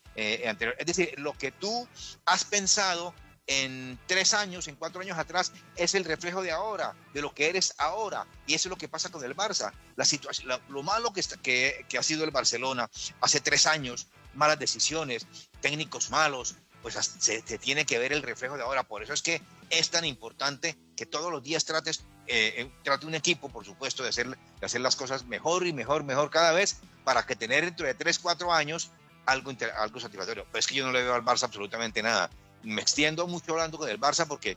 anterior. 0.48 0.78
Es 0.80 0.86
decir, 0.86 1.14
lo 1.18 1.34
que 1.34 1.52
tú 1.52 1.90
has 2.26 2.46
pensado 2.46 3.14
en 3.48 4.00
tres 4.08 4.34
años, 4.34 4.68
en 4.68 4.76
cuatro 4.76 5.02
años 5.02 5.18
atrás, 5.18 5.52
es 5.76 5.96
el 5.96 6.06
reflejo 6.06 6.42
de 6.42 6.52
ahora, 6.52 6.96
de 7.14 7.22
lo 7.22 7.34
que 7.34 7.50
eres 7.50 7.74
ahora. 7.78 8.26
Y 8.48 8.54
eso 8.54 8.68
es 8.68 8.72
lo 8.72 8.78
que 8.78 8.88
pasa 8.88 9.10
con 9.10 9.24
el 9.24 9.36
Barça. 9.36 9.72
La 9.96 10.06
situación, 10.06 10.50
lo, 10.68 10.84
malo 10.84 11.12
que, 11.14 11.20
está, 11.20 11.38
que, 11.38 11.86
que, 11.90 11.98
ha 11.98 12.04
sido 12.04 12.24
el 12.24 12.32
Barcelona 12.32 12.90
hace 13.22 13.40
tres 13.40 13.68
años 13.68 14.08
malas 14.34 14.60
decisiones, 14.60 15.28
técnicos 15.62 16.10
malos, 16.10 16.56
pues 16.84 16.96
se, 16.96 17.42
tiene 17.60 17.86
que 17.86 17.98
ver 17.98 18.12
el 18.12 18.22
reflejo 18.22 18.58
de 18.58 18.64
ahora. 18.64 18.84
Por 18.84 19.02
eso 19.04 19.14
es 19.14 19.22
que 19.22 19.42
es 19.70 19.90
tan 19.90 20.06
importante 20.06 20.78
que 20.98 21.06
todos 21.06 21.32
los 21.32 21.42
días 21.42 21.66
trates, 21.66 22.02
eh, 22.28 22.54
eh, 22.58 22.72
trate 22.84 23.06
un 23.06 23.16
equipo, 23.16 23.50
por 23.50 23.66
supuesto, 23.66 24.04
de 24.04 24.10
hacer, 24.10 24.30
de 24.30 24.66
hacer 24.66 24.82
las 24.82 24.96
cosas 24.96 25.26
mejor 25.26 25.66
y 25.66 25.74
mejor, 25.74 26.04
mejor 26.04 26.30
cada 26.30 26.52
vez, 26.52 26.82
para 27.06 27.26
que 27.26 27.36
tener 27.36 27.64
dentro 27.64 27.88
de 27.88 27.94
3, 27.94 28.20
4 28.20 28.52
años 28.52 28.92
algo, 29.26 29.52
algo 29.78 30.00
satisfactorio. 30.00 30.46
Pero 30.52 30.60
es 30.60 30.68
que 30.68 30.76
yo 30.76 30.86
no 30.86 30.92
le 30.92 31.04
veo 31.04 31.14
al 31.14 31.24
Barça 31.24 31.44
absolutamente 31.44 32.04
nada. 32.04 32.30
Me 32.64 32.82
extiendo 32.82 33.28
mucho 33.28 33.52
hablando 33.52 33.78
con 33.78 33.90
el 33.90 34.00
Barça 34.00 34.28
porque, 34.28 34.56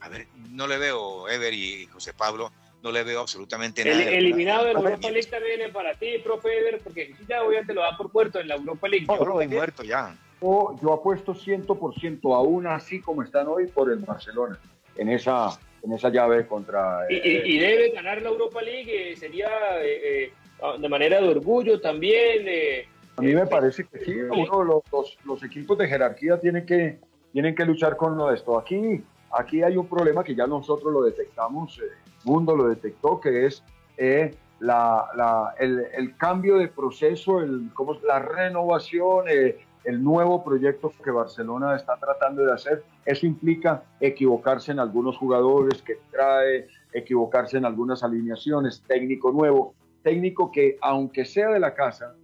a 0.00 0.08
ver, 0.08 0.26
no 0.50 0.66
le 0.66 0.78
veo, 0.78 1.28
Ever 1.28 1.54
y 1.54 1.86
José 1.86 2.12
Pablo, 2.12 2.52
no 2.82 2.90
le 2.90 3.04
veo 3.04 3.20
absolutamente 3.20 3.84
nada. 3.84 4.02
El, 4.02 4.14
eliminado 4.14 4.64
de 4.66 4.74
la 4.74 4.80
Europa 4.80 5.10
League 5.10 5.28
también 5.28 5.72
para 5.72 5.94
ti, 5.94 6.18
profe 6.22 6.58
Eder, 6.58 6.80
porque 6.82 7.14
ya 7.28 7.42
obviamente 7.42 7.74
lo 7.74 7.82
da 7.82 7.96
por 7.96 8.12
muerto 8.12 8.40
en 8.40 8.48
la 8.48 8.56
Europa 8.56 8.88
League. 8.88 9.06
No, 9.06 9.24
lo 9.24 9.48
muerto 9.48 9.82
ya. 9.82 10.16
Yo, 10.40 10.76
yo 10.82 10.92
apuesto 10.92 11.34
100% 11.34 12.34
aún 12.34 12.66
así 12.66 13.00
como 13.00 13.22
están 13.22 13.46
hoy 13.46 13.68
por 13.68 13.90
el 13.92 14.00
Barcelona, 14.00 14.58
en 14.96 15.08
esa, 15.08 15.56
en 15.84 15.92
esa 15.92 16.08
llave 16.08 16.46
contra... 16.46 17.06
y, 17.08 17.14
y, 17.14 17.58
eh, 17.58 17.60
debe 17.60 17.90
ganar 17.90 18.20
la 18.20 18.30
Europa 18.30 18.60
League, 18.60 19.12
eh, 19.12 19.16
sería 19.16 19.48
eh, 19.80 20.32
de 20.78 20.88
manera 20.88 21.20
de 21.20 21.28
orgullo 21.28 21.80
también. 21.80 22.86
a 23.16 23.22
mí 23.22 23.34
me 23.34 23.46
parece 23.46 23.84
que 23.84 24.04
sí, 24.04 24.12
uno, 24.12 24.64
los, 24.64 25.16
los, 25.24 25.42
equipos 25.44 25.78
de 25.78 25.86
jerarquía 25.86 26.40
tienen 26.40 26.66
que, 26.66 26.98
tienen 27.32 27.54
que 27.54 27.64
luchar 27.64 27.96
con 27.96 28.16
lo 28.16 28.28
de 28.28 28.34
esto. 28.34 28.58
Aquí, 28.58 29.04
aquí 29.30 29.62
hay 29.62 29.76
un 29.76 29.86
problema 29.86 30.22
que 30.22 30.34
ya 30.34 30.46
nosotros 30.46 30.92
lo 30.92 31.02
detectamos 31.02 31.80
mundo 32.24 32.56
lo 32.56 32.68
detectó, 32.68 33.20
que 33.20 33.46
es 33.46 33.62
eh, 33.96 34.34
la, 34.60 35.54
el, 35.58 36.16
cambio 36.16 36.56
de 36.56 36.68
proceso, 36.68 37.40
el, 37.40 37.70
como 37.74 37.94
la 38.06 38.20
renovación, 38.20 39.26
eh, 39.28 39.58
el 39.84 40.02
nuevo 40.02 40.44
proyecto 40.44 40.92
que 41.02 41.10
Barcelona 41.10 41.74
está 41.76 41.96
tratando 41.96 42.44
de 42.44 42.52
hacer. 42.52 42.84
Eso 43.04 43.26
implica 43.26 43.82
equivocarse 44.00 44.70
en 44.70 44.78
algunos 44.78 45.16
jugadores 45.16 45.82
que 45.82 45.98
trae, 46.10 46.68
equivocarse 46.92 47.58
en 47.58 47.64
algunas 47.64 48.02
alineaciones, 48.04 48.82
técnico 48.86 49.32
nuevo, 49.32 49.74
técnico 50.02 50.52
que 50.52 50.78
aunque 50.80 51.24
sea 51.24 51.50
de 51.50 51.58
la 51.58 51.74
casa, 51.74 52.14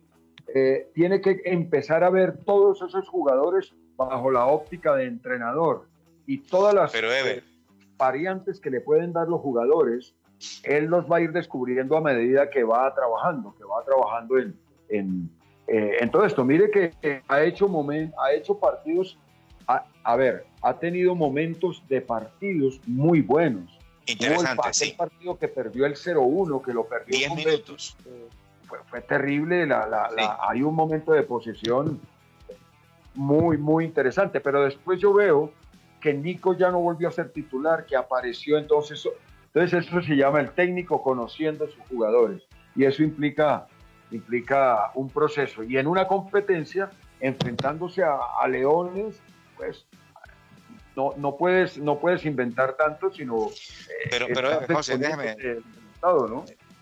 eh, 0.55 0.89
tiene 0.95 1.21
que 1.21 1.43
empezar 1.45 2.05
a 2.05 2.11
ver 2.11 2.39
todos 2.45 2.81
esos 2.83 3.09
jugadores 3.09 3.75
bajo 3.99 4.31
la 4.31 4.47
óptica 4.47 4.95
de 4.95 5.05
entrenador 5.05 5.87
y 6.25 6.39
todas 6.39 6.73
las... 6.73 6.93
Pero 6.93 7.09
variantes 7.99 8.61
que 8.61 8.71
le 8.71 8.81
pueden 8.81 9.13
dar 9.13 9.27
los 9.29 9.41
jugadores, 9.41 10.15
él 10.63 10.85
los 10.85 11.11
va 11.11 11.17
a 11.17 11.21
ir 11.21 11.33
descubriendo 11.33 11.97
a 11.97 12.01
medida 12.01 12.49
que 12.49 12.63
va 12.63 12.95
trabajando, 12.95 13.55
que 13.59 13.65
va 13.65 13.85
trabajando 13.85 14.39
en, 14.39 14.57
en, 14.89 15.31
eh, 15.67 16.09
todo 16.13 16.25
esto. 16.25 16.45
Mire 16.45 16.71
que 16.71 17.23
ha, 17.27 17.43
hecho 17.43 17.69
moment, 17.69 18.15
ha 18.25 18.33
hecho 18.33 18.57
partidos, 18.57 19.19
a, 19.67 20.17
ver, 20.17 20.47
ha 20.63 20.79
tenido 20.79 21.17
momentos 21.17 21.83
de 21.89 22.01
partidos 22.01 22.81
muy 22.87 23.21
buenos. 23.21 23.77
Interesante, 24.07 24.63
el, 24.81 24.97
partido 24.97 25.37
que 25.37 25.49
perdió 25.49 25.85
el 25.85 25.97
0-1, 25.97 26.65
que 26.65 26.73
lo 26.73 26.87
perdió. 26.87 27.19
10 27.19 27.35
minutos. 27.35 27.97
fue, 28.89 29.01
terrible, 29.03 29.67
la, 29.67 30.09
hay 30.49 30.63
un 30.63 30.75
momento 30.75 31.13
de 31.13 31.25
posesión 31.25 32.01
muy, 33.19 33.59
muy 33.59 33.85
interesante, 33.85 34.41
pero 34.41 34.63
después 34.63 35.01
yo 35.01 35.13
veo 35.13 35.53
que 36.01 36.15
Nico 36.15 36.57
ya 36.57 36.71
no 36.71 36.79
volvió 36.79 37.09
a 37.09 37.11
ser 37.11 37.31
titular, 37.33 37.85
que 37.85 37.97
apareció 37.97 38.57
entonces. 38.57 39.07
Entonces 39.53 39.87
eso 39.87 40.01
se 40.01 40.15
llama 40.15 40.41
el 40.41 40.53
técnico 40.53 41.03
conociendo 41.03 41.65
a 41.65 41.69
sus 41.69 41.81
jugadores 41.89 42.43
y 42.77 42.85
eso 42.85 43.03
implica, 43.03 43.67
implica 44.13 44.93
un 44.95 45.11
proceso. 45.11 45.65
Y 45.65 45.79
en 45.79 45.89
una 45.89 46.07
competencia, 46.07 46.91
enfrentándose 47.19 48.05
a, 48.05 48.47
leones, 48.47 49.21
pues 49.57 49.85
no, 50.95 51.15
no, 51.17 51.37
puedes, 51.37 51.77
no 51.77 51.99
puedes 51.99 52.25
inventar 52.25 52.77
tanto, 52.77 53.13
sino... 53.13 53.49
Eh, 53.49 54.09
pero, 54.11 54.27
pero 54.33 54.61
José, 54.77 54.97
déjame... 54.97 55.37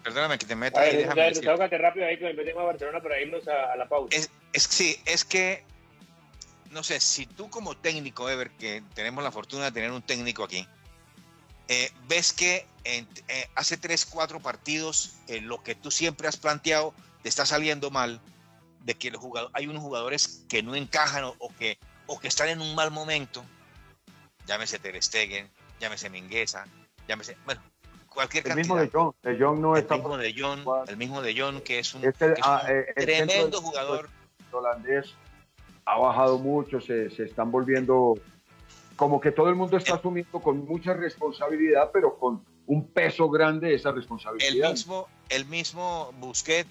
perdóname 0.04 0.36
que 0.36 0.46
te 0.46 0.54
meta 0.54 0.82
ahí. 0.82 0.98
Déjame 0.98 1.78
rápido 1.78 2.04
ahí 2.04 2.18
que 2.18 2.24
me 2.24 2.34
metemos 2.34 2.62
a 2.62 2.66
Barcelona 2.66 3.00
para 3.00 3.18
irnos 3.22 3.48
a, 3.48 3.74
la 3.74 3.88
pausa. 3.88 4.14
Es, 4.14 4.30
es, 4.52 4.64
sí, 4.64 4.96
es 5.06 5.24
que, 5.24 5.64
no 6.76 6.84
sé, 6.84 7.00
si 7.00 7.24
tú 7.24 7.48
como 7.48 7.74
técnico, 7.74 8.28
Ever, 8.28 8.50
que 8.50 8.82
tenemos 8.94 9.24
la 9.24 9.32
fortuna 9.32 9.64
de 9.64 9.72
tener 9.72 9.90
un 9.90 10.02
técnico 10.02 10.44
aquí, 10.44 10.68
eh, 11.68 11.90
ves 12.06 12.34
que 12.34 12.66
eh, 12.84 13.06
hace 13.54 13.78
tres, 13.78 14.04
cuatro 14.04 14.40
partidos 14.40 15.14
eh, 15.26 15.40
lo 15.40 15.62
que 15.62 15.74
tú 15.74 15.90
siempre 15.90 16.28
has 16.28 16.36
planteado 16.36 16.94
te 17.22 17.30
está 17.30 17.46
saliendo 17.46 17.90
mal, 17.90 18.20
de 18.84 18.94
que 18.94 19.10
los 19.10 19.22
jugadores, 19.22 19.54
hay 19.56 19.66
unos 19.66 19.82
jugadores 19.82 20.44
que 20.50 20.62
no 20.62 20.76
encajan 20.76 21.24
o, 21.24 21.48
que, 21.58 21.78
o 22.06 22.20
que 22.20 22.28
están 22.28 22.50
en 22.50 22.60
un 22.60 22.74
mal 22.74 22.90
momento, 22.90 23.42
llámese 24.46 24.78
Ter 24.78 25.02
Stegen, 25.02 25.50
llámese 25.80 26.10
Mingueza, 26.10 26.66
llámese, 27.08 27.38
bueno, 27.46 27.62
cualquier 28.06 28.46
el 28.48 28.54
Mismo 28.54 28.76
de 28.76 28.90
John, 28.92 29.14
de 29.22 29.36
John 29.40 29.62
no 29.62 29.76
el 29.76 29.82
está 29.82 29.96
mismo 29.96 30.18
de 30.18 30.34
John, 30.36 30.62
el 30.86 30.96
mismo 30.98 31.22
de 31.22 31.34
John, 31.36 31.62
que 31.62 31.78
es 31.78 31.94
un, 31.94 32.02
ah, 32.42 32.66
tremendo 32.94 33.62
jugador. 33.62 34.10
holandés 34.52 35.14
ha 35.86 35.98
bajado 35.98 36.38
mucho, 36.38 36.80
se, 36.80 37.10
se 37.10 37.24
están 37.24 37.50
volviendo 37.50 38.14
como 38.96 39.20
que 39.20 39.30
todo 39.30 39.48
el 39.48 39.54
mundo 39.54 39.76
está 39.76 39.94
asumiendo 39.94 40.40
con 40.40 40.64
mucha 40.64 40.94
responsabilidad, 40.94 41.90
pero 41.92 42.18
con 42.18 42.44
un 42.66 42.88
peso 42.88 43.28
grande 43.30 43.74
esa 43.74 43.92
responsabilidad. 43.92 44.70
El 44.70 44.72
mismo, 44.72 45.06
el 45.28 45.46
mismo 45.46 46.12
Busquets, 46.18 46.68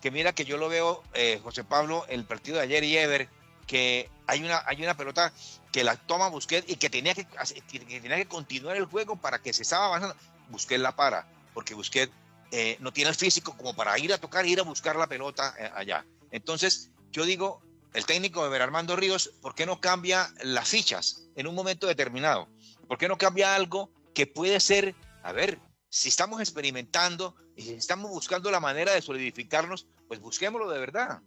que 0.00 0.10
mira 0.10 0.32
que 0.32 0.44
yo 0.44 0.56
lo 0.56 0.68
veo, 0.68 1.02
eh, 1.14 1.40
José 1.42 1.62
Pablo, 1.62 2.04
el 2.08 2.24
partido 2.24 2.56
de 2.56 2.64
ayer 2.64 2.82
y 2.84 2.96
Ever, 2.96 3.28
que 3.66 4.08
hay 4.26 4.42
una, 4.42 4.62
hay 4.66 4.82
una 4.82 4.96
pelota 4.96 5.32
que 5.70 5.84
la 5.84 5.96
toma 5.96 6.28
Busquets 6.28 6.68
y 6.68 6.76
que 6.76 6.90
tenía 6.90 7.14
que, 7.14 7.26
que 7.26 8.00
tenía 8.00 8.16
que 8.16 8.26
continuar 8.26 8.76
el 8.76 8.86
juego 8.86 9.16
para 9.16 9.38
que 9.38 9.52
se 9.52 9.62
estaba 9.62 9.86
avanzando. 9.86 10.16
Busquets 10.48 10.80
la 10.80 10.96
para, 10.96 11.26
porque 11.54 11.74
Busquets 11.74 12.12
eh, 12.50 12.76
no 12.80 12.92
tiene 12.92 13.10
el 13.10 13.16
físico 13.16 13.54
como 13.56 13.74
para 13.74 13.98
ir 13.98 14.12
a 14.12 14.18
tocar, 14.18 14.44
ir 14.46 14.58
a 14.58 14.64
buscar 14.64 14.96
la 14.96 15.06
pelota 15.06 15.54
eh, 15.58 15.70
allá. 15.74 16.04
Entonces, 16.30 16.90
yo 17.12 17.24
digo, 17.24 17.62
el 17.94 18.06
técnico 18.06 18.42
de 18.44 18.50
Ver 18.50 18.62
Armando 18.62 18.96
Ríos, 18.96 19.34
¿por 19.40 19.54
qué 19.54 19.66
no 19.66 19.80
cambia 19.80 20.28
las 20.42 20.68
fichas 20.68 21.28
en 21.36 21.46
un 21.46 21.54
momento 21.54 21.86
determinado? 21.86 22.48
¿Por 22.88 22.98
qué 22.98 23.08
no 23.08 23.18
cambia 23.18 23.54
algo 23.54 23.90
que 24.14 24.26
puede 24.26 24.60
ser, 24.60 24.94
a 25.22 25.32
ver, 25.32 25.58
si 25.88 26.08
estamos 26.08 26.40
experimentando 26.40 27.34
y 27.56 27.62
si 27.62 27.74
estamos 27.74 28.10
buscando 28.10 28.50
la 28.50 28.60
manera 28.60 28.92
de 28.92 29.02
solidificarnos, 29.02 29.86
pues 30.08 30.20
busquémoslo 30.20 30.70
de 30.70 30.78
verdad. 30.78 31.20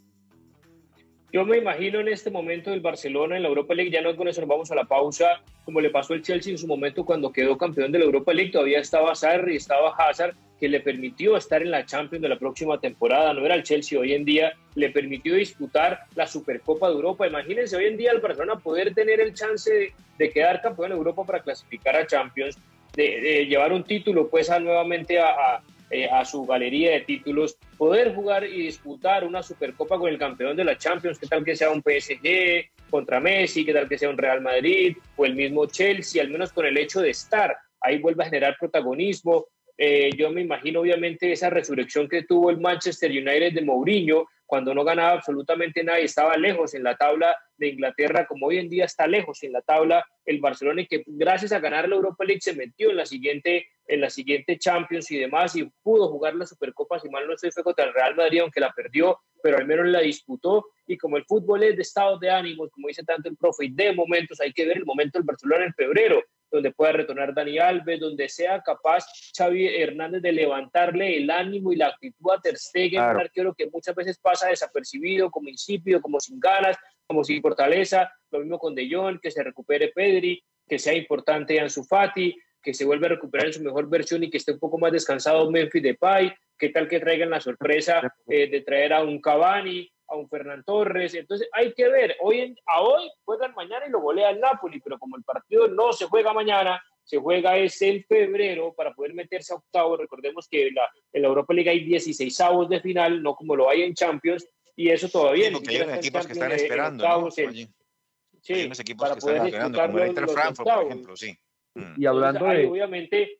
Yo 1.32 1.46
me 1.46 1.58
imagino 1.58 2.00
en 2.00 2.08
este 2.08 2.32
momento 2.32 2.72
del 2.72 2.82
Barcelona 2.82 3.36
en 3.36 3.44
la 3.44 3.50
Europa 3.50 3.74
League, 3.74 3.92
ya 3.92 4.02
no 4.02 4.16
con 4.16 4.28
eso 4.28 4.42
nos 4.42 4.50
vamos 4.50 4.72
a 4.72 4.76
la 4.76 4.86
pausa, 4.86 5.42
como 5.66 5.82
le 5.82 5.90
pasó 5.90 6.14
al 6.14 6.22
Chelsea 6.22 6.52
en 6.52 6.58
su 6.58 6.66
momento 6.66 7.06
cuando 7.06 7.32
quedó 7.32 7.58
campeón 7.58 7.92
de 7.92 8.00
la 8.00 8.06
Europa 8.06 8.34
League, 8.34 8.52
todavía 8.52 8.80
estaba 8.80 9.14
Sarri, 9.16 9.58
estaba 9.58 9.94
Hazard, 9.96 10.36
que 10.60 10.70
le 10.70 10.80
permitió 10.80 11.36
estar 11.36 11.62
en 11.62 11.72
la 11.72 11.86
Champions 11.86 12.22
de 12.22 12.30
la 12.30 12.40
próxima 12.40 12.80
temporada, 12.80 13.34
no 13.34 13.46
era 13.46 13.56
el 13.56 13.64
Chelsea 13.64 14.00
hoy 14.00 14.14
en 14.14 14.24
día, 14.24 14.54
le 14.76 14.90
permitió 14.90 15.36
disputar 15.36 16.02
la 16.16 16.28
Supercopa 16.28 16.88
de 16.88 16.96
Europa. 16.96 17.28
Imagínense 17.28 17.76
hoy 17.76 17.86
en 17.86 17.98
día 17.98 18.12
el 18.12 18.22
Barcelona 18.22 18.60
poder 18.60 18.94
tener 18.94 19.20
el 19.20 19.34
chance 19.34 19.94
de, 20.18 20.30
quedar 20.30 20.62
campeón 20.62 20.90
de 20.90 20.96
Europa 20.96 21.26
para 21.26 21.42
clasificar 21.42 21.96
a 21.96 22.08
Champions, 22.08 22.58
de, 22.94 23.46
llevar 23.48 23.74
un 23.74 23.84
título 23.84 24.30
pues 24.30 24.50
a, 24.50 24.60
nuevamente 24.60 25.20
a, 25.20 25.62
eh, 25.92 26.10
a, 26.10 26.24
su 26.24 26.46
galería 26.46 26.92
de 26.92 27.02
títulos, 27.02 27.58
poder 27.78 28.16
jugar 28.16 28.46
y 28.46 28.64
disputar 28.64 29.26
una 29.26 29.44
Supercopa 29.44 29.98
con 29.98 30.10
el 30.10 30.18
campeón 30.18 30.56
de 30.56 30.64
la 30.64 30.78
Champions, 30.78 31.20
que 31.20 31.28
tal 31.28 31.44
que 31.44 31.56
sea 31.56 31.70
un 31.70 31.82
PSG 31.82 32.70
contra 32.90 33.20
Messi, 33.20 33.66
que 33.66 33.74
tal 33.74 33.90
que 33.90 33.98
sea 33.98 34.10
un 34.10 34.18
Real 34.18 34.42
Madrid 34.42 34.96
o 35.18 35.26
el 35.26 35.36
mismo 35.36 35.66
Chelsea, 35.66 36.24
al 36.24 36.30
menos 36.30 36.54
con 36.54 36.66
el 36.66 36.78
hecho 36.78 37.02
de 37.02 37.10
estar 37.10 37.58
ahí 37.82 38.00
vuelve 38.00 38.24
a 38.24 38.28
generar 38.28 38.58
protagonismo, 38.60 39.46
eh, 39.78 40.10
yo 40.18 40.32
me 40.32 40.42
imagino 40.42 40.82
obviamente 40.82 41.32
esa 41.32 41.50
resurrección 41.50 42.08
que 42.08 42.24
tuvo 42.24 42.50
el 42.50 42.60
Manchester 42.60 43.12
United 43.12 43.54
de 43.54 43.62
Mourinho 43.62 44.26
cuando 44.46 44.74
no 44.74 44.84
ganaba 44.84 45.14
absolutamente 45.14 45.84
nada 45.84 46.00
y 46.00 46.06
estaba 46.06 46.38
lejos 46.38 46.74
en 46.76 46.84
la 46.84 46.96
tabla 46.96 47.36
de 47.58 47.70
Inglaterra, 47.70 48.26
como 48.28 48.48
hoy 48.48 48.60
en 48.60 48.70
día 48.70 48.86
está 48.86 49.08
lejos 49.08 49.44
en 49.44 49.52
la 49.52 49.62
tabla 49.62 50.06
el 50.24 50.40
Barcelona 50.40 50.82
y 50.82 50.88
que 50.88 51.04
gracias 51.08 51.52
a 51.52 51.60
ganar 51.60 51.90
la 51.90 51.96
Europa 51.96 52.24
League 52.24 52.42
se 52.42 52.54
metió 52.54 52.92
en 52.92 52.98
la 52.98 53.06
siguiente 53.06 53.68
en 53.88 54.02
la 54.02 54.10
siguiente 54.10 54.58
Champions 54.58 55.12
y 55.12 55.18
demás 55.18 55.56
y 55.56 55.70
pudo 55.84 56.10
jugar 56.10 56.36
la 56.36 56.46
Supercopa, 56.46 57.00
si 57.00 57.10
mal 57.10 57.28
no 57.28 57.34
estoy, 57.34 57.52
fue 57.52 57.64
contra 57.64 57.86
el 57.86 57.94
Real 57.94 58.16
Madrid, 58.16 58.42
aunque 58.42 58.60
la 58.60 58.72
perdió, 58.72 59.20
pero 59.44 59.58
al 59.58 59.68
menos 59.68 59.86
la 59.88 60.00
disputó. 60.00 60.66
Y 60.88 60.98
como 60.98 61.18
el 61.18 61.26
fútbol 61.26 61.64
es 61.64 61.76
de 61.76 61.84
estado 61.84 62.18
de 62.18 62.32
ánimos, 62.32 62.72
como 62.72 62.88
dice 62.88 63.04
tanto 63.04 63.30
el 63.30 63.38
profe, 63.38 63.66
y 63.66 63.74
de 63.74 63.94
momentos, 63.94 64.42
hay 64.42 64.54
que 64.54 64.66
ver 64.66 64.78
el 64.78 64.86
momento 64.86 65.20
del 65.20 65.26
Barcelona 65.26 65.66
en 65.66 65.74
febrero, 65.74 66.22
donde 66.52 66.72
pueda 66.72 66.94
retornar 66.94 67.34
Dani 67.34 67.60
Alves, 67.60 68.00
donde 68.00 68.30
sea 68.30 68.62
capaz 68.62 69.06
Xavi 69.38 69.68
Hernández 69.68 70.22
de 70.22 70.32
levantarle 70.32 71.18
el 71.18 71.30
ánimo 71.30 71.72
y 71.72 71.76
la 71.76 71.88
actitud 71.88 72.32
a 72.32 72.40
Ter 72.42 72.58
Stegen, 72.58 73.02
un 73.02 73.20
arquero 73.20 73.54
que 73.54 73.70
muchas 73.70 73.96
veces 73.96 74.18
pasa 74.20 74.48
desapercibido, 74.48 75.30
como 75.30 75.50
insípido, 75.50 76.02
como 76.02 76.20
sin 76.20 76.40
ganas, 76.40 76.78
como 77.08 77.24
sin 77.24 77.42
fortaleza, 77.42 78.12
lo 78.32 78.40
mismo 78.40 78.58
con 78.60 78.76
De 78.76 78.90
Jong, 78.90 79.20
que 79.20 79.32
se 79.32 79.44
recupere 79.44 79.92
Pedri, 79.94 80.44
que 80.68 80.80
sea 80.80 80.94
importante 80.94 81.60
Ansu 81.60 81.84
Fati, 81.84 82.36
que 82.62 82.74
se 82.74 82.86
vuelva 82.86 83.06
a 83.06 83.12
recuperar 83.12 83.48
en 83.48 83.54
su 83.54 83.64
mejor 83.64 83.88
versión 83.88 84.24
y 84.24 84.30
que 84.30 84.38
esté 84.38 84.54
un 84.54 84.60
poco 84.60 84.80
más 84.80 84.92
descansado 84.92 85.50
Memphis 85.52 85.84
Depay, 85.84 86.34
qué 86.58 86.70
tal 86.70 86.88
que 86.88 87.00
traigan 87.00 87.30
la 87.30 87.40
sorpresa 87.40 88.02
eh, 88.28 88.50
de 88.50 88.62
traer 88.62 88.94
a 88.94 89.04
un 89.04 89.22
Cavani, 89.22 89.88
a 90.08 90.16
un 90.16 90.30
Fernán 90.30 90.64
Torres. 90.64 91.14
Entonces 91.14 91.48
hay 91.54 91.74
que 91.74 91.88
ver, 91.90 92.16
hoy 92.22 92.42
en, 92.42 92.56
a 92.66 92.82
hoy 92.82 93.10
juegan 93.24 93.54
mañana 93.56 93.86
y 93.88 93.92
lo 93.92 94.02
golea 94.02 94.30
el 94.30 94.40
Napoli, 94.40 94.80
pero 94.80 94.98
como 95.00 95.18
el 95.18 95.24
partido 95.24 95.68
no 95.68 95.94
se 95.94 96.06
juega 96.06 96.34
mañana, 96.34 96.82
se 97.04 97.18
juega 97.18 97.58
es 97.58 97.82
en 97.82 98.04
febrero 98.04 98.74
para 98.74 98.94
poder 98.94 99.14
meterse 99.14 99.54
a 99.54 99.58
octavos. 99.58 100.00
Recordemos 100.00 100.48
que 100.50 100.72
la, 100.72 100.90
en 101.14 101.22
la 101.22 101.28
Europa 101.28 101.54
League 101.54 101.70
hay 101.70 101.84
16 101.84 102.42
avos 102.42 102.70
de 102.70 102.82
final, 102.82 103.22
no 103.22 103.36
como 103.36 103.56
lo 103.56 103.70
hay 103.70 103.84
en 103.84 103.94
Champions, 103.94 104.48
y 104.76 104.90
eso 104.90 105.08
todavía. 105.10 105.50
Sí, 105.50 105.78
hay 105.78 105.98
equipos 105.98 106.26
que 106.26 106.34
están 106.34 106.52
esperando. 106.52 107.04
¿no? 107.04 107.32
Sí, 107.32 108.54
hay 108.54 108.66
unos 108.66 108.80
equipos 108.80 109.12
que 109.12 109.20
están 109.20 109.46
esperando, 109.46 109.82
como 109.82 110.00
el 110.00 110.08
Inter 110.10 110.28
Frankfurt, 110.28 110.70
por 110.70 110.86
ejemplo, 110.86 111.16
sí. 111.16 111.36
Mm. 111.76 112.02
Y 112.02 112.06
hablando 112.06 112.46
de... 112.46 112.66
obviamente, 112.68 113.40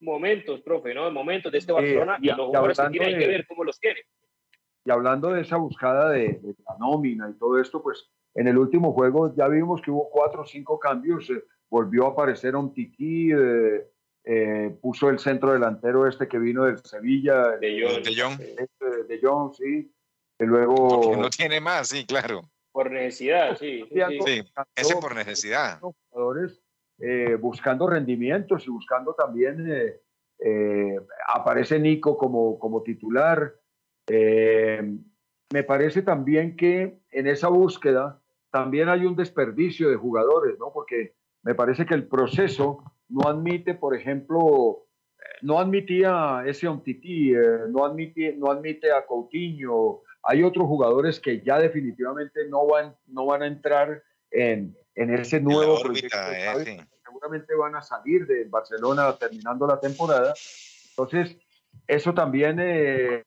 momentos, 0.00 0.60
profe, 0.60 0.94
¿no? 0.94 1.10
Momentos 1.10 1.52
de 1.52 1.58
este 1.58 1.72
Barcelona 1.72 2.18
y, 2.20 2.28
los 2.28 2.46
jugadores 2.46 2.78
que 2.78 2.90
tienen 2.90 3.18
que 3.18 3.26
ver 3.26 3.46
cómo 3.46 3.64
los 3.64 3.78
quiere. 3.78 4.04
Y 4.88 4.90
hablando 4.90 5.28
de 5.32 5.42
esa 5.42 5.58
buscada 5.58 6.08
de, 6.08 6.40
la 6.66 6.78
nómina 6.78 7.28
y 7.28 7.34
todo 7.34 7.60
esto, 7.60 7.82
pues 7.82 8.08
en 8.34 8.48
el 8.48 8.56
último 8.56 8.94
juego 8.94 9.34
ya 9.36 9.46
vimos 9.46 9.82
que 9.82 9.90
hubo 9.90 10.08
cuatro 10.08 10.40
o 10.40 10.46
cinco 10.46 10.78
cambios. 10.78 11.28
Eh, 11.28 11.44
volvió 11.68 12.06
a 12.06 12.12
aparecer 12.12 12.56
un 12.56 12.72
Tiki, 12.72 13.30
eh, 13.30 13.86
eh, 14.24 14.74
puso 14.80 15.10
el 15.10 15.18
centro 15.18 15.52
delantero 15.52 16.06
este 16.06 16.26
que 16.26 16.38
vino 16.38 16.64
del 16.64 16.78
Sevilla. 16.78 17.58
De 17.58 17.82
Jong. 17.82 18.02
De 18.02 18.16
Jong, 18.18 18.40
este, 18.40 19.04
de 19.06 19.20
Jong 19.22 19.52
sí. 19.52 19.92
Y 20.38 20.44
luego... 20.46 21.02
Porque 21.02 21.20
no 21.20 21.28
tiene 21.28 21.60
más, 21.60 21.88
sí, 21.88 22.06
claro. 22.06 22.48
Por 22.72 22.90
necesidad, 22.90 23.58
sí. 23.58 23.84
Sí, 23.92 24.42
ese 24.74 24.96
por 24.96 25.14
necesidad. 25.14 25.80
Jugadores 25.80 26.62
buscando 27.40 27.86
rendimientos 27.86 28.66
y 28.66 28.70
buscando 28.70 29.12
también... 29.12 30.00
aparece 31.26 31.78
Nico 31.78 32.16
como, 32.16 32.58
como 32.58 32.82
titular. 32.82 33.52
Eh, 34.08 34.82
me 35.52 35.62
parece 35.64 36.02
también 36.02 36.56
que 36.56 36.98
en 37.10 37.26
esa 37.26 37.48
búsqueda 37.48 38.20
también 38.50 38.88
hay 38.88 39.04
un 39.06 39.16
desperdicio 39.16 39.90
de 39.90 39.96
jugadores, 39.96 40.58
¿no? 40.58 40.72
Porque 40.72 41.14
me 41.42 41.54
parece 41.54 41.86
que 41.86 41.94
el 41.94 42.06
proceso 42.06 42.82
no 43.08 43.28
admite, 43.28 43.74
por 43.74 43.94
ejemplo, 43.94 44.86
no 45.42 45.58
admitía 45.58 46.42
ese 46.46 46.68
Omtiti, 46.68 47.34
eh, 47.34 47.38
no, 47.68 47.84
admite, 47.84 48.34
no 48.36 48.50
admite 48.50 48.92
a 48.92 49.06
Coutinho. 49.06 50.02
Hay 50.22 50.42
otros 50.42 50.66
jugadores 50.66 51.20
que 51.20 51.40
ya 51.40 51.58
definitivamente 51.58 52.48
no 52.48 52.66
van, 52.66 52.94
no 53.06 53.26
van 53.26 53.42
a 53.42 53.46
entrar 53.46 54.02
en, 54.30 54.76
en 54.94 55.14
ese 55.14 55.40
nuevo 55.40 55.80
proyecto. 55.80 56.16
Eh, 56.32 56.86
Seguramente 57.04 57.54
van 57.54 57.74
a 57.74 57.82
salir 57.82 58.26
de 58.26 58.44
Barcelona 58.44 59.16
terminando 59.16 59.66
la 59.66 59.80
temporada. 59.80 60.34
Entonces, 60.90 61.36
eso 61.86 62.12
también 62.12 62.58
eh, 62.60 63.24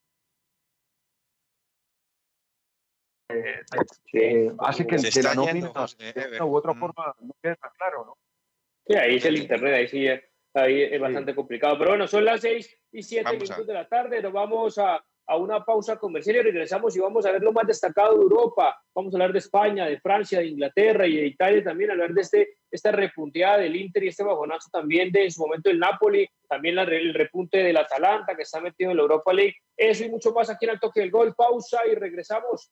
eh, 3.33 4.51
hace 4.59 4.87
que, 4.87 4.99
se 4.99 5.23
la 5.23 5.33
nómina 5.35 5.71
de 5.97 6.41
u 6.41 6.55
otra 6.55 6.73
forma 6.73 7.15
no 7.21 7.33
quede 7.41 7.55
tan 7.55 7.71
claro, 7.77 8.05
¿no? 8.05 8.17
Sí, 8.87 8.95
ahí 8.95 9.15
es 9.17 9.25
el 9.25 9.37
internet, 9.37 9.73
ahí 9.73 9.87
sí 9.87 10.07
ahí 10.53 10.81
es 10.81 10.99
bastante 10.99 11.35
complicado. 11.35 11.77
Pero 11.77 11.91
bueno, 11.91 12.07
son 12.07 12.25
las 12.25 12.41
seis 12.41 12.75
y 12.91 13.03
siete 13.03 13.31
minutos 13.31 13.65
de 13.65 13.73
la 13.73 13.87
tarde, 13.87 14.21
nos 14.21 14.33
vamos 14.33 14.77
a, 14.77 15.03
a, 15.27 15.37
una 15.37 15.63
pausa 15.63 15.97
comercial 15.97 16.37
y 16.37 16.41
regresamos 16.41 16.95
y 16.95 16.99
vamos 16.99 17.25
a 17.25 17.31
ver 17.31 17.41
lo 17.41 17.53
más 17.53 17.65
destacado 17.67 18.17
de 18.17 18.23
Europa. 18.23 18.81
Vamos 18.93 19.13
a 19.13 19.17
hablar 19.17 19.31
de 19.31 19.39
España, 19.39 19.85
de 19.85 19.99
Francia, 19.99 20.39
de 20.39 20.47
Inglaterra 20.47 21.07
y 21.07 21.15
de 21.15 21.27
Italia 21.27 21.63
también, 21.63 21.91
hablar 21.91 22.11
de 22.11 22.21
este, 22.21 22.57
esta 22.69 22.91
repunteada 22.91 23.59
del 23.59 23.75
Inter 23.75 24.03
y 24.03 24.07
este 24.09 24.23
bajonazo 24.23 24.69
también 24.71 25.11
de 25.11 25.25
en 25.25 25.31
su 25.31 25.41
momento 25.41 25.69
el 25.69 25.79
Napoli, 25.79 26.27
también 26.49 26.75
la, 26.75 26.83
el 26.83 27.13
repunte 27.13 27.59
del 27.59 27.77
Atalanta 27.77 28.35
que 28.35 28.43
está 28.43 28.59
metido 28.59 28.91
en 28.91 28.97
la 28.97 29.03
Europa 29.03 29.31
League. 29.31 29.55
Eso 29.77 30.03
y 30.03 30.09
mucho 30.09 30.31
más 30.33 30.49
aquí 30.49 30.65
en 30.65 30.71
el 30.71 30.79
toque 30.79 30.99
del 30.99 31.11
gol. 31.11 31.33
Pausa 31.35 31.79
y 31.89 31.95
regresamos. 31.95 32.71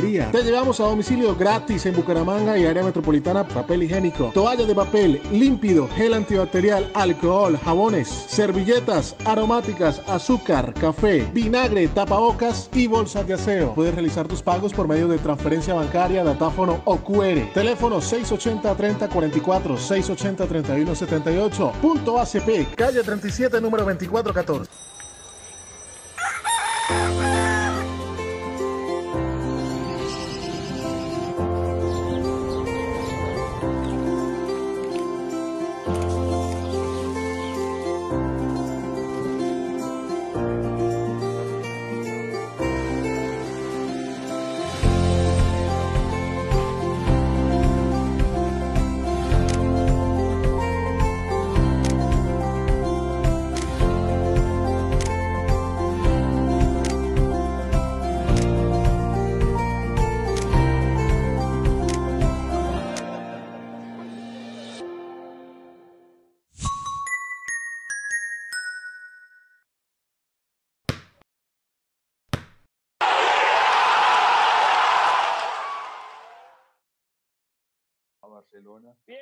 Te 0.01 0.43
llevamos 0.43 0.79
a 0.79 0.85
domicilio 0.85 1.35
gratis 1.35 1.85
en 1.85 1.95
Bucaramanga 1.95 2.57
y 2.57 2.65
área 2.65 2.83
metropolitana 2.83 3.47
papel 3.47 3.83
higiénico, 3.83 4.31
toalla 4.33 4.65
de 4.65 4.73
papel, 4.73 5.21
límpido, 5.31 5.87
gel 5.89 6.15
antibacterial, 6.15 6.89
alcohol, 6.95 7.55
jabones, 7.63 8.07
servilletas, 8.07 9.15
aromáticas, 9.25 10.01
azúcar, 10.07 10.73
café, 10.73 11.29
vinagre, 11.31 11.87
tapabocas 11.87 12.67
y 12.73 12.87
bolsas 12.87 13.27
de 13.27 13.35
aseo. 13.35 13.75
Puedes 13.75 13.93
realizar 13.93 14.27
tus 14.27 14.41
pagos 14.41 14.73
por 14.73 14.87
medio 14.87 15.07
de 15.07 15.19
transferencia 15.19 15.75
bancaria, 15.75 16.23
datáfono 16.23 16.81
o 16.85 16.97
QR. 16.97 17.53
Teléfono 17.53 18.01
680-3044, 18.01 19.77
680-3178. 19.77 21.73
Punto 21.73 22.19
ACP, 22.19 22.73
calle 22.75 23.03
37, 23.03 23.61
número 23.61 23.83
2414. 23.85 24.90
Bien, 79.05 79.19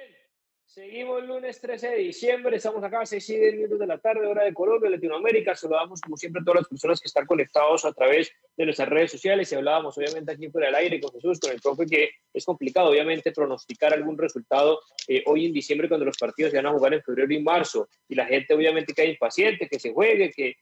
seguimos 0.66 1.24
lunes 1.24 1.60
13 1.60 1.90
de 1.90 1.98
diciembre, 1.98 2.58
estamos 2.58 2.84
acá 2.84 3.02
a 3.02 3.06
6 3.06 3.30
y 3.30 3.38
10 3.38 3.56
minutos 3.56 3.80
de 3.80 3.88
la 3.88 3.98
tarde, 3.98 4.28
hora 4.28 4.44
de 4.44 4.54
Colombia, 4.54 4.90
Latinoamérica. 4.90 5.56
Saludamos 5.56 6.00
como 6.02 6.16
siempre 6.16 6.42
a 6.42 6.46
todas 6.46 6.62
las 6.62 6.70
personas 6.70 7.00
que 7.00 7.08
están 7.08 7.26
conectados 7.26 7.86
a 7.86 7.94
través 7.94 8.32
de 8.56 8.66
nuestras 8.66 8.90
redes 8.90 9.12
sociales 9.12 9.52
y 9.52 9.56
hablábamos 9.56 9.98
obviamente 9.98 10.32
aquí 10.32 10.50
por 10.50 10.64
el 10.64 10.76
aire 10.76 11.00
con 11.00 11.12
Jesús, 11.12 11.40
con 11.40 11.52
el 11.52 11.60
profe, 11.60 11.86
que 11.86 12.10
es 12.34 12.46
complicado 12.46 12.90
obviamente 12.90 13.32
pronosticar 13.32 13.94
algún 13.94 14.18
resultado 14.18 14.80
eh, 15.08 15.24
hoy 15.26 15.48
en 15.48 15.54
diciembre 15.54 15.88
cuando 15.88 16.06
los 16.06 16.18
partidos 16.18 16.52
se 16.52 16.58
van 16.58 16.68
a 16.68 16.74
jugar 16.74 16.94
en 16.94 17.04
febrero 17.04 17.34
y 17.34 17.42
marzo 17.42 17.90
y 18.08 18.16
la 18.16 18.26
gente 18.26 18.54
obviamente 18.54 18.94
queda 18.94 19.08
impaciente, 19.08 19.68
que 19.68 19.80
se 19.80 19.92
juegue, 19.92 20.32
que, 20.32 20.56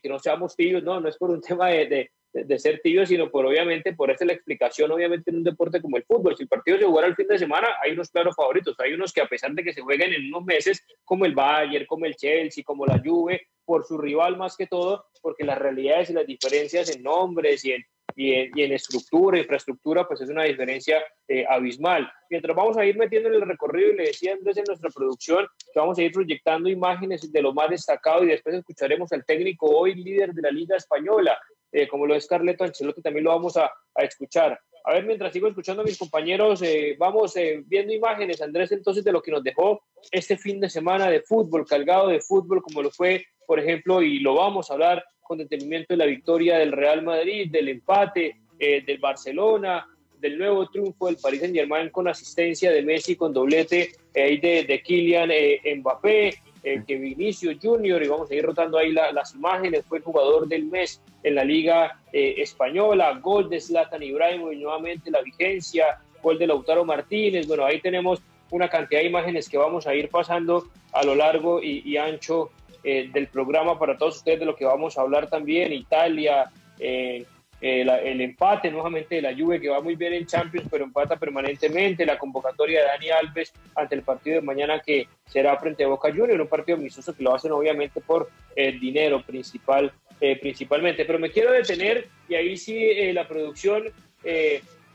que, 0.00 0.08
no 0.08 0.18
seamos 0.18 0.56
tibios, 0.56 0.82
no, 0.82 1.00
no 1.00 1.08
es 1.08 1.16
por 1.16 1.30
un 1.30 1.40
tema 1.42 1.68
de 1.68 2.10
de 2.32 2.58
ser 2.58 2.80
tibio, 2.80 3.06
sino 3.06 3.30
por 3.30 3.46
obviamente, 3.46 3.94
por 3.94 4.10
esa 4.10 4.24
la 4.24 4.34
explicación, 4.34 4.90
obviamente 4.90 5.30
en 5.30 5.38
un 5.38 5.44
deporte 5.44 5.80
como 5.80 5.96
el 5.96 6.04
fútbol, 6.04 6.36
si 6.36 6.42
el 6.42 6.48
partido 6.48 6.78
se 6.78 6.84
jugara 6.84 7.08
el 7.08 7.16
fin 7.16 7.26
de 7.26 7.38
semana, 7.38 7.68
hay 7.82 7.92
unos 7.92 8.10
claros 8.10 8.36
favoritos, 8.36 8.76
hay 8.78 8.92
unos 8.92 9.12
que 9.12 9.20
a 9.20 9.28
pesar 9.28 9.52
de 9.52 9.64
que 9.64 9.72
se 9.72 9.80
jueguen 9.80 10.12
en 10.12 10.26
unos 10.26 10.44
meses, 10.44 10.84
como 11.04 11.24
el 11.24 11.34
Bayern, 11.34 11.86
como 11.86 12.04
el 12.04 12.16
Chelsea, 12.16 12.64
como 12.64 12.86
la 12.86 13.00
Juve, 13.02 13.48
por 13.64 13.86
su 13.86 13.98
rival 13.98 14.36
más 14.36 14.56
que 14.56 14.66
todo, 14.66 15.06
porque 15.22 15.44
las 15.44 15.58
realidades 15.58 16.10
y 16.10 16.14
las 16.14 16.26
diferencias 16.26 16.94
en 16.94 17.02
nombres 17.02 17.64
y 17.64 17.72
en, 17.72 17.84
y 18.14 18.32
en, 18.32 18.72
estructura, 18.72 19.38
infraestructura, 19.38 20.06
pues 20.06 20.20
es 20.20 20.28
una 20.28 20.44
diferencia 20.44 21.02
eh, 21.28 21.44
abismal. 21.48 22.10
Mientras 22.30 22.56
vamos 22.56 22.76
a 22.76 22.84
ir 22.84 22.96
metiendo 22.96 23.28
en 23.28 23.36
el 23.36 23.42
recorrido, 23.42 23.92
y 23.92 23.96
le 23.96 24.04
decía 24.06 24.32
Andrés 24.32 24.56
en 24.56 24.64
nuestra 24.66 24.90
producción, 24.90 25.46
que 25.72 25.78
vamos 25.78 25.98
a 25.98 26.02
ir 26.02 26.12
proyectando 26.12 26.68
imágenes 26.68 27.30
de 27.30 27.42
lo 27.42 27.52
más 27.52 27.70
destacado 27.70 28.24
y 28.24 28.28
después 28.28 28.56
escucharemos 28.56 29.12
al 29.12 29.24
técnico 29.24 29.66
hoy 29.66 29.94
líder 29.94 30.32
de 30.32 30.42
la 30.42 30.50
Liga 30.50 30.76
Española, 30.76 31.38
eh, 31.70 31.86
como 31.86 32.06
lo 32.06 32.14
es 32.14 32.26
Carleto 32.26 32.64
Ancelotti, 32.64 33.02
también 33.02 33.24
lo 33.24 33.30
vamos 33.30 33.56
a, 33.56 33.70
escuchar. 33.96 34.58
A 34.84 34.92
ver, 34.92 35.04
mientras 35.04 35.32
sigo 35.32 35.48
escuchando 35.48 35.82
a 35.82 35.84
mis 35.84 35.98
compañeros, 35.98 36.62
eh, 36.62 36.96
vamos 36.98 37.36
eh, 37.36 37.62
viendo 37.66 37.92
imágenes, 37.92 38.40
Andrés, 38.40 38.70
entonces 38.72 39.04
de 39.04 39.12
lo 39.12 39.20
que 39.20 39.32
nos 39.32 39.42
dejó 39.42 39.82
este 40.12 40.38
fin 40.38 40.60
de 40.60 40.70
semana 40.70 41.10
de 41.10 41.20
fútbol, 41.22 41.66
cargado 41.66 42.08
de 42.08 42.20
fútbol, 42.20 42.62
como 42.62 42.82
lo 42.82 42.90
fue, 42.90 43.24
por 43.46 43.58
ejemplo, 43.58 44.02
y 44.02 44.20
lo 44.20 44.34
vamos 44.34 44.70
a 44.70 44.74
hablar 44.74 45.04
con 45.28 45.38
detenimiento 45.38 45.92
de 45.94 45.98
la 45.98 46.06
victoria 46.06 46.58
del 46.58 46.72
Real 46.72 47.02
Madrid, 47.02 47.50
del 47.50 47.68
empate 47.68 48.36
del 48.58 48.98
Barcelona, 48.98 49.86
del 50.18 50.36
nuevo 50.36 50.68
triunfo 50.68 51.06
del 51.06 51.16
Paris 51.22 51.38
Saint 51.38 51.54
Germain 51.54 51.90
con 51.90 52.08
asistencia 52.08 52.72
de 52.72 52.82
Messi, 52.82 53.14
con 53.14 53.32
doblete 53.32 53.92
de, 54.12 54.64
de 54.66 54.82
Kylian 54.82 55.30
Mbappé, 55.78 56.34
el 56.62 56.84
que 56.84 56.96
Vinicio 56.96 57.52
Junior, 57.60 58.02
y 58.02 58.08
vamos 58.08 58.30
a 58.30 58.34
ir 58.34 58.44
rotando 58.44 58.78
ahí 58.78 58.92
las 58.92 59.34
imágenes, 59.34 59.84
fue 59.86 59.98
el 59.98 60.04
jugador 60.04 60.48
del 60.48 60.64
mes 60.64 61.00
en 61.22 61.34
la 61.34 61.44
Liga 61.44 62.00
eh, 62.12 62.34
Española, 62.38 63.18
gol 63.22 63.48
de 63.48 63.60
Zlatan 63.60 64.02
Ibrahimovic, 64.02 64.58
nuevamente 64.58 65.10
la 65.10 65.22
vigencia, 65.22 65.98
gol 66.22 66.38
de 66.38 66.46
Lautaro 66.46 66.84
Martínez, 66.84 67.46
bueno, 67.46 67.64
ahí 67.64 67.80
tenemos 67.80 68.20
una 68.50 68.68
cantidad 68.68 69.00
de 69.00 69.06
imágenes 69.06 69.48
que 69.48 69.58
vamos 69.58 69.86
a 69.86 69.94
ir 69.94 70.08
pasando 70.08 70.68
a 70.92 71.04
lo 71.04 71.14
largo 71.14 71.62
y, 71.62 71.96
ancho 71.96 72.50
eh, 72.84 73.10
del 73.12 73.28
programa 73.28 73.78
para 73.78 73.96
todos 73.96 74.16
ustedes 74.16 74.40
de 74.40 74.46
lo 74.46 74.56
que 74.56 74.64
vamos 74.64 74.98
a 74.98 75.02
hablar 75.02 75.28
también, 75.28 75.72
Italia, 75.72 76.50
eh, 76.78 77.24
eh, 77.60 77.84
el 78.04 78.20
empate 78.20 78.70
nuevamente 78.70 79.16
de 79.16 79.22
la 79.22 79.36
Juve 79.36 79.60
que 79.60 79.68
va 79.68 79.80
muy 79.80 79.96
bien 79.96 80.12
en 80.12 80.26
Champions 80.26 80.68
pero 80.70 80.84
empata 80.84 81.16
permanentemente, 81.16 82.06
la 82.06 82.16
convocatoria 82.16 82.80
de 82.80 82.86
Dani 82.86 83.10
Alves 83.10 83.52
ante 83.74 83.96
el 83.96 84.02
partido 84.02 84.36
de 84.36 84.46
mañana 84.46 84.78
que 84.78 85.08
será 85.26 85.56
frente 85.58 85.82
a 85.82 85.88
Boca 85.88 86.08
Juniors, 86.10 86.40
un 86.40 86.46
partido 86.46 86.78
amistoso 86.78 87.16
que 87.16 87.24
lo 87.24 87.34
hacen 87.34 87.50
obviamente 87.50 88.00
por 88.00 88.30
el 88.54 88.78
dinero 88.78 89.22
principal, 89.22 89.92
eh, 90.20 90.38
principalmente, 90.40 91.04
pero 91.04 91.18
me 91.18 91.32
quiero 91.32 91.50
detener 91.50 92.06
y 92.28 92.36
ahí 92.36 92.56
sí 92.56 92.76
eh, 92.78 93.12
la 93.12 93.26
producción 93.26 93.84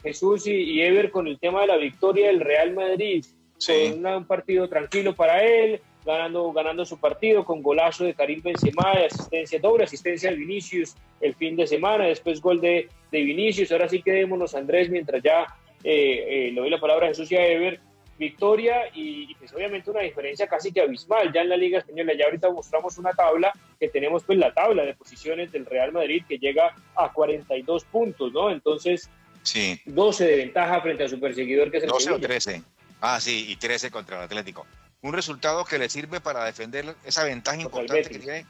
Jesús 0.02 0.48
y, 0.48 0.82
Ever 0.82 1.12
con 1.12 1.28
el 1.28 1.40
tema 1.40 1.62
de 1.62 1.68
la 1.68 1.78
victoria 1.78 2.28
del 2.28 2.40
Real 2.40 2.74
Madrid, 2.74 3.26
con 3.66 4.06
un 4.06 4.26
partido 4.26 4.70
tranquilo 4.70 5.16
para 5.16 5.44
él, 5.44 5.82
ganando, 6.06 6.52
ganando 6.52 6.86
su 6.86 7.00
partido 7.00 7.46
con 7.46 7.62
golazo 7.62 8.04
de 8.04 8.14
Karim 8.14 8.42
Benzema, 8.42 8.94
de 8.96 9.06
asistencia, 9.06 9.60
doble 9.60 9.86
asistencia 9.86 10.30
de 10.30 10.38
Vinicius 10.38 10.96
el 11.22 11.36
fin 11.36 11.56
de 11.56 11.68
semana, 11.68 12.06
después 12.06 12.42
gol 12.42 12.60
de, 12.60 12.90
de 13.12 13.22
Vinicius, 13.22 13.72
ahora 13.72 13.88
sí 13.88 14.02
quedémonos 14.02 14.56
Andrés 14.56 14.90
mientras 14.90 15.22
ya 15.24 15.46
eh, 15.84 16.48
eh, 16.48 16.52
le 16.52 16.62
doy 16.62 16.70
la 16.70 16.80
palabra 16.80 17.06
a 17.06 17.10
Jesús 17.10 17.32
y 17.32 17.36
a 17.36 17.48
Ever, 17.48 17.80
victoria 18.18 18.84
y, 18.94 19.34
pues 19.36 19.54
obviamente 19.54 19.90
una 19.90 20.02
diferencia 20.02 20.48
casi 20.48 20.72
que 20.72 20.82
abismal 20.82 21.32
ya 21.34 21.42
en 21.42 21.50
la 21.50 21.58
Liga 21.58 21.80
Española, 21.80 22.14
ya 22.18 22.26
ahorita 22.26 22.50
mostramos 22.52 22.98
una 22.98 23.12
tabla 23.12 23.52
que 23.80 23.90
tenemos 23.90 24.24
pues 24.24 24.38
la 24.38 24.54
tabla 24.54 24.86
de 24.86 24.94
posiciones 24.94 25.52
del 25.52 25.66
Real 25.66 25.92
Madrid 25.92 26.24
que 26.28 26.38
llega 26.38 26.76
a 26.96 27.12
42 27.12 27.86
puntos, 27.86 28.32
¿no? 28.32 28.52
Entonces, 28.52 29.10
sí. 29.42 29.80
12 29.86 30.26
de 30.26 30.36
ventaja 30.38 30.82
frente 30.82 31.04
a 31.04 31.10
su 31.10 31.20
perseguidor 31.20 31.72
que 31.72 31.78
es 31.78 31.84
el 31.84 31.90
12 31.90 32.12
o 32.12 32.20
13. 32.20 32.64
Ah, 33.02 33.20
sí, 33.20 33.48
y 33.50 33.56
13 33.56 33.92
contra 33.92 34.18
el 34.18 34.24
Atlético 34.24 34.66
un 35.04 35.14
resultado 35.14 35.66
que 35.66 35.78
le 35.78 35.90
sirve 35.90 36.22
para 36.22 36.46
defender 36.46 36.96
esa 37.04 37.24
ventaja 37.26 37.62
importante 37.62 38.10
que 38.10 38.20
tiene 38.20 38.46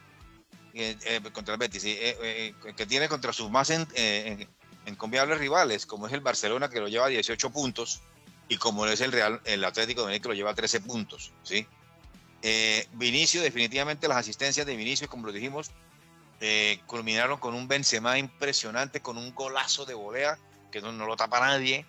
eh, 0.75 0.97
eh, 1.05 1.21
contra 1.33 1.55
el 1.55 1.59
Betis, 1.59 1.83
eh, 1.85 2.53
que 2.77 2.85
tiene 2.85 3.09
contra 3.09 3.33
sus 3.33 3.49
más 3.49 3.71
encomiables 4.85 5.39
rivales, 5.39 5.85
como 5.85 6.07
es 6.07 6.13
el 6.13 6.21
Barcelona 6.21 6.69
que 6.69 6.79
lo 6.79 6.87
lleva 6.87 7.07
a 7.07 7.09
18 7.09 7.49
puntos 7.49 8.01
y 8.47 8.57
como 8.57 8.85
es 8.85 9.01
el 9.01 9.11
Real, 9.11 9.41
el 9.45 9.63
Atlético 9.65 10.01
de 10.01 10.07
Madrid 10.07 10.21
que 10.21 10.27
lo 10.29 10.35
lleva 10.35 10.51
a 10.51 10.55
13 10.55 10.81
puntos, 10.81 11.33
¿sí? 11.41 11.67
Vinicio, 12.93 13.41
definitivamente 13.41 14.07
las 14.07 14.17
asistencias 14.17 14.65
de 14.65 14.75
Vinicio, 14.75 15.07
como 15.07 15.25
lo 15.25 15.31
dijimos, 15.33 15.71
culminaron 16.85 17.39
con 17.39 17.55
un 17.55 17.67
Benzema 17.67 18.19
impresionante, 18.19 18.99
con 18.99 19.17
un 19.17 19.33
golazo 19.33 19.85
de 19.85 19.95
volea 19.95 20.37
que 20.71 20.81
no, 20.81 20.91
lo 20.91 21.15
tapa 21.15 21.39
nadie 21.39 21.85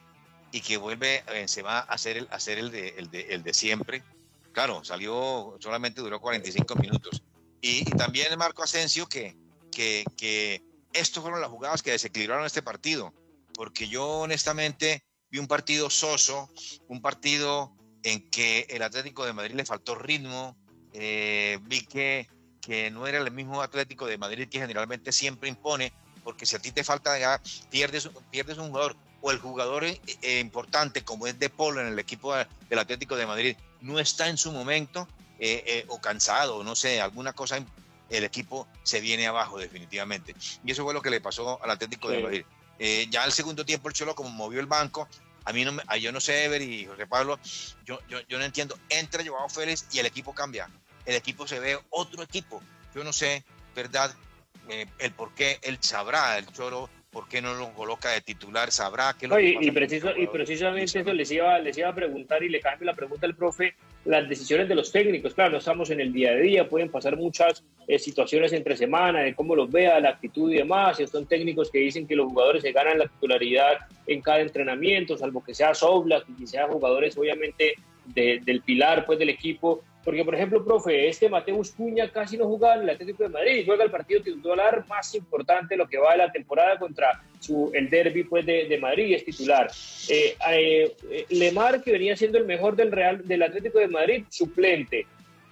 y 0.52 0.60
que 0.60 0.78
vuelve 0.78 1.22
Benzema 1.26 1.80
a 1.80 1.82
hacer 1.82 2.16
el, 2.16 2.28
hacer 2.30 2.58
el, 2.58 2.70
de, 2.70 2.94
el, 2.96 3.10
de, 3.10 3.20
el 3.34 3.42
de 3.42 3.52
siempre 3.52 4.04
Claro, 4.54 4.84
salió, 4.84 5.56
solamente 5.58 6.00
duró 6.00 6.20
45 6.20 6.76
minutos. 6.76 7.22
Y, 7.60 7.84
también 7.96 8.28
el 8.30 8.38
Marco 8.38 8.62
Asensio, 8.62 9.06
que, 9.06 9.36
que, 9.72 10.04
que 10.16 10.62
estos 10.92 11.22
fueron 11.22 11.40
las 11.40 11.50
jugadas 11.50 11.82
que 11.82 11.90
desequilibraron 11.90 12.46
este 12.46 12.62
partido. 12.62 13.12
porque 13.54 13.88
yo 13.88 14.20
honestamente 14.20 15.04
vi 15.30 15.38
un 15.38 15.48
partido 15.48 15.90
soso, 15.90 16.48
un 16.88 17.02
partido 17.02 17.72
en 18.04 18.30
que 18.30 18.66
el 18.70 18.82
Atlético 18.82 19.26
de 19.26 19.32
Madrid 19.32 19.54
le 19.54 19.64
faltó 19.64 19.96
ritmo, 19.96 20.56
eh, 20.92 21.58
vi 21.62 21.84
que, 21.86 22.28
que 22.60 22.90
no 22.90 23.08
era 23.08 23.18
el 23.18 23.30
mismo 23.32 23.60
Atlético 23.60 24.06
de 24.06 24.18
Madrid 24.18 24.48
que 24.48 24.60
generalmente 24.60 25.10
siempre 25.10 25.48
impone, 25.48 25.92
porque 26.22 26.46
si 26.46 26.54
a 26.54 26.60
ti 26.60 26.70
te 26.70 26.84
falta 26.84 27.18
ya, 27.18 27.40
pierdes, 27.70 28.08
pierdes 28.30 28.58
un 28.58 28.68
jugador, 28.68 28.96
o 29.20 29.30
el 29.32 29.38
jugador 29.38 29.84
eh, 29.84 30.00
eh, 30.22 30.38
importante 30.38 31.02
como 31.02 31.26
es 31.26 31.38
De 31.38 31.48
Polo 31.48 31.80
en 31.80 31.88
el 31.88 31.98
equipo 31.98 32.34
del 32.34 32.78
Atlético 32.78 33.16
de 33.16 33.26
Madrid 33.26 33.56
no 33.84 34.00
está 34.00 34.28
en 34.28 34.36
su 34.36 34.50
momento, 34.52 35.06
o 35.88 36.00
cansado, 36.00 36.64
no 36.64 36.74
sé, 36.74 37.00
alguna 37.00 37.32
cosa, 37.32 37.62
el 38.08 38.24
equipo 38.24 38.66
se 38.82 39.00
viene 39.00 39.26
abajo 39.26 39.58
definitivamente. 39.58 40.34
Y 40.64 40.72
eso 40.72 40.84
fue 40.84 40.94
lo 40.94 41.02
que 41.02 41.10
le 41.10 41.20
pasó 41.20 41.62
al 41.62 41.70
Atlético 41.70 42.08
de 42.08 42.22
Madrid. 42.22 42.44
ya 43.10 43.22
al 43.22 43.32
segundo 43.32 43.64
tiempo 43.64 43.88
el 43.88 43.94
Cholo 43.94 44.14
como 44.14 44.30
movió 44.30 44.60
el 44.60 44.66
banco, 44.66 45.08
a 45.44 45.52
mí 45.52 45.64
no, 45.64 45.72
yo 45.96 46.12
no 46.12 46.20
sé, 46.20 46.44
Ever 46.44 46.62
y 46.62 46.86
José 46.86 47.06
Pablo, 47.06 47.38
yo, 47.84 47.98
yo, 48.08 48.20
yo 48.28 48.38
no 48.38 48.44
entiendo. 48.44 48.78
Entra 48.88 49.22
Joao 49.24 49.48
Félix 49.48 49.86
y 49.92 49.98
el 49.98 50.06
equipo 50.06 50.34
cambia. 50.34 50.70
El 51.04 51.16
equipo 51.16 51.46
se 51.46 51.60
ve 51.60 51.78
otro 51.90 52.22
equipo. 52.22 52.62
Yo 52.94 53.04
no 53.04 53.12
sé, 53.12 53.44
¿verdad? 53.74 54.14
Eh, 54.68 54.86
el 54.98 55.12
por 55.12 55.34
qué 55.34 55.58
él 55.62 55.78
sabrá, 55.80 56.38
el 56.38 56.46
Choro, 56.46 56.88
por 57.14 57.28
qué 57.28 57.40
no 57.40 57.54
lo 57.54 57.72
coloca 57.72 58.10
de 58.10 58.20
titular, 58.20 58.72
sabrá 58.72 59.14
que 59.18 59.28
lo 59.28 59.38
y, 59.38 59.56
y, 59.60 59.70
preciso, 59.70 60.10
y 60.16 60.26
precisamente 60.26 60.98
eso 60.98 61.12
les 61.12 61.30
iba, 61.30 61.56
les 61.60 61.78
iba 61.78 61.88
a 61.88 61.94
preguntar 61.94 62.42
y 62.42 62.48
le 62.48 62.58
cambio 62.58 62.86
la 62.86 62.94
pregunta 62.94 63.24
al 63.24 63.36
profe, 63.36 63.74
las 64.04 64.28
decisiones 64.28 64.68
de 64.68 64.74
los 64.74 64.90
técnicos, 64.90 65.32
claro, 65.32 65.52
no 65.52 65.58
estamos 65.58 65.90
en 65.90 66.00
el 66.00 66.12
día 66.12 66.32
a 66.32 66.34
día, 66.34 66.68
pueden 66.68 66.90
pasar 66.90 67.16
muchas 67.16 67.62
eh, 67.86 68.00
situaciones 68.00 68.52
entre 68.52 68.76
semana, 68.76 69.20
de 69.20 69.32
cómo 69.32 69.54
los 69.54 69.70
vea, 69.70 70.00
la 70.00 70.10
actitud 70.10 70.50
y 70.52 70.56
demás, 70.56 70.98
y 70.98 71.06
son 71.06 71.26
técnicos 71.26 71.70
que 71.70 71.78
dicen 71.78 72.06
que 72.08 72.16
los 72.16 72.26
jugadores 72.26 72.62
se 72.62 72.72
ganan 72.72 72.98
la 72.98 73.06
titularidad 73.06 73.78
en 74.08 74.20
cada 74.20 74.40
entrenamiento, 74.40 75.16
salvo 75.16 75.42
que 75.44 75.54
sea 75.54 75.72
Sobla, 75.72 76.24
que 76.36 76.46
sean 76.48 76.68
jugadores 76.68 77.16
obviamente 77.16 77.76
del 78.06 78.60
pilar 78.62 79.06
pues 79.06 79.20
del 79.20 79.30
equipo, 79.30 79.82
porque, 80.04 80.24
por 80.24 80.34
ejemplo, 80.34 80.64
profe, 80.64 81.08
este 81.08 81.28
Mateus 81.28 81.72
Cuña 81.72 82.10
casi 82.10 82.36
no 82.36 82.44
jugaba 82.44 82.76
en 82.76 82.82
el 82.82 82.90
Atlético 82.90 83.22
de 83.22 83.30
Madrid, 83.30 83.62
juega 83.64 83.84
el 83.84 83.90
partido 83.90 84.22
titular 84.22 84.84
más 84.86 85.14
importante 85.14 85.76
lo 85.76 85.88
que 85.88 85.98
va 85.98 86.12
de 86.12 86.18
la 86.18 86.32
temporada 86.32 86.78
contra 86.78 87.22
su, 87.40 87.70
el 87.72 87.88
derby 87.88 88.24
pues, 88.24 88.44
de, 88.44 88.66
de 88.68 88.78
Madrid, 88.78 89.14
es 89.14 89.24
titular. 89.24 89.70
Eh, 90.08 90.36
eh, 90.50 90.94
Lemar, 91.30 91.82
que 91.82 91.92
venía 91.92 92.16
siendo 92.16 92.36
el 92.36 92.44
mejor 92.44 92.76
del, 92.76 92.92
Real, 92.92 93.26
del 93.26 93.42
Atlético 93.42 93.78
de 93.78 93.88
Madrid, 93.88 94.24
suplente. 94.28 95.06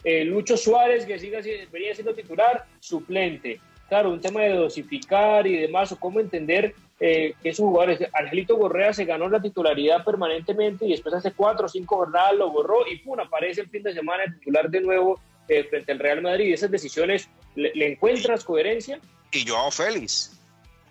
Eh, 0.04 0.24
Lucho 0.24 0.56
Suárez, 0.56 1.06
que 1.06 1.18
sigue, 1.18 1.68
venía 1.72 1.94
siendo 1.94 2.14
titular, 2.14 2.66
suplente. 2.78 3.58
Claro, 3.88 4.10
un 4.10 4.20
tema 4.20 4.42
de 4.42 4.54
dosificar 4.54 5.46
y 5.46 5.56
demás, 5.56 5.92
o 5.92 5.98
cómo 5.98 6.20
entender 6.20 6.74
eh, 7.04 7.34
que 7.42 7.48
esos 7.48 7.66
jugadores, 7.66 7.98
Angelito 8.14 8.56
Borrea 8.56 8.92
se 8.92 9.04
ganó 9.04 9.28
la 9.28 9.42
titularidad 9.42 10.04
permanentemente 10.04 10.86
y 10.86 10.92
después 10.92 11.12
hace 11.16 11.32
cuatro 11.32 11.66
o 11.66 11.68
cinco 11.68 11.96
jornadas 11.96 12.36
lo 12.36 12.52
borró 12.52 12.86
y 12.86 12.98
pum, 12.98 13.18
aparece 13.18 13.62
el 13.62 13.68
fin 13.68 13.82
de 13.82 13.92
semana 13.92 14.22
titular 14.32 14.70
de 14.70 14.80
nuevo 14.82 15.18
eh, 15.48 15.64
frente 15.64 15.90
al 15.90 15.98
Real 15.98 16.22
Madrid. 16.22 16.54
¿Esas 16.54 16.70
decisiones 16.70 17.28
le, 17.56 17.72
encuentras 17.90 18.44
coherencia? 18.44 19.00
Y 19.32 19.44
Joao 19.44 19.72
Félix. 19.72 20.40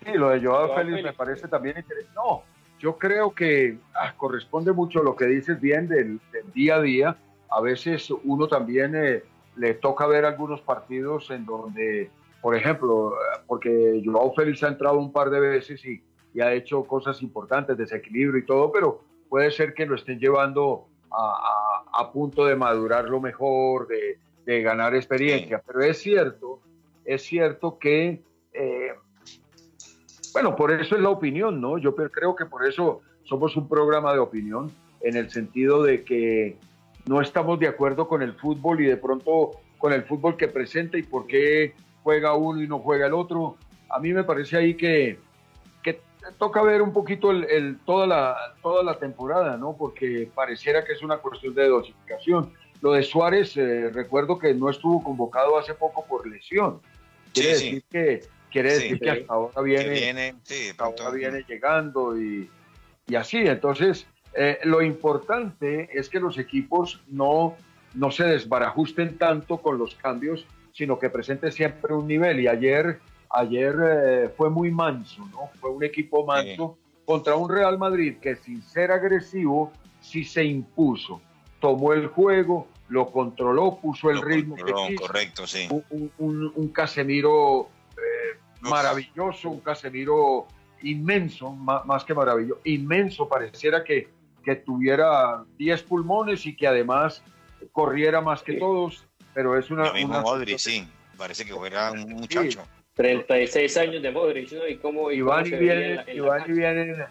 Sí, 0.04 0.12
lo 0.12 0.28
de 0.28 0.46
Joao, 0.46 0.74
Félix, 0.74 1.02
me 1.02 1.14
parece 1.14 1.48
también 1.48 1.78
interesante. 1.78 2.14
No, 2.14 2.42
yo 2.78 2.98
creo 2.98 3.34
que 3.34 3.78
ah, 3.94 4.12
corresponde 4.14 4.72
mucho 4.72 5.02
lo 5.02 5.16
que 5.16 5.24
dices 5.24 5.58
bien 5.62 5.88
del, 5.88 6.20
día 6.52 6.74
a 6.74 6.82
día. 6.82 7.16
A 7.48 7.62
veces 7.62 8.10
uno 8.24 8.48
también 8.48 8.94
eh, 8.94 9.22
le 9.56 9.72
toca 9.72 10.06
ver 10.06 10.26
algunos 10.26 10.60
partidos 10.60 11.30
en 11.30 11.46
donde 11.46 12.10
por 12.42 12.56
ejemplo, 12.56 13.14
porque 13.46 14.02
Joao 14.04 14.34
Félix 14.34 14.64
ha 14.64 14.68
entrado 14.68 14.98
un 14.98 15.12
par 15.12 15.30
de 15.30 15.38
veces 15.38 15.82
y, 15.84 16.02
ha 16.40 16.52
hecho 16.52 16.82
cosas 16.84 17.22
importantes, 17.22 17.76
desequilibrio 17.76 18.38
y 18.38 18.46
todo, 18.46 18.72
pero 18.72 19.02
puede 19.28 19.50
ser 19.50 19.74
que 19.74 19.86
lo 19.86 19.94
estén 19.94 20.18
llevando 20.18 20.86
a, 21.10 22.10
punto 22.12 22.46
de 22.46 22.56
madurar 22.56 23.08
lo 23.08 23.20
mejor, 23.20 23.86
de, 23.86 24.62
ganar 24.62 24.94
experiencia. 24.94 25.62
Pero 25.64 25.82
es 25.82 25.98
cierto, 25.98 26.60
es 27.04 27.22
cierto 27.22 27.78
que, 27.78 28.22
eh, 28.54 28.92
bueno, 30.32 30.56
por 30.56 30.72
eso 30.72 30.96
es 30.96 31.02
la 31.02 31.10
opinión, 31.10 31.60
¿no? 31.60 31.78
Yo 31.78 31.94
creo 31.94 32.34
que 32.34 32.46
por 32.46 32.66
eso 32.66 33.02
somos 33.24 33.56
un 33.56 33.68
programa 33.68 34.12
de 34.14 34.18
opinión, 34.18 34.72
en 35.02 35.16
el 35.16 35.30
sentido 35.30 35.82
de 35.82 36.02
que 36.02 36.56
no 37.06 37.20
estamos 37.20 37.60
de 37.60 37.68
acuerdo 37.68 38.08
con 38.08 38.22
el 38.22 38.34
fútbol 38.34 38.80
y 38.80 38.86
de 38.86 38.96
pronto 38.96 39.50
con 39.78 39.92
el 39.92 40.04
fútbol 40.04 40.36
que 40.36 40.48
presenta 40.48 40.96
y 40.96 41.02
por 41.02 41.26
qué 41.26 41.74
juega 42.02 42.34
uno 42.34 42.62
y 42.62 42.68
no 42.68 42.78
juega 42.78 43.06
el 43.06 43.14
otro. 43.14 43.56
A 43.88 43.98
mí 43.98 44.12
me 44.12 44.24
parece 44.24 44.56
ahí 44.56 44.74
que, 44.74 45.18
que 45.82 46.00
toca 46.38 46.62
ver 46.62 46.82
un 46.82 46.92
poquito 46.92 47.30
el, 47.30 47.78
toda, 47.84 48.06
la, 48.06 48.36
toda 48.62 48.82
la 48.82 48.98
temporada, 48.98 49.56
¿no? 49.56 49.76
Porque 49.76 50.28
pareciera 50.34 50.84
que 50.84 50.92
es 50.92 51.02
una 51.02 51.18
cuestión 51.18 51.54
de 51.54 51.68
dosificación. 51.68 52.52
Lo 52.80 52.92
de 52.92 53.02
Suárez, 53.02 53.56
eh, 53.56 53.90
recuerdo 53.90 54.38
que 54.38 54.54
no 54.54 54.68
estuvo 54.68 55.02
convocado 55.02 55.58
hace 55.58 55.74
poco 55.74 56.04
por 56.04 56.26
lesión. 56.26 56.80
Quiere 57.32 57.48
decir 57.50 57.84
que 57.90 58.20
quiere 58.50 58.74
decir 58.74 59.00
que 59.00 59.10
hasta 59.10 59.32
ahora 59.32 59.62
viene, 59.62 60.34
viene 61.14 61.44
llegando 61.48 62.20
y, 62.20 62.50
y, 63.06 63.14
así. 63.14 63.38
Entonces, 63.38 64.06
eh, 64.34 64.58
lo 64.64 64.82
importante 64.82 65.88
es 65.92 66.08
que 66.08 66.20
los 66.20 66.38
equipos 66.38 67.02
no, 67.08 67.56
no 67.94 68.10
se 68.10 68.24
desbarajusten 68.24 69.16
tanto 69.16 69.58
con 69.58 69.78
los 69.78 69.94
cambios 69.94 70.46
sino 70.72 70.98
que 70.98 71.10
presente 71.10 71.50
siempre 71.52 71.94
un 71.94 72.06
nivel. 72.06 72.40
Y 72.40 72.48
ayer, 72.48 73.00
ayer 73.30 73.74
eh, 73.84 74.28
fue 74.36 74.50
muy 74.50 74.70
manso, 74.70 75.26
¿no? 75.30 75.50
Fue 75.60 75.70
un 75.70 75.84
equipo 75.84 76.24
manso 76.24 76.78
contra 77.04 77.36
un 77.36 77.50
Real 77.50 77.78
Madrid 77.78 78.16
que 78.20 78.36
sin 78.36 78.62
ser 78.62 78.90
agresivo, 78.90 79.72
sí 80.00 80.24
se 80.24 80.44
impuso. 80.44 81.20
Tomó 81.60 81.92
el 81.92 82.08
juego, 82.08 82.68
lo 82.88 83.10
controló, 83.10 83.78
puso 83.80 84.10
el 84.10 84.20
ritmo. 84.20 84.56
correcto, 84.98 85.46
sí. 85.46 85.68
Un, 86.18 86.68
Casemiro 86.68 87.68
eh, 87.96 88.38
maravilloso, 88.60 89.50
un 89.50 89.60
Casemiro 89.60 90.46
inmenso, 90.82 91.52
más, 91.52 92.04
que 92.04 92.14
maravilloso, 92.14 92.60
inmenso, 92.64 93.28
pareciera 93.28 93.84
que, 93.84 94.08
que 94.44 94.56
tuviera 94.56 95.44
10 95.58 95.82
pulmones 95.84 96.44
y 96.46 96.56
que 96.56 96.66
además 96.66 97.22
corriera 97.70 98.20
más 98.20 98.42
que 98.42 98.54
todos 98.54 99.06
pero 99.34 99.58
es 99.58 99.70
una... 99.70 99.92
Modric, 99.92 100.58
sí, 100.58 100.86
parece 101.16 101.44
que 101.44 101.54
fuera 101.54 101.92
un 101.92 102.08
muchacho. 102.12 102.66
36 102.94 103.76
años 103.78 104.02
de 104.02 104.10
Modric, 104.10 104.52
¿no? 104.52 104.66
Y 104.66 104.76
cómo... 104.76 105.10
Y 105.10 105.22
van 105.22 105.46
y, 105.46 105.50
vienen, 105.50 106.00
y, 106.12 106.20
van 106.20 106.42
y 106.48 106.52
vienen 106.52 107.06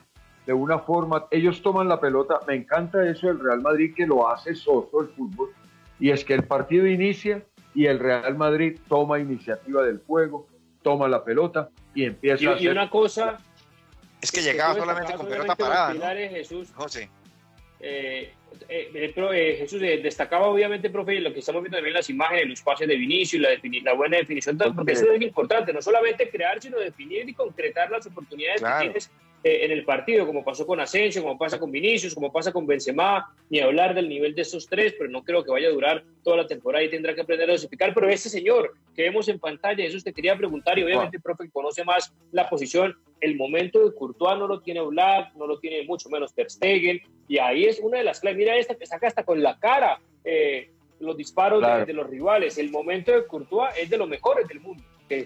de 0.46 0.54
una 0.54 0.80
forma, 0.80 1.28
ellos 1.32 1.62
toman 1.62 1.88
la 1.88 2.00
pelota, 2.00 2.40
me 2.48 2.56
encanta 2.56 3.08
eso 3.08 3.28
del 3.28 3.40
Real 3.40 3.62
Madrid 3.62 3.94
que 3.96 4.08
lo 4.08 4.28
hace 4.28 4.56
soso 4.56 5.02
el 5.02 5.10
fútbol, 5.10 5.54
y 6.00 6.10
es 6.10 6.26
que 6.26 6.34
el 6.34 6.44
partido 6.44 6.88
inicia 6.88 7.44
y 7.76 7.86
el 7.86 8.00
Real 8.00 8.36
Madrid 8.36 8.80
toma 8.90 9.20
iniciativa 9.20 9.84
del 9.84 10.02
juego, 10.06 10.48
toma 10.82 11.08
la 11.08 11.24
pelota 11.24 11.70
y 11.94 12.06
empieza 12.06 12.50
a 12.50 12.54
hacer... 12.54 12.64
Y 12.64 12.68
una 12.70 12.90
cosa... 12.90 13.38
Es 14.20 14.32
que 14.32 14.42
llegaba 14.42 14.76
solamente 14.76 15.14
con 15.14 15.28
pelota 15.28 15.56
parada. 15.56 15.94
¿no? 15.94 16.02
Jesús, 16.02 16.72
José. 16.76 17.10
Eh, 17.84 18.34
eh, 18.70 19.14
eh, 19.16 19.56
Jesús 19.58 19.82
eh, 19.82 20.00
destacaba 20.04 20.48
obviamente, 20.48 20.90
profe, 20.90 21.20
lo 21.20 21.34
que 21.34 21.40
estamos 21.40 21.62
viendo 21.62 21.78
también 21.78 21.94
las 21.94 22.10
imágenes, 22.10 22.48
los 22.48 22.62
pases 22.62 22.88
de 22.88 22.96
Vinicio 22.96 23.40
y 23.40 23.42
la, 23.42 23.50
la 23.84 23.94
buena 23.94 24.18
definición, 24.18 24.58
porque 24.76 24.94
eso 24.94 25.12
es 25.12 25.22
importante, 25.22 25.74
no 25.74 25.82
solamente 25.82 26.30
crear, 26.30 26.62
sino 26.62 26.78
definir 26.80 27.28
y 27.28 27.34
concretar 27.34 27.90
las 27.90 28.06
oportunidades 28.06 28.62
que 28.62 28.70
tienes 28.82 29.12
en 29.44 29.72
el 29.72 29.84
partido, 29.86 30.28
como 30.28 30.44
pasó 30.44 30.68
con 30.68 30.80
Asensio, 30.80 31.24
como 31.24 31.38
pasa 31.38 31.60
con 31.60 31.72
Vinicius, 31.72 32.14
como 32.14 32.32
pasa 32.32 32.52
con 32.52 32.68
Benzema, 32.68 33.34
ni 33.50 33.60
hablar 33.60 33.96
del 33.96 34.08
nivel 34.08 34.36
de 34.36 34.44
estos 34.44 34.68
tres, 34.68 34.94
pero 34.98 35.10
no 35.10 35.24
creo 35.24 35.44
que 35.44 35.52
vaya 35.52 35.68
a 35.68 35.72
durar 35.72 36.04
toda 36.24 36.38
la 36.38 36.48
temporada 36.48 36.84
y 36.84 36.90
tendrá 36.90 37.16
que 37.16 37.22
aprender 37.22 37.50
a 37.50 37.54
dosificar. 37.54 37.94
Pero 37.94 38.10
ese 38.10 38.30
señor 38.30 38.76
que 38.96 39.04
vemos 39.04 39.28
en 39.30 39.40
pantalla, 39.40 39.84
eso 39.84 39.98
te 40.04 40.14
quería 40.14 40.36
preguntar, 40.36 40.78
y 40.78 40.84
obviamente 40.84 41.18
el 41.18 41.24
profe 41.24 41.50
conoce 41.50 41.84
más 41.84 42.14
la 42.32 42.50
posición, 42.50 42.96
el 43.20 43.36
momento 43.36 43.84
de 43.84 43.96
Courtois 43.96 44.38
no 44.38 44.48
lo 44.48 44.62
tiene 44.62 44.82
Black, 44.82 45.34
no 45.36 45.48
lo 45.48 45.60
tiene 45.60 45.84
mucho 45.86 46.10
menos 46.10 46.34
Ter 46.34 46.50
Stegen, 46.50 47.02
y 47.28 47.38
ahí 47.38 47.66
es 47.66 47.80
una 47.80 47.98
de 47.98 48.04
las 48.04 48.20
claves. 48.20 48.38
Mira 48.38 48.58
esta 48.58 48.76
que 48.76 48.86
saca 48.86 49.08
hasta 49.08 49.24
con 49.24 49.42
la 49.42 49.58
cara 49.58 50.00
eh, 50.24 50.70
los 51.00 51.18
disparos 51.18 51.64
de, 51.88 51.94
los 51.94 52.08
rivales. 52.10 52.58
El 52.58 52.70
momento 52.70 53.12
de 53.12 53.26
Courtois 53.26 53.72
es 53.80 53.90
de 53.90 53.98
los 53.98 54.08
mejores 54.08 54.48
del 54.48 54.60
mundo. 54.60 54.84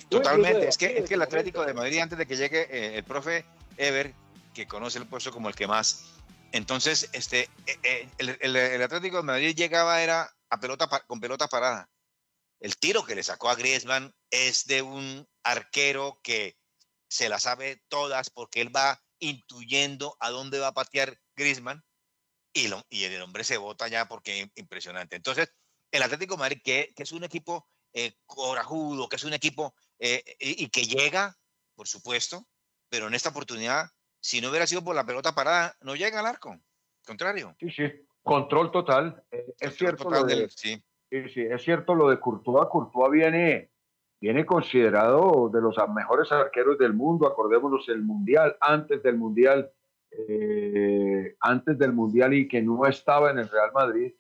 Totalmente, 0.10 0.68
es 0.68 0.78
que, 0.78 0.98
es 0.98 1.08
que 1.08 1.14
el 1.14 1.22
Atlético 1.22 1.64
de 1.64 1.74
Madrid, 1.74 2.00
antes 2.00 2.18
de 2.18 2.26
que 2.26 2.36
llegue 2.36 2.62
eh, 2.72 2.98
el 2.98 3.04
profe 3.04 3.46
Ever, 3.78 4.14
que 4.54 4.68
conoce 4.68 5.00
el 5.00 5.08
puesto 5.08 5.32
como 5.32 5.50
el 5.50 5.56
que 5.56 5.68
más. 5.68 6.06
Entonces, 6.52 7.10
este, 7.14 7.50
eh, 7.84 8.10
el, 8.18 8.38
el, 8.42 8.82
Atlético 8.82 9.18
de 9.18 9.24
Madrid 9.24 9.56
llegaba 9.56 10.02
era 10.02 10.34
a 10.50 10.60
pelota 10.60 10.88
con 11.08 11.20
pelota 11.20 11.48
parada. 11.48 11.90
El 12.60 12.78
tiro 12.78 13.06
que 13.06 13.16
le 13.16 13.24
sacó 13.24 13.50
a 13.50 13.56
Griezmann 13.56 14.16
es 14.30 14.66
de 14.66 14.82
un 14.82 15.28
arquero 15.44 16.20
que 16.24 16.58
se 17.10 17.30
la 17.30 17.40
sabe 17.40 17.84
todas 17.90 18.30
porque 18.30 18.62
él 18.62 18.76
va 18.76 19.02
intuyendo 19.20 20.16
a 20.20 20.30
dónde 20.30 20.60
va 20.60 20.68
a 20.68 20.74
patear 20.74 21.20
Griezmann 21.36 21.84
y, 22.54 22.72
y 22.90 23.04
el 23.04 23.22
hombre 23.22 23.44
se 23.44 23.58
bota 23.58 23.88
ya 23.88 24.08
porque 24.08 24.50
impresionante. 24.56 25.16
Entonces, 25.16 25.50
el 25.92 26.04
Atlético 26.04 26.36
de 26.36 26.40
Madrid, 26.40 26.62
que, 26.64 26.94
es 26.96 27.12
un 27.12 27.24
equipo 27.24 27.68
eh, 27.94 28.14
corajudo, 28.26 29.10
que 29.10 29.16
es 29.18 29.24
un 29.24 29.34
equipo 29.34 29.76
eh, 30.00 30.24
y, 30.40 30.70
que 30.70 30.84
llega, 30.84 31.38
por 31.76 31.88
supuesto, 31.88 32.48
pero 32.96 33.08
en 33.08 33.14
esta 33.14 33.28
oportunidad 33.28 33.88
si 34.22 34.40
no 34.40 34.50
hubiera 34.50 34.66
sido 34.66 34.82
por 34.82 34.96
la 34.96 35.06
pelota 35.06 35.36
parada, 35.36 35.76
no 35.82 35.96
llega 35.96 36.22
al 36.22 36.26
arco. 36.26 36.58
Contrario. 37.06 37.54
Sí, 37.60 37.70
sí. 37.70 37.84
Control 38.24 38.72
total. 38.72 39.22
Eh, 39.32 39.54
es 39.60 39.76
cierto 39.76 40.10
lo 40.10 40.24
de, 40.24 40.50
sí. 40.50 40.82
sí. 41.12 41.42
es 41.42 41.62
cierto 41.62 41.94
lo 41.94 42.10
de 42.10 42.22
Courtois. 42.22 42.68
Courtois 42.72 43.12
viene, 43.12 43.70
viene 44.22 44.46
considerado 44.46 45.50
de 45.54 45.60
los 45.60 45.76
mejores 45.94 46.32
arqueros 46.32 46.78
del 46.80 46.94
mundo. 46.94 47.28
Acordémonos 47.28 47.88
el 47.90 48.02
mundial, 48.02 48.56
antes 48.62 49.04
del 49.04 49.18
mundial, 49.18 49.70
eh, 50.10 51.36
antes 51.42 51.78
del 51.78 51.92
mundial 51.92 52.34
y 52.34 52.48
que 52.48 52.62
no 52.62 52.86
estaba 52.88 53.30
en 53.30 53.40
el 53.40 53.50
Real 53.50 53.74
Madrid. 53.74 54.12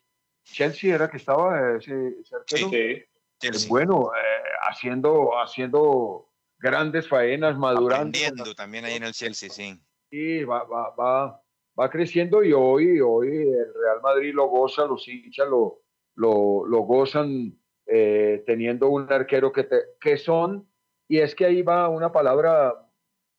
Chelsea 0.43 0.93
era 0.93 1.09
que 1.09 1.17
estaba 1.17 1.77
ese, 1.77 2.17
arquero. 2.31 2.69
Sí, 2.69 3.67
Bueno, 3.69 4.11
eh, 4.15 4.43
haciendo, 4.69 5.31
haciendo 5.41 6.29
grandes 6.65 7.07
faenas, 7.07 7.55
madurando. 7.57 8.17
Aprendiendo 8.17 8.55
también 8.55 8.85
ahí 8.85 8.95
en 8.95 9.03
el 9.03 9.13
Chelsea, 9.13 9.49
sí. 9.49 9.79
Sí, 10.09 10.43
va, 10.43 10.63
va, 10.63 10.95
va, 10.95 11.41
va 11.79 11.89
creciendo 11.91 12.43
y 12.43 12.53
hoy, 12.53 12.99
hoy 12.99 13.27
el 13.27 13.71
Real 13.73 14.01
Madrid 14.01 14.33
lo 14.33 14.47
goza, 14.47 14.85
los 14.85 15.07
hinchas 15.07 15.47
lo, 15.47 15.83
lo, 16.15 16.65
lo 16.65 16.79
gozan 16.79 17.55
eh, 17.85 18.43
teniendo 18.47 18.89
un 18.89 19.11
arquero 19.13 19.51
que, 19.51 19.67
que 20.01 20.17
son, 20.17 20.67
y 21.07 21.19
es 21.19 21.35
que 21.35 21.45
ahí 21.45 21.61
va 21.61 21.87
una 21.87 22.11
palabra, 22.11 22.73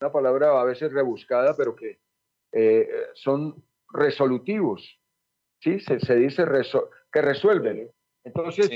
una 0.01 0.13
palabra 0.13 0.61
a 0.61 0.65
veces 0.65 0.93
rebuscada, 0.93 1.57
pero 1.57 1.75
que 1.75 1.99
eh, 2.53 2.89
son 3.15 3.61
resolutivos, 3.93 5.01
¿sí? 5.61 5.81
Se, 5.81 5.99
se 5.99 6.15
dice 6.15 6.45
que 7.11 7.23
resuelven. 7.23 7.91
Entonces, 8.23 8.71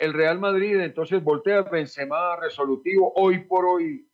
el 0.00 0.14
Real 0.14 0.40
Madrid 0.40 0.80
entonces 0.80 1.22
voltea 1.22 1.62
Benzema 1.62 2.36
resolutivo, 2.36 3.12
hoy 3.14 3.44
por 3.44 3.66
hoy 3.66 4.08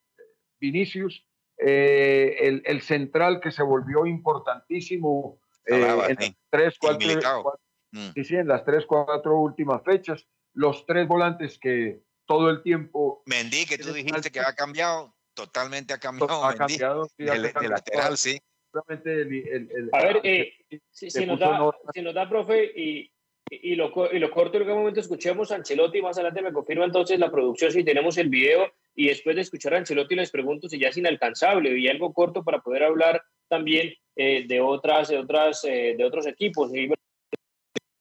Vinicius, 0.61 1.25
eh, 1.59 2.37
el, 2.41 2.63
el, 2.67 2.83
central 2.83 3.41
que 3.41 3.53
se 3.53 3.63
volvió 3.63 4.05
importantísimo 4.05 5.39
eh, 5.65 5.75
en, 6.09 6.17
las 6.19 6.35
tres, 6.51 6.77
cuatro, 6.79 7.59
mm. 7.93 8.11
en 8.17 8.49
las 8.49 8.65
tres, 8.65 8.85
cuatro 8.85 9.39
últimas 9.39 9.83
fechas, 9.85 10.27
los 10.55 10.85
tres 10.87 11.07
volantes 11.07 11.59
que 11.59 12.03
todo 12.27 12.51
el 12.51 12.63
tiempo... 12.63 13.23
Mendy, 13.27 13.65
que 13.65 13.79
tú 13.79 13.93
dijiste 13.93 14.33
que 14.33 14.41
ha 14.41 14.55
cambiado, 14.55 15.15
totalmente 15.35 15.95
ha 15.95 15.99
cambiado. 15.99 16.45
Ha 16.45 16.55
cambiado, 16.55 17.07
sí, 17.17 17.25
de, 17.25 17.69
lateral, 17.69 18.19
sí. 18.19 18.41
a 18.73 20.03
ver, 20.03 20.21
eh, 20.25 20.53
si, 20.91 21.11
si, 21.11 21.25
nos 21.27 21.39
da, 21.39 21.71
si, 21.95 22.03
nos 22.03 22.13
da, 22.13 22.29
profe, 22.29 22.73
y, 22.75 23.11
y, 23.51 23.77
lo, 23.77 23.93
y 24.13 24.19
lo 24.19 24.31
corto 24.31 24.59
en 24.59 24.67
qué 24.67 24.73
momento 24.73 25.01
escuchemos 25.01 25.53
a 25.53 25.57
Ancelotti, 25.57 26.03
más 26.03 26.17
adelante 26.17 26.43
me 26.43 26.53
confirma 26.53 26.85
entonces 26.85 27.19
la 27.19 27.31
producción 27.31 27.71
si 27.71 27.85
tenemos 27.85 28.19
el 28.19 28.29
video 28.29 28.73
y 28.95 29.09
después 29.09 29.37
de 29.37 29.43
escuchar 29.43 29.75
a 29.75 29.79
Ancelotti 29.79 30.17
les 30.17 30.31
pregunto 30.31 30.69
si 30.69 30.79
ya 30.79 30.89
es 30.89 30.97
inalcanzable 30.97 31.79
y 31.79 31.89
algo 31.89 32.13
corto 32.13 32.43
para 32.43 32.61
poder 32.61 32.85
hablar 32.85 33.23
también 33.49 33.95
eh, 34.17 34.45
de 34.47 34.61
otras 34.61 35.09
de 35.09 35.19
otras 35.19 35.65
eh, 35.65 35.95
de 35.97 36.05
otros 36.05 36.27
equipos. 36.27 36.75
Y 36.75 36.89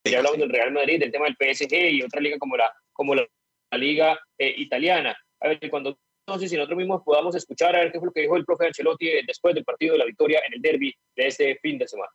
ya 0.10 0.18
hablamos 0.18 0.39
del 0.39 0.50
Real 0.50 0.72
Madrid 0.72 1.00
del 1.00 1.12
tema 1.12 1.26
del 1.26 1.36
PSG 1.36 1.74
y 1.91 2.02
otra 2.02 2.22
liga 2.22 2.38
como 2.39 2.58
la 2.58 2.72
como 2.91 3.14
la, 3.14 3.28
liga 3.74 4.18
eh, 4.38 4.54
italiana. 4.58 5.16
A 5.41 5.50
ver 5.50 5.70
cuando 5.70 5.98
entonces 6.28 6.50
si 6.50 6.56
nosotros 6.56 6.78
mismos 6.78 7.04
podamos 7.04 7.36
escuchar 7.36 7.76
a 7.76 7.80
ver 7.80 7.91
qué 7.91 8.00
fue 8.00 8.08
lo 8.08 8.14
que 8.14 8.22
dijo 8.22 8.36
el 8.36 8.46
profe 8.46 8.68
Ancelotti 8.68 9.10
después 9.28 9.54
del 9.54 9.64
partido 9.64 9.93
de 9.93 10.00
la 10.00 10.06
victoria 10.06 10.41
en 10.48 10.54
el 10.56 10.62
derby 10.62 10.96
de 11.16 11.28
este 11.28 11.60
fin 11.62 11.78
de 11.78 11.88
semana 11.88 12.12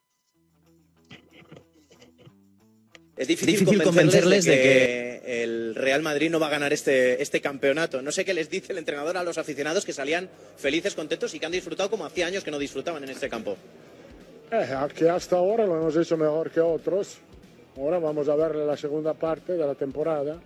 es 3.21 3.29
difícil, 3.29 3.83
convencerles, 3.83 4.47
de, 4.47 4.55
que... 4.55 5.43
el 5.43 5.75
Real 5.75 6.01
Madrid 6.01 6.31
no 6.31 6.41
va 6.41 6.47
a 6.47 6.51
ganar 6.51 6.73
este, 6.73 7.21
este 7.21 7.43
campeonato. 7.43 8.01
No 8.01 8.13
sé 8.13 8.25
qué 8.25 8.33
les 8.33 8.49
dice 8.49 8.73
el 8.73 8.79
entrenador 8.79 9.19
a 9.19 9.23
los 9.23 9.37
aficionados 9.37 9.85
que 9.85 9.93
salían 9.93 10.31
felices, 10.57 10.95
contentos 10.95 11.35
y 11.35 11.39
que 11.39 11.45
han 11.45 11.53
disfrutado 11.53 11.91
como 11.91 12.07
hacía 12.07 12.27
años 12.27 12.43
que 12.43 12.51
no 12.51 12.59
disfrutaban 12.59 13.05
en 13.05 13.11
este 13.11 13.29
campo. 13.29 13.59
Eh, 14.51 14.75
aquí 14.75 15.07
hasta 15.07 15.37
ahora 15.37 15.67
lo 15.67 15.77
hemos 15.77 15.95
hecho 15.99 16.17
mejor 16.17 16.51
que 16.51 16.61
otros. 16.61 17.19
Ahora 17.77 17.99
vamos 17.99 18.27
a 18.31 18.37
ver 18.37 18.57
la 18.57 18.79
segunda 18.79 19.13
parte 19.13 19.53
de 19.53 19.67
la 19.67 19.75
temporada. 19.75 20.41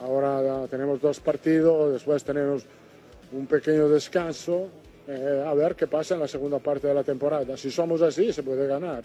Ahora 0.00 0.68
tenemos 0.68 1.00
dos 1.00 1.18
partidos, 1.18 1.92
después 1.92 2.22
tenemos 2.22 2.62
un 3.32 3.48
pequeño 3.48 3.88
descanso. 3.88 4.68
Eh, 5.08 5.44
a 5.44 5.52
ver 5.54 5.74
qué 5.74 5.88
pasa 5.88 6.14
en 6.14 6.20
la 6.20 6.28
segunda 6.28 6.60
parte 6.60 6.86
de 6.86 6.94
la 6.94 7.02
temporada. 7.02 7.56
Si 7.56 7.68
somos 7.68 8.00
así, 8.00 8.32
se 8.32 8.44
puede 8.44 8.68
ganar. 8.68 9.02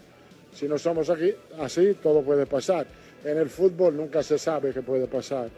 Si 0.56 0.70
no 0.70 0.78
somos 0.78 1.10
aquí, 1.10 1.36
así, 1.60 1.96
todo 1.96 2.24
puede 2.24 2.46
pasar. 2.46 2.88
En 3.26 3.38
el 3.38 3.50
fútbol 3.50 3.98
nunca 3.98 4.24
se 4.24 4.38
sabe 4.38 4.74
qué 4.74 4.82
puede 4.82 5.06
pasar. 5.06 5.50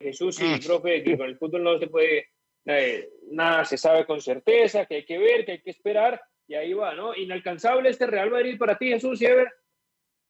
Jesús, 0.00 0.36
sí, 0.36 0.44
mm. 0.44 0.60
profe, 0.60 1.02
que 1.02 1.18
con 1.18 1.26
el 1.28 1.36
fútbol 1.36 1.64
no 1.64 1.78
se 1.78 1.88
puede, 1.88 2.28
eh, 2.64 3.10
nada 3.30 3.66
se 3.66 3.76
sabe 3.76 4.06
con 4.06 4.22
certeza, 4.22 4.86
que 4.86 4.96
hay 4.96 5.04
que 5.04 5.18
ver, 5.18 5.44
que 5.44 5.52
hay 5.52 5.62
que 5.62 5.70
esperar, 5.70 6.18
y 6.46 6.54
ahí 6.54 6.72
va, 6.72 6.94
¿no? 6.94 7.14
Inalcanzable 7.14 7.90
este 7.90 8.06
Real 8.06 8.30
Madrid 8.30 8.56
para 8.58 8.78
ti, 8.78 8.88
Jesús, 8.88 9.20
Ever. 9.20 9.52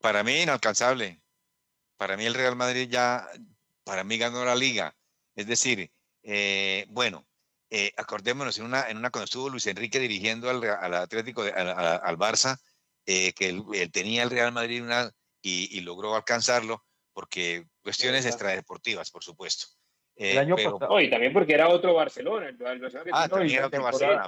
Para 0.00 0.24
mí, 0.24 0.42
inalcanzable. 0.42 1.20
Para 1.96 2.16
mí, 2.16 2.24
el 2.24 2.34
Real 2.34 2.56
Madrid 2.56 2.88
ya, 2.90 3.28
para 3.84 4.02
mí 4.02 4.18
ganó 4.18 4.44
la 4.44 4.56
liga. 4.56 4.96
Es 5.36 5.46
decir, 5.46 5.90
eh, 6.24 6.86
bueno, 6.88 7.24
eh, 7.70 7.92
acordémonos 7.96 8.58
en 8.58 8.66
una, 8.66 8.88
en 8.88 8.98
una 8.98 9.10
cuando 9.10 9.24
estuvo 9.24 9.48
Luis 9.48 9.66
Enrique 9.66 9.98
dirigiendo 9.98 10.50
al, 10.50 10.62
al 10.64 10.94
Atlético, 10.94 11.42
al, 11.42 12.18
Barça, 12.18 12.58
eh, 13.06 13.32
que 13.32 13.48
él, 13.48 13.64
tenía 13.90 14.22
el 14.22 14.30
Real 14.30 14.52
Madrid 14.52 14.82
una, 14.82 15.10
y, 15.42 15.80
logró 15.80 16.14
alcanzarlo, 16.14 16.84
porque 17.12 17.66
cuestiones 17.82 18.26
extradeportivas, 18.26 19.10
por 19.10 19.22
supuesto. 19.22 19.66
el 20.16 20.38
año 20.38 20.56
eh, 20.58 20.64
pasado. 20.64 21.00
y 21.00 21.10
también 21.10 21.32
porque 21.32 21.54
era 21.54 21.68
otro 21.68 21.94
Barcelona. 21.94 22.56
ah, 23.12 23.28
también 23.28 23.58
era 23.58 23.66
otro 23.66 23.82
Barcelona. 23.82 24.26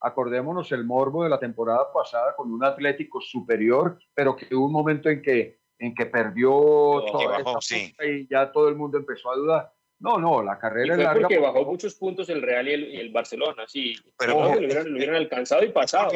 acordémonos, 0.00 0.72
el 0.72 0.84
morbo 0.84 1.24
de 1.24 1.30
la 1.30 1.38
temporada 1.38 1.92
pasada 1.92 2.34
con 2.34 2.52
un 2.52 2.64
Atlético 2.64 3.20
superior, 3.20 3.98
pero 4.14 4.34
que 4.34 4.54
hubo 4.54 4.66
un 4.66 4.72
momento 4.72 5.08
en 5.08 5.22
que, 5.22 5.60
en 5.78 5.94
que 5.94 6.06
perdió 6.06 6.50
todo 6.50 7.58
y 8.04 8.26
ya 8.28 8.50
todo 8.50 8.68
el 8.68 8.76
mundo 8.76 8.98
empezó 8.98 9.30
a 9.30 9.36
dudar. 9.36 9.73
No, 10.00 10.18
no, 10.18 10.42
la 10.42 10.58
carrera 10.58 10.94
es 10.94 10.98
larga. 10.98 11.22
Porque 11.22 11.38
bajó 11.38 11.64
muchos 11.64 11.94
puntos 11.94 12.28
el 12.28 12.42
Real 12.42 12.68
y 12.68 12.96
el, 12.96 13.10
Barcelona, 13.10 13.64
sí. 13.66 13.96
Pero 14.18 14.54
lo, 14.54 14.58
hubieran, 14.58 15.14
alcanzado 15.14 15.64
y 15.64 15.70
pasado. 15.70 16.10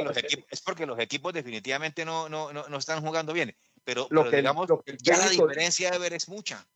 Es 0.51 0.61
porque, 0.61 0.85
los 0.85 0.99
equipos, 0.99 1.33
definitivamente 1.33 2.05
no, 2.05 2.29
no, 2.29 2.53
no, 2.53 2.77
están 2.77 3.01
jugando 3.05 3.33
bien. 3.33 3.55
Pero, 3.85 4.07
lo 4.11 4.29
que, 4.29 4.37
digamos, 4.37 4.69
ya 5.03 5.17
la 5.17 5.29
diferencia 5.29 5.91
de 5.91 5.99
ver 5.99 6.13
es 6.13 6.29
mucha. 6.29 6.67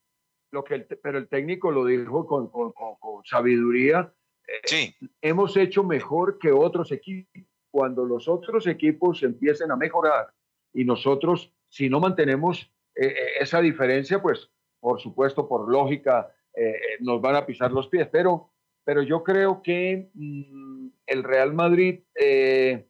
Lo 0.50 0.64
que 0.64 0.80
pero 0.80 1.18
el 1.18 1.28
técnico 1.28 1.70
lo 1.70 1.86
dijo 1.86 2.26
con, 2.26 2.48
con, 2.48 2.72
con, 2.72 3.24
sabiduría. 3.24 4.12
Eh, 4.46 4.60
sí. 4.64 4.96
hemos 5.20 5.56
hecho 5.56 5.82
mejor 5.84 6.38
que 6.38 6.52
otros 6.52 6.92
equipos. 6.92 7.42
Cuando 7.70 8.04
los 8.04 8.28
otros 8.28 8.66
equipos 8.66 9.22
empiecen 9.22 9.70
a 9.70 9.76
mejorar 9.76 10.32
y 10.74 10.84
nosotros, 10.84 11.50
si 11.70 11.88
no 11.88 12.00
mantenemos 12.00 12.70
eh, 12.94 13.06
eh, 13.06 13.14
esa 13.40 13.62
diferencia, 13.62 14.20
pues 14.20 14.50
por 14.82 15.00
supuesto, 15.00 15.48
por 15.48 15.70
lógica, 15.70 16.34
eh, 16.54 16.70
eh, 16.70 16.96
nos 17.00 17.20
van 17.20 17.36
a 17.36 17.46
pisar 17.46 17.72
los 17.72 17.88
pies. 17.88 18.08
Pero, 18.10 18.50
pero 18.84 19.02
yo 19.02 19.22
creo 19.22 19.62
que 19.62 20.10
mm, 20.14 20.88
el 21.06 21.22
Real 21.22 21.54
Madrid, 21.54 22.00
eh, 22.14 22.88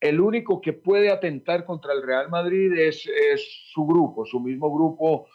el 0.00 0.20
único 0.20 0.60
que 0.60 0.72
puede 0.72 1.10
atentar 1.10 1.64
contra 1.64 1.92
el 1.92 2.02
Real 2.02 2.30
Madrid 2.30 2.72
es, 2.78 3.06
es 3.06 3.70
su 3.72 3.86
grupo, 3.86 4.24
su 4.24 4.40
mismo 4.40 4.74
grupo. 4.74 5.26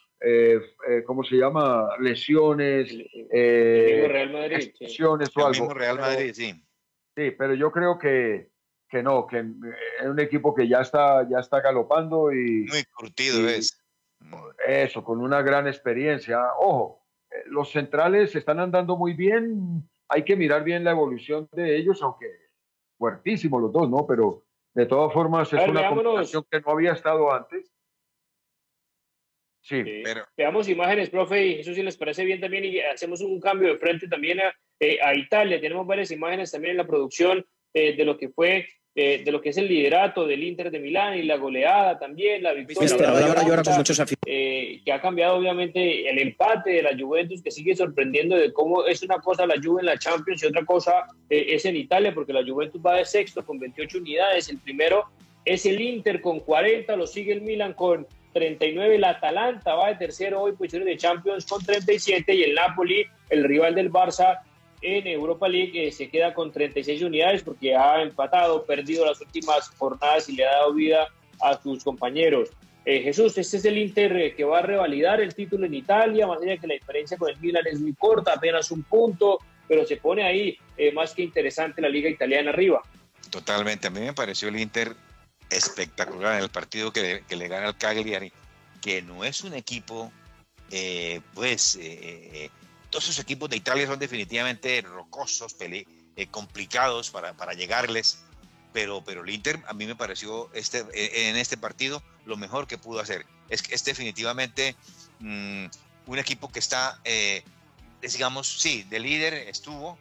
¿Cómo 1.06 1.24
se 1.24 1.36
llama? 1.36 1.88
Lesiones. 2.00 2.90
El, 3.30 4.10
Real 4.10 4.32
Madrid. 4.32 4.72
Lesiones 4.80 5.30
o 5.38 5.46
algo. 5.46 5.72
Real 5.72 6.00
Madrid, 6.00 6.32
sí. 6.34 6.52
Sí, 7.16 7.32
pero 7.32 7.54
yo 7.54 7.72
creo 7.72 8.00
que, 8.00 8.50
que 8.90 9.04
no, 9.04 9.28
que 9.28 9.40
es 9.40 10.08
un 10.08 10.20
equipo 10.20 10.56
que 10.56 10.68
ya 10.68 10.82
está, 10.82 11.30
ya 11.30 11.40
está 11.40 11.62
galopando 11.62 12.32
y. 12.32 12.66
Muy 12.66 12.84
curtido 12.86 13.48
es. 13.48 13.80
Eso, 14.66 15.04
con 15.04 15.22
una 15.22 15.44
gran 15.44 15.68
experiencia. 15.68 16.40
Ojo, 16.58 17.05
los 17.48 17.72
centrales 17.72 18.36
están 18.36 18.60
andando 18.60 18.98
muy 18.98 19.14
bien. 19.14 19.88
Hay 20.08 20.24
que 20.24 20.36
mirar 20.36 20.64
bien 20.64 20.84
la 20.84 20.92
evolución 20.92 21.50
de 21.52 21.78
ellos, 21.78 22.02
aunque 22.02 22.28
fuertísimos 22.98 23.62
los 23.62 23.72
dos, 23.72 23.90
¿no? 23.90 24.06
Pero 24.08 24.44
de 24.74 24.86
todas 24.86 25.14
formas 25.14 25.52
es 25.54 25.68
una 25.68 25.90
combinación 25.90 26.46
que 26.50 26.62
no 26.62 26.72
había 26.72 26.94
estado 26.94 27.32
antes. 27.34 27.72
Sí, 29.62 29.84
pero... 30.04 30.24
Veamos 30.38 30.70
imágenes, 30.70 31.10
profe, 31.10 31.48
y 31.48 31.60
eso 31.62 31.74
sí 31.74 31.82
les 31.82 31.98
parece 31.98 32.24
bien 32.24 32.40
también, 32.40 32.66
y 32.66 32.80
hacemos 32.80 33.22
un 33.22 33.40
cambio 33.40 33.70
de 33.70 33.80
frente 33.80 34.08
también 34.08 34.40
a, 34.40 34.54
eh, 34.80 35.00
a 35.02 35.16
Italia. 35.16 35.60
Tenemos 35.60 35.88
varias 35.88 36.12
imágenes 36.12 36.52
también 36.52 36.72
en 36.72 36.78
la 36.78 36.88
producción 36.88 37.44
eh, 37.74 37.96
de 37.96 38.06
lo 38.06 38.16
que 38.16 38.30
fue 38.30 38.68
eh, 38.98 39.24
de 39.26 39.32
lo 39.34 39.41
que 39.41 39.50
es 39.50 39.58
el 39.58 39.68
liderato 39.68 40.26
del 40.26 40.41
Inter 40.41 40.72
de 40.72 40.80
Milán 40.80 41.18
y 41.18 41.24
la 41.24 41.36
goleada 41.36 42.00
también, 42.00 42.41
la 42.41 42.54
victoria. 42.54 42.88
Eh, 44.26 44.80
que 44.86 44.91
ha 44.93 45.02
cambiado 45.02 45.36
obviamente 45.36 46.10
el 46.10 46.18
empate 46.18 46.72
de 46.72 46.82
la 46.82 46.98
Juventus, 46.98 47.43
que 47.43 47.52
sigue 47.52 47.76
sorprendiendo 47.76 48.38
de 48.38 48.54
cómo 48.54 48.86
es 48.86 49.04
una 49.04 49.18
cosa 49.18 49.46
la 49.46 49.56
Juve 49.62 49.82
en 49.82 49.88
la 49.88 50.00
Champions 50.00 50.41
y 50.41 50.46
otra 50.46 50.64
cosa 50.64 51.08
eh, 51.30 51.48
es 51.50 51.66
en 51.66 51.76
Italia, 51.76 52.14
porque 52.14 52.32
la 52.32 52.46
Juventus 52.46 52.82
va 52.82 52.96
de 52.96 53.04
sexto 53.04 53.46
con 53.46 53.60
28 53.60 53.98
unidades. 53.98 54.48
El 54.48 54.60
primero 54.60 55.04
es 55.43 55.66
el 55.66 55.82
Inter 55.82 56.22
con 56.22 56.39
40, 56.39 56.96
lo 56.96 57.06
sigue 57.06 57.34
el 57.34 57.41
Milan 57.41 57.74
con 57.74 58.08
39, 58.32 58.96
el 58.96 59.04
Atalanta 59.04 59.76
va 59.76 59.89
de 59.89 59.96
tercero 59.96 60.41
hoy, 60.41 60.54
posiciones 60.54 60.88
de 60.88 60.96
Champions 60.96 61.46
con 61.46 61.62
37 61.62 62.34
y 62.34 62.43
el 62.43 62.56
Napoli, 62.56 63.06
el 63.30 63.43
rival 63.43 63.76
del 63.76 63.91
Barça 63.91 64.39
en 64.82 65.08
Europa 65.08 65.48
League, 65.48 65.88
eh, 65.88 65.92
se 65.92 66.10
queda 66.10 66.34
con 66.34 66.52
36 66.52 67.02
unidades 67.02 67.44
porque 67.44 67.76
ha 67.76 68.02
empatado, 68.02 68.66
perdido 68.66 69.06
las 69.06 69.20
últimas 69.22 69.70
jornadas 69.78 70.30
y 70.30 70.36
le 70.36 70.46
ha 70.46 70.52
dado 70.52 70.74
vida 70.74 71.08
a 71.42 71.62
sus 71.62 71.84
compañeros. 71.84 72.50
Eh, 72.86 73.02
Jesús, 73.02 73.38
este 73.38 73.58
es 73.58 73.66
el 73.66 73.78
Inter 73.78 74.16
eh, 74.16 74.36
que 74.36 74.44
va 74.44 74.60
a 74.60 74.62
revalidar 74.62 75.20
el 75.20 75.34
título 75.34 75.66
en 75.66 75.74
Italia, 75.74 76.28
más 76.28 76.42
allá 76.42 76.52
de 76.52 76.60
que 76.60 76.68
la 76.68 76.76
diferencia 76.76 77.18
con 77.18 77.30
el 77.30 77.40
Milan 77.40 77.66
es 77.66 77.80
muy 77.80 77.94
corta, 77.94 78.34
apenas 78.34 78.70
un 78.70 78.84
punto, 78.84 79.40
pero 79.68 79.86
se 79.86 79.98
pone 79.98 80.24
ahí 80.24 80.58
más 80.94 81.14
que 81.16 81.24
interesante 81.24 81.82
la 81.82 81.90
liga 81.90 82.10
italiana 82.10 82.52
arriba. 82.52 82.84
Totalmente, 83.32 83.88
a 83.88 83.90
mí 83.90 84.02
me 84.02 84.14
pareció 84.14 84.50
el 84.50 84.60
Inter 84.60 84.96
espectacular 85.50 86.38
en 86.38 86.44
el 86.44 86.50
partido 86.50 86.92
que, 86.92 87.24
le 87.28 87.48
gana 87.48 87.68
al 87.68 87.78
Cagliari, 87.78 88.32
que 88.82 89.02
no 89.02 89.24
es 89.24 89.44
un 89.44 89.54
equipo, 89.54 90.12
eh, 90.72 91.22
pues, 91.34 91.76
eh, 91.76 92.46
eh, 92.46 92.50
todos 92.96 93.10
esos 93.10 93.20
equipos 93.20 93.50
de 93.50 93.58
Italia 93.58 93.86
son 93.88 94.00
definitivamente 94.00 94.82
rocosos, 94.82 95.58
complicados 96.32 97.10
para, 97.10 97.34
para, 97.34 97.52
llegarles, 97.54 98.20
pero, 98.72 99.04
pero 99.04 99.22
el 99.22 99.30
Inter 99.32 99.62
a 99.68 99.74
mí 99.74 99.86
me 99.86 99.98
pareció 99.98 100.50
este, 100.54 100.86
en 101.30 101.36
este 101.36 101.58
partido 101.58 102.02
lo 102.26 102.38
mejor 102.38 102.68
que 102.68 102.78
pudo 102.78 103.02
hacer. 103.02 103.26
Es, 103.50 103.66
es 103.70 103.84
definitivamente 103.84 104.78
mm, 105.20 105.66
un 106.06 106.20
equipo 106.20 106.50
que 106.50 106.60
está, 106.60 107.02
digamos, 108.02 108.48
sí, 108.48 108.84
de 108.84 109.00
líder 109.00 109.34
estuvo, 109.34 110.00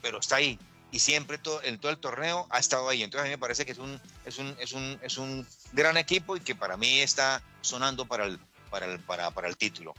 pero 0.00 0.20
está 0.20 0.36
ahí, 0.36 0.60
y 0.92 1.00
siempre 1.00 1.38
todo, 1.38 1.60
en 1.64 1.80
todo 1.80 1.90
el 1.90 1.98
torneo 1.98 2.46
ha 2.50 2.60
estado 2.60 2.88
ahí. 2.88 3.02
Entonces 3.02 3.22
a 3.22 3.24
mí 3.24 3.30
me 3.30 3.38
parece 3.38 3.66
que 3.66 3.72
es 3.72 3.78
un, 3.78 4.00
es 4.24 4.38
un, 4.38 4.54
es 4.60 4.72
un, 4.74 4.96
es 5.02 5.18
un 5.18 5.44
gran 5.72 5.96
equipo 5.96 6.36
y 6.36 6.40
que 6.40 6.54
para 6.54 6.76
mí 6.76 7.00
está 7.00 7.42
sonando 7.62 8.06
para 8.06 8.26
el, 8.26 8.38
para 8.70 8.86
el, 8.86 9.00
para, 9.00 9.32
para 9.32 9.48
el 9.48 9.56
título. 9.56 9.92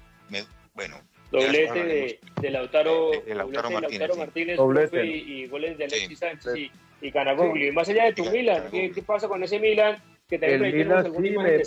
bueno. 0.73 1.01
Doblete 1.33 1.83
de, 1.83 2.19
de, 2.41 2.49
Lautaro, 2.51 3.09
Martínez, 4.17 4.55
Doblete. 4.55 5.03
Y, 5.03 5.47
goles 5.47 5.79
de 5.79 5.85
Alexis 5.85 6.19
Sánchez 6.19 6.55
y, 6.55 6.71
y 7.01 7.67
Y 7.67 7.71
más 7.71 7.89
allá 7.89 8.05
de 8.05 8.13
tu 8.13 8.29
Milan, 8.29 8.65
¿qué, 8.69 9.03
pasa 9.03 9.27
con 9.27 9.41
ese 9.41 9.59
Milan? 9.59 9.97
Que 10.29 10.37
también 10.37 10.63
el 10.63 10.73
Milan 10.73 11.11
sí 11.11 11.31
me, 11.31 11.57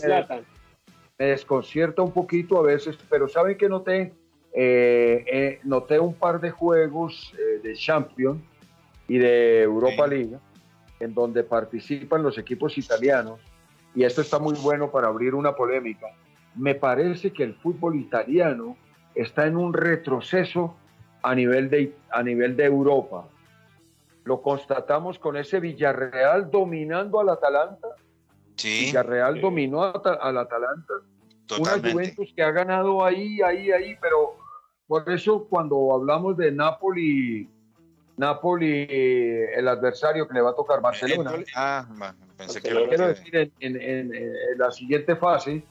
me, 1.18 1.26
desconcierta 1.26 2.00
un 2.02 2.12
poquito 2.12 2.60
a 2.60 2.62
veces, 2.62 2.96
pero 3.10 3.26
¿saben 3.26 3.58
que 3.58 3.68
noté? 3.68 4.12
Eh, 4.52 5.24
eh, 5.26 5.60
noté 5.64 5.98
un 5.98 6.14
par 6.14 6.40
de 6.40 6.50
juegos 6.52 7.34
eh, 7.36 7.60
de 7.60 7.74
Champions 7.74 8.40
y 9.08 9.18
de 9.18 9.62
Europa 9.62 10.06
League, 10.06 10.36
en 11.00 11.12
donde 11.12 11.42
participan 11.42 12.22
los 12.22 12.38
equipos 12.38 12.78
italianos, 12.78 13.40
y 13.96 14.04
esto 14.04 14.20
está 14.20 14.38
muy 14.38 14.54
bueno 14.62 14.92
para 14.92 15.08
abrir 15.08 15.34
una 15.34 15.56
polémica, 15.56 16.06
me 16.54 16.76
parece 16.76 17.32
que 17.32 17.42
el 17.42 17.54
fútbol 17.56 17.96
italiano 17.96 18.76
está 19.16 19.46
en 19.46 19.56
un 19.56 19.72
retroceso 19.72 20.76
a 21.22 21.34
nivel 21.34 21.70
de, 21.70 21.96
a 22.10 22.22
nivel 22.22 22.56
de 22.56 22.64
Europa. 22.64 23.26
Lo 24.24 24.42
constatamos 24.42 25.18
con 25.18 25.36
ese 25.36 25.60
Villarreal 25.60 26.50
dominando 26.50 27.20
al 27.20 27.30
Atalanta. 27.30 27.88
Sí. 28.56 28.86
Villarreal 28.86 29.40
dominó 29.40 29.82
al 29.82 30.38
Atalanta. 30.38 30.94
Una 31.58 31.72
Juventus 31.72 32.32
que 32.34 32.42
ha 32.42 32.50
ganado 32.50 33.04
ahí, 33.04 33.40
ahí, 33.40 33.70
ahí, 33.70 33.96
pero 34.00 34.36
por 34.86 35.08
eso 35.10 35.46
cuando 35.48 35.92
hablamos 35.94 36.36
de 36.36 36.52
Napoli 36.52 37.48
Napoli, 38.16 38.86
el 38.90 39.68
adversario 39.68 40.26
que 40.26 40.34
le 40.34 40.40
va 40.40 40.50
a 40.50 40.54
tocar 40.54 40.80
Barcelona. 40.80 41.32
Ah, 41.54 41.86
pensé 42.36 42.62
que 42.62 42.70
quiero 42.70 43.08
decir, 43.08 43.52
en, 43.60 44.12
la 44.56 44.70
siguiente 44.70 45.16
fase, 45.16 45.62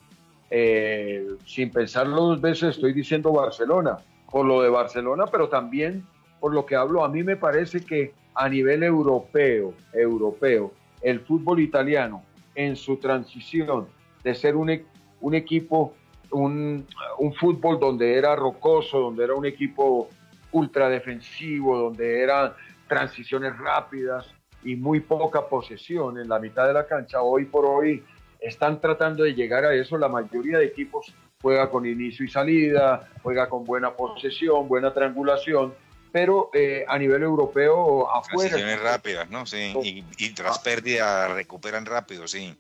eh, 0.49 1.27
sin 1.45 1.71
pensarlo 1.71 2.21
dos 2.21 2.41
veces, 2.41 2.75
estoy 2.75 2.93
diciendo 2.93 3.31
Barcelona, 3.31 3.97
por 4.29 4.45
lo 4.45 4.61
de 4.61 4.69
Barcelona, 4.69 5.25
pero 5.25 5.49
también 5.49 6.05
por 6.39 6.53
lo 6.53 6.65
que 6.65 6.75
hablo, 6.75 7.03
a 7.03 7.09
mí 7.09 7.23
me 7.23 7.35
parece 7.35 7.81
que 7.81 8.13
a 8.35 8.49
nivel 8.49 8.83
europeo, 8.83 9.73
europeo, 9.93 10.71
el 11.01 11.21
fútbol 11.21 11.59
italiano, 11.59 12.23
en 12.53 12.75
su 12.75 12.97
transición 12.97 13.87
de 14.23 14.35
ser 14.35 14.55
un, 14.55 14.69
e, 14.69 14.85
equipo, 15.33 15.93
un, 16.31 16.85
un 17.19 17.33
fútbol 17.33 17.79
donde 17.79 18.15
era 18.15 18.35
rocoso, 18.35 18.99
donde 18.99 19.23
era 19.23 19.33
un 19.33 19.45
equipo 19.45 20.09
ultra 20.51 20.89
defensivo, 20.89 21.77
donde 21.77 22.21
eran 22.21 22.53
transiciones 22.87 23.57
rápidas 23.57 24.27
y 24.63 24.75
muy 24.75 24.99
poca 24.99 25.47
posesión 25.47 26.17
en 26.17 26.29
la 26.29 26.39
mitad 26.39 26.67
de 26.67 26.73
la 26.73 26.85
cancha. 26.87 27.21
Hoy 27.21 27.45
por 27.45 27.65
hoy 27.65 28.03
están 28.39 28.79
tratando 28.81 29.23
de 29.23 29.33
llegar 29.33 29.65
a 29.65 29.73
eso. 29.73 29.97
La 29.97 30.09
mayoría 30.09 30.57
de 30.57 30.65
equipos 30.65 31.13
juega 31.41 31.69
con 31.69 31.86
inicio 31.86 32.25
y 32.25 32.29
salida, 32.29 33.09
juega 33.21 33.47
con 33.49 33.63
buena 33.63 33.93
posesión, 33.95 34.67
buena 34.67 34.93
triangulación, 34.93 35.73
pero 36.11 36.49
eh, 36.53 36.86
a 36.88 36.97
nivel 36.97 37.23
europeo 37.23 38.09
afuera. 38.09 38.49
Transiciones 38.49 38.81
rápidas, 38.81 39.29
¿no? 39.29 39.45
Sí, 39.45 40.03
y, 40.17 40.29
tras 40.31 40.59
pérdida 40.59 41.27
recuperan 41.33 41.86
rápido, 41.86 42.27
sí. 42.27 42.57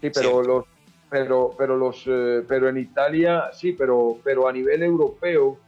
Sí, 0.00 0.10
pero 0.10 0.42
los, 0.42 0.64
pero, 1.08 1.54
pero 1.56 1.76
los, 1.76 2.02
eh, 2.06 2.42
pero 2.48 2.68
en 2.68 2.78
Italia, 2.78 3.50
sí, 3.52 3.72
pero, 3.72 4.18
pero 4.24 4.48
a 4.48 4.52
nivel 4.52 4.82
europeo 4.82 5.58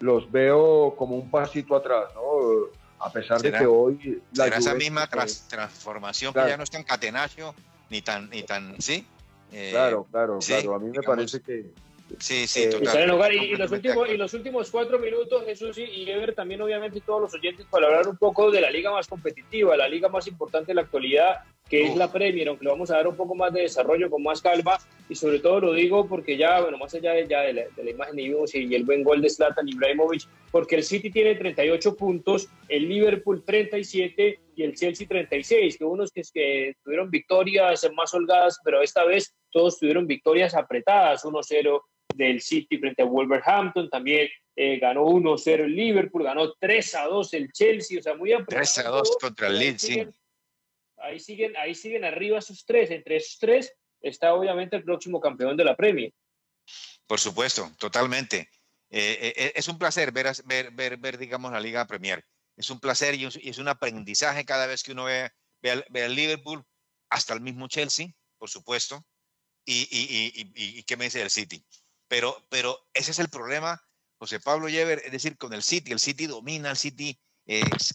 los 0.00 0.30
veo 0.30 0.94
como 0.96 1.16
un 1.16 1.30
pasito 1.30 1.74
atrás, 1.74 2.10
¿no? 2.14 2.68
A 2.98 3.10
pesar 3.10 3.40
de 3.40 3.52
que 3.52 3.66
hoy... 3.66 4.22
La 4.34 4.46
esa 4.46 4.74
misma 4.74 5.08
transformación 5.08 6.32
que 6.32 6.40
ya 6.40 6.56
no 6.56 6.62
es 6.62 6.70
tan 6.70 6.84
catenaccio, 6.84 7.54
ni 7.90 8.02
tan, 8.02 8.30
ni 8.30 8.42
tan, 8.42 8.80
¿sí? 8.80 9.06
Eh, 9.52 9.70
claro, 9.70 10.06
claro, 10.10 10.38
claro. 10.38 10.74
A 10.74 10.78
mí 10.78 10.90
me 10.90 11.02
parece 11.02 11.40
que... 11.40 11.66
Sí, 12.18 12.46
sí, 12.46 12.64
eh, 12.64 13.10
Hogar, 13.10 13.32
y, 13.32 13.56
los 13.56 13.72
últimos, 13.72 14.08
y 14.08 14.16
los 14.16 14.34
últimos 14.34 14.70
cuatro 14.70 14.98
minutos, 14.98 15.42
Jesús 15.46 15.78
y 15.78 16.08
Ever, 16.08 16.34
también 16.34 16.60
obviamente 16.60 17.00
todos 17.00 17.22
los 17.22 17.34
oyentes 17.34 17.66
para 17.70 17.86
hablar 17.86 18.08
un 18.08 18.16
poco 18.16 18.50
de 18.50 18.60
la 18.60 18.70
liga 18.70 18.92
más 18.92 19.08
competitiva, 19.08 19.76
la 19.76 19.88
liga 19.88 20.08
más 20.08 20.26
importante 20.26 20.68
de 20.68 20.74
la 20.74 20.82
actualidad, 20.82 21.42
que 21.68 21.86
es 21.86 21.96
la 21.96 22.12
Premier, 22.12 22.48
aunque 22.48 22.64
le 22.64 22.70
vamos 22.70 22.90
a 22.90 22.96
dar 22.96 23.08
un 23.08 23.16
poco 23.16 23.34
más 23.34 23.52
de 23.52 23.62
desarrollo 23.62 24.10
con 24.10 24.22
más 24.22 24.42
calma 24.42 24.78
y 25.08 25.14
sobre 25.14 25.38
todo 25.38 25.60
lo 25.60 25.72
digo 25.72 26.06
porque 26.06 26.36
ya, 26.36 26.60
bueno, 26.60 26.76
más 26.76 26.94
allá 26.94 27.12
de, 27.12 27.26
ya 27.26 27.40
de, 27.40 27.52
la, 27.52 27.90
imagen 27.90 28.16
de 28.16 28.22
vimos 28.22 28.54
y 28.54 28.74
el 28.74 28.84
buen 28.84 29.02
gol 29.02 29.22
de 29.22 29.30
Zlatan 29.30 29.68
Ibrahimovic, 29.68 30.28
porque 30.50 30.76
el 30.76 30.84
City 30.84 31.10
tiene 31.10 31.34
38 31.34 31.96
puntos, 31.96 32.48
el 32.68 32.88
Liverpool 32.88 33.42
37 33.44 34.40
y 34.56 34.62
el 34.62 34.74
Chelsea 34.74 35.06
36, 35.06 35.78
que 35.78 35.84
unos 35.84 36.10
que, 36.10 36.22
que 36.32 36.74
tuvieron 36.82 37.10
victorias 37.10 37.88
más 37.94 38.12
holgadas, 38.14 38.58
pero 38.64 38.82
esta 38.82 39.04
vez 39.04 39.34
todos 39.50 39.78
tuvieron 39.78 40.06
victorias 40.06 40.54
apretadas, 40.54 41.24
1-0 41.24 41.80
del 42.14 42.40
City 42.40 42.78
frente 42.78 43.02
a 43.02 43.06
Wolverhampton, 43.06 43.88
también 43.90 44.28
eh, 44.56 44.78
ganó 44.78 45.06
1-0 45.06 45.64
el 45.64 45.74
Liverpool, 45.74 46.24
ganó 46.24 46.54
3-2 46.54 47.34
el 47.34 47.52
Chelsea, 47.52 47.98
o 47.98 48.02
sea, 48.02 48.14
muy 48.14 48.32
apretado. 48.32 49.02
3-2 49.02 49.18
contra 49.20 49.48
el 49.48 49.58
Leeds, 49.58 49.82
sí 49.82 50.06
ahí 51.04 51.20
siguen, 51.20 51.56
ahí 51.56 51.74
siguen 51.74 52.04
arriba 52.04 52.38
esos 52.38 52.64
tres. 52.64 52.90
Entre 52.90 53.16
esos 53.16 53.38
tres 53.38 53.72
está 54.00 54.34
obviamente 54.34 54.76
el 54.76 54.84
próximo 54.84 55.20
campeón 55.20 55.56
de 55.56 55.64
la 55.64 55.76
Premier. 55.76 56.12
Por 57.06 57.20
supuesto, 57.20 57.70
totalmente. 57.78 58.48
Eh, 58.90 59.32
eh, 59.36 59.52
es 59.54 59.68
un 59.68 59.78
placer 59.78 60.12
ver, 60.12 60.28
ver, 60.44 60.70
ver, 60.72 60.96
ver, 60.96 61.18
digamos, 61.18 61.52
la 61.52 61.60
Liga 61.60 61.86
Premier. 61.86 62.24
Es 62.56 62.70
un 62.70 62.80
placer 62.80 63.14
y 63.14 63.24
es 63.24 63.58
un 63.58 63.68
aprendizaje 63.68 64.44
cada 64.44 64.66
vez 64.66 64.82
que 64.82 64.92
uno 64.92 65.04
ve, 65.04 65.32
ve, 65.62 66.04
al, 66.04 66.14
Liverpool, 66.14 66.64
hasta 67.10 67.34
el 67.34 67.40
mismo 67.40 67.68
Chelsea, 67.68 68.08
por 68.38 68.48
supuesto. 68.48 69.04
Y, 69.64 69.88
y, 69.90 70.32
y, 70.34 70.78
y, 70.78 70.82
qué 70.84 70.96
me 70.96 71.04
dice 71.04 71.20
del 71.20 71.30
City. 71.30 71.64
Pero, 72.06 72.46
pero 72.50 72.86
ese 72.92 73.12
es 73.12 73.18
el 73.18 73.30
problema, 73.30 73.82
José 74.18 74.38
Pablo 74.38 74.68
Llever, 74.68 75.00
es 75.04 75.10
decir, 75.10 75.38
con 75.38 75.52
el 75.54 75.62
City. 75.62 75.90
El 75.90 76.00
City 76.00 76.26
domina, 76.26 76.70
el 76.70 76.76
City 76.76 77.18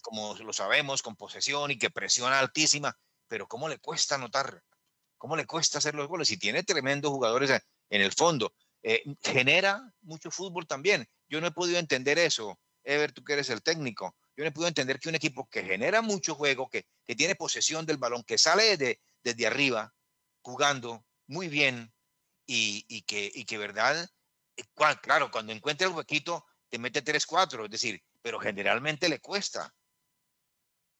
como 0.02 0.34
lo 0.34 0.52
sabemos, 0.52 1.02
con 1.02 1.16
posesión 1.16 1.70
y 1.70 1.78
que 1.78 1.90
presiona 1.90 2.38
altísima, 2.38 2.96
pero 3.28 3.48
¿cómo 3.48 3.68
le 3.68 3.78
cuesta 3.78 4.14
anotar? 4.14 4.62
¿Cómo 5.18 5.36
le 5.36 5.46
cuesta 5.46 5.78
hacer 5.78 5.94
los 5.94 6.08
goles? 6.08 6.30
Y 6.30 6.38
tiene 6.38 6.62
tremendos 6.62 7.10
jugadores 7.10 7.50
en 7.90 8.02
el 8.02 8.12
fondo. 8.12 8.54
Eh, 8.82 9.02
genera 9.22 9.92
mucho 10.02 10.30
fútbol 10.30 10.66
también. 10.66 11.06
Yo 11.28 11.40
no 11.40 11.48
he 11.48 11.52
podido 11.52 11.78
entender 11.78 12.18
eso. 12.18 12.58
Ever, 12.84 13.12
tú 13.12 13.22
que 13.22 13.34
eres 13.34 13.50
el 13.50 13.62
técnico. 13.62 14.16
Yo 14.40 14.46
no 14.46 14.52
podido 14.52 14.68
entender 14.68 14.98
que 14.98 15.10
un 15.10 15.14
equipo 15.16 15.46
que 15.50 15.62
genera 15.62 16.00
mucho 16.00 16.34
juego, 16.34 16.70
que, 16.70 16.86
que 17.06 17.14
tiene 17.14 17.34
posesión 17.34 17.84
del 17.84 17.98
balón, 17.98 18.24
que 18.24 18.38
sale 18.38 18.74
desde, 18.74 18.98
desde 19.22 19.46
arriba, 19.46 19.92
jugando 20.40 21.04
muy 21.26 21.48
bien 21.48 21.92
y, 22.46 22.86
y 22.88 23.02
que, 23.02 23.30
y 23.34 23.44
que, 23.44 23.58
verdad, 23.58 24.08
eh, 24.56 24.62
claro, 25.02 25.30
cuando 25.30 25.52
encuentra 25.52 25.86
el 25.86 25.92
huequito, 25.92 26.46
te 26.70 26.78
mete 26.78 27.04
3-4. 27.04 27.66
Es 27.66 27.70
decir, 27.70 28.00
pero 28.22 28.40
generalmente 28.40 29.10
le 29.10 29.20
cuesta. 29.20 29.74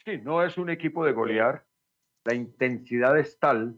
Sí, 0.05 0.19
no 0.19 0.45
es 0.45 0.59
un 0.59 0.69
equipo 0.69 1.07
de 1.07 1.13
golear. 1.13 1.65
La 2.25 2.35
intensidad 2.35 3.19
es 3.19 3.39
tal, 3.39 3.75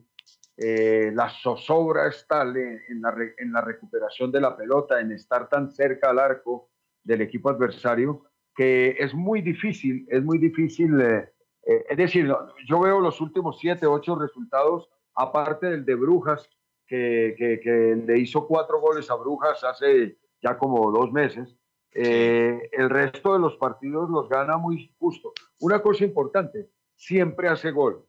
eh, 0.57 1.13
la 1.15 1.31
zozobra 1.31 2.09
es 2.09 2.27
tal 2.27 2.57
en, 2.57 3.01
la, 3.01 3.15
en, 3.39 3.53
la, 3.53 3.61
recuperación 3.61 4.33
de 4.33 4.41
la 4.41 4.57
pelota, 4.57 5.01
en 5.01 5.13
estar 5.13 5.49
tan 5.49 5.71
cerca 5.71 6.11
al 6.11 6.19
arco 6.19 6.73
del 7.05 7.21
equipo 7.21 7.49
adversario, 7.49 8.32
que 8.55 8.97
es 8.99 9.15
muy 9.15 9.43
difícil, 9.43 10.07
es 10.11 10.23
muy 10.23 10.39
difícil. 10.39 11.01
Eh, 11.01 11.33
eh, 11.67 11.85
es 11.91 11.97
decir, 11.97 12.33
yo 12.67 12.81
veo 12.81 13.01
los 13.01 13.21
últimos 13.21 13.59
siete, 13.59 13.87
ocho 13.87 14.17
resultados, 14.17 14.89
aparte 15.15 15.71
del 15.71 15.85
de 15.85 15.95
Brujas, 15.95 16.49
que, 16.87 17.35
que, 17.39 17.97
le 18.07 18.19
hizo 18.19 18.47
cuatro 18.47 18.79
goles 18.81 19.11
a 19.11 19.15
Brujas 19.15 19.65
hace 19.65 20.19
ya 20.43 20.59
como 20.59 20.91
dos 20.91 21.11
meses. 21.11 21.57
Eh, 21.95 22.69
el 22.73 22.91
resto 22.91 23.35
de 23.35 23.39
los 23.39 23.57
partidos 23.57 24.11
los 24.11 24.29
gana 24.29 24.57
muy 24.57 24.95
justo. 24.99 25.33
Una 25.61 25.81
cosa 25.81 26.05
importante, 26.05 26.69
siempre 26.95 27.49
hace 27.49 27.71
gol. 27.71 28.05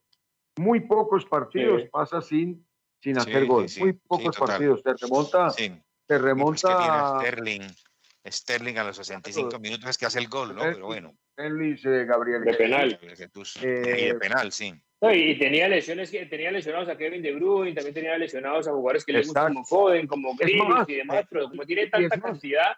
Muy 0.57 0.81
pocos 0.81 1.25
partidos 1.25 1.83
pasa 1.91 2.21
sin, 2.21 2.65
sin 2.99 3.17
hacer 3.17 3.45
gol. 3.45 3.67
muy 3.79 3.93
pocos 3.93 4.37
partidos. 4.37 4.83
Te 4.83 4.93
remonta. 4.93 5.47
Te 6.05 6.17
remonta. 6.17 7.19
Sterling. 7.21 7.61
Sterling 8.25 8.77
a 8.77 8.83
los 8.83 8.97
65 8.97 9.59
minutos 9.59 9.89
es 9.89 9.97
que 9.97 10.05
hace 10.05 10.19
el 10.19 10.27
gol, 10.27 10.55
¿no? 10.55 10.63
Pero 10.63 10.85
bueno. 10.85 11.17
Eh, 11.37 12.05
Gabriel. 12.05 12.43
De 12.43 12.53
penal. 12.53 12.99
Eh, 13.01 13.97
y 13.99 14.05
de 14.05 14.15
penal, 14.15 14.51
sí. 14.51 14.73
y 15.01 15.37
tenía 15.37 15.67
lesiones, 15.67 16.11
tenía 16.11 16.51
lesionados 16.51 16.89
a 16.89 16.97
Kevin 16.97 17.21
De 17.21 17.33
Bruyne, 17.33 17.73
también 17.73 17.93
tenía 17.93 18.17
lesionados 18.17 18.67
a 18.67 18.71
jugadores 18.71 19.03
que 19.03 19.13
le 19.13 19.23
gustan 19.23 19.53
como 19.53 19.65
Foden, 19.65 20.07
como 20.07 20.35
Grealish 20.35 20.85
y 20.87 20.95
demás, 20.95 21.25
pero 21.29 21.49
como 21.49 21.65
tiene 21.65 21.87
tanta 21.87 22.19
cantidad. 22.19 22.75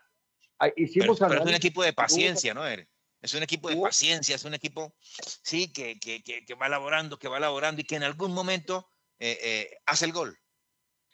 Hicimos 0.75 1.19
pero, 1.19 1.35
es 1.35 1.41
un 1.41 1.53
equipo 1.53 1.83
de 1.83 1.93
paciencia, 1.93 2.53
¿no? 2.53 2.63
Es 2.67 3.33
un 3.33 3.43
equipo 3.43 3.69
de 3.69 3.77
paciencia, 3.77 4.35
es 4.35 4.45
un 4.45 4.53
equipo, 4.53 4.95
sí, 4.99 5.73
que, 5.73 5.99
que, 5.99 6.21
que, 6.23 6.53
va 6.53 6.67
elaborando, 6.67 7.17
que 7.17 7.27
va 7.27 7.39
elaborando 7.39 7.81
y 7.81 7.83
que 7.83 7.95
en 7.95 8.03
algún 8.03 8.31
momento 8.33 8.87
eh, 9.19 9.37
eh, 9.41 9.77
hace 9.85 10.05
el 10.05 10.11
gol. 10.11 10.37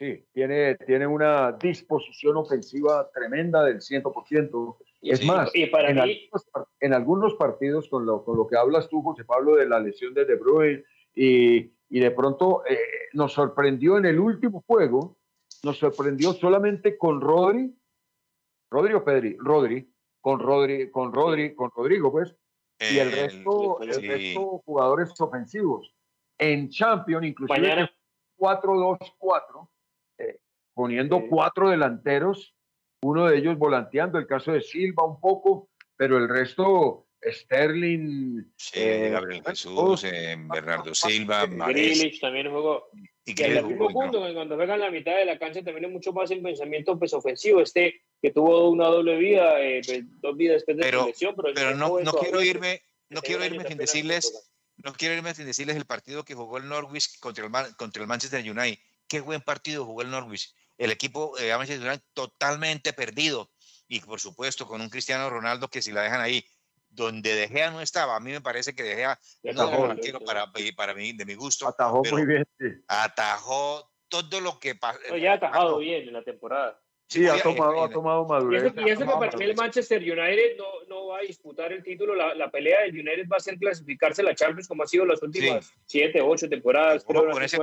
Sí, 0.02 0.26
tiene, 0.34 0.78
tiene 0.78 1.06
una 1.06 1.52
disposición 1.52 2.36
ofensiva 2.36 3.08
tremenda 3.14 3.64
del 3.64 3.82
100%. 3.82 4.78
Es 5.04 5.24
más, 5.24 5.52
y 5.54 5.68
para 5.68 5.92
en, 5.92 6.00
algunos, 6.00 6.48
en, 6.80 6.94
algunos, 6.96 7.36
partidos, 7.36 7.88
con 7.88 8.08
lo, 8.08 8.26
con 8.26 8.36
lo 8.36 8.48
que 8.48 8.58
hablas 8.58 8.90
tú, 8.90 9.04
José 9.04 9.26
Pablo, 9.26 9.58
de 9.58 9.68
la 9.68 9.80
lesión 9.80 10.16
de 10.16 10.26
De 10.26 10.38
Bruyne, 10.38 10.84
y, 11.14 11.72
y 11.88 12.00
de 12.00 12.10
pronto 12.10 12.64
eh, 12.68 12.80
nos 13.14 13.34
sorprendió 13.34 14.00
en 14.00 14.06
el 14.08 14.20
último 14.20 14.64
juego, 14.66 15.20
nos 15.62 15.78
sorprendió 15.78 16.34
solamente 16.34 16.98
con 16.98 17.22
Rodri, 17.22 17.72
Rodri 18.72 18.96
o 18.96 19.04
Pedri, 19.04 19.38
Rodri, 19.38 19.88
con 20.20 20.40
Rodri, 20.40 20.90
con 20.90 21.14
Rodri, 21.14 21.54
con 21.54 21.70
Rodrigo, 21.70 22.12
pues, 22.12 22.36
y 22.80 22.98
el 22.98 23.12
resto, 23.12 23.80
el 23.82 24.02
resto 24.02 24.64
jugadores 24.66 25.14
ofensivos. 25.22 25.94
En 26.40 26.70
Champions, 26.70 27.28
inclusive 27.28 27.88
4-2-4, 28.40 29.70
eh, 30.72 30.74
poniendo 30.74 31.24
cuatro 31.30 31.70
delanteros, 31.70 32.56
uno 33.04 33.28
de 33.28 33.38
ellos 33.38 33.58
volanteando, 33.58 34.18
el 34.18 34.28
caso 34.28 34.52
de 34.52 34.62
Silva 34.62 35.06
un 35.06 35.20
poco, 35.20 35.70
pero 35.98 36.18
el 36.18 36.30
resto, 36.30 37.08
Sterling. 37.24 38.44
eh, 38.74 39.10
Gabriel 39.12 39.44
Jesús, 39.46 40.04
eh, 40.04 40.36
Bernardo 40.38 40.94
Silva, 40.96 41.46
Grealish 41.46 42.20
también 42.20 42.50
jugó. 42.50 42.90
Y 43.24 43.36
que 43.36 43.46
en 43.46 43.58
el 43.58 43.66
mismo 43.66 43.90
punto, 43.90 44.20
cuando 44.34 44.56
juegan 44.56 44.80
la 44.80 44.90
mitad 44.90 45.16
de 45.16 45.26
la 45.26 45.38
cancha, 45.38 45.64
también 45.64 45.86
es 45.86 45.92
mucho 45.92 46.12
más 46.12 46.32
en 46.32 46.42
pensamiento 46.42 46.98
pues, 46.98 47.14
ofensivo. 47.14 47.62
Este 47.62 48.02
que 48.22 48.32
tuvo 48.32 48.70
una 48.70 48.88
doble 48.88 49.18
vida, 49.18 49.62
eh, 49.62 49.82
pues, 49.86 50.04
dos 50.22 50.36
vidas 50.36 50.56
después 50.56 50.78
de 50.78 50.84
pero, 50.84 51.02
la 51.02 51.06
lesión. 51.08 51.36
Pero, 51.36 51.54
pero 51.54 51.76
no, 51.76 52.00
no 52.00 52.14
quiero 52.14 52.42
irme, 52.42 52.82
no 53.10 53.22
quiero 53.22 53.46
irme 53.46 53.68
sin 53.68 53.78
decirles, 53.78 54.52
no 54.78 54.94
quiero 54.94 55.16
irme 55.16 55.36
sin 55.36 55.46
decirles 55.46 55.76
el 55.76 55.86
partido 55.86 56.26
que 56.26 56.34
jugó 56.34 56.58
el 56.58 56.68
Norwich 56.68 57.20
contra 57.20 57.46
el, 57.46 57.76
contra 57.76 58.02
el 58.02 58.08
Manchester 58.08 58.42
United. 58.42 58.80
Qué 59.08 59.22
buen 59.22 59.42
partido 59.42 59.86
jugó 59.86 60.02
el 60.02 60.10
Norwich. 60.10 60.54
El 60.82 60.90
equipo 60.90 61.38
de 61.38 61.56
Manchester 61.56 61.88
United 61.88 62.06
totalmente 62.16 62.92
perdido. 62.92 63.52
Y 63.88 64.00
por 64.00 64.20
supuesto, 64.20 64.66
con 64.66 64.82
un 64.82 64.90
Cristiano 64.90 65.30
Ronaldo 65.30 65.68
que 65.68 65.80
si 65.80 65.92
la 65.92 66.02
dejan 66.02 66.22
ahí, 66.22 66.44
donde 66.90 67.36
De 67.36 67.48
Gea 67.48 67.70
no 67.70 67.82
estaba, 67.82 68.16
a 68.16 68.20
mí 68.20 68.32
me 68.32 68.42
parece 68.42 68.74
que 68.74 68.82
De 68.82 68.96
Gea 68.96 69.20
no 69.44 69.94
era 70.02 70.20
para, 70.26 70.52
para 70.76 70.96
mí, 70.96 71.14
de 71.14 71.24
mi 71.24 71.36
gusto. 71.36 71.68
Atajó 71.68 72.02
muy 72.10 72.26
bien. 72.26 72.48
Atajó 72.88 73.92
todo 74.08 74.42
lo 74.42 74.58
que 74.58 74.74
pasó. 74.74 75.16
ya 75.18 75.34
ha 75.34 75.36
atajado 75.36 75.78
bien 75.78 76.08
en 76.08 76.14
la 76.14 76.24
temporada. 76.24 76.82
Sí, 77.08 77.28
ha 77.28 77.40
tomado, 77.44 77.84
ha 77.84 77.90
tomado 77.90 78.26
madurez. 78.26 78.64
Y 78.64 78.90
eso, 78.90 79.06
que 79.06 79.06
para 79.06 79.38
mí 79.38 79.46
el 79.46 79.56
Manchester 79.56 80.02
United 80.02 80.58
no, 80.58 80.66
no, 80.88 81.08
va 81.08 81.20
a 81.20 81.22
disputar 81.22 81.72
el 81.72 81.84
título. 81.84 82.16
La, 82.16 82.34
la, 82.34 82.50
pelea 82.50 82.82
del 82.82 82.94
United 82.94 83.28
va 83.32 83.38
a 83.38 83.40
ser 83.40 83.60
clasificarse 83.60 84.24
a 84.24 84.26
la 84.26 84.34
Champions 84.34 84.68
como 84.68 84.82
ha 84.82 84.88
sido 84.88 85.06
las 85.06 85.22
últimas 85.22 85.72
siete, 85.86 86.22
ocho 86.22 86.50
temporadas. 86.50 87.06
Pero 87.06 87.30
por 87.30 87.44
ese 87.44 87.60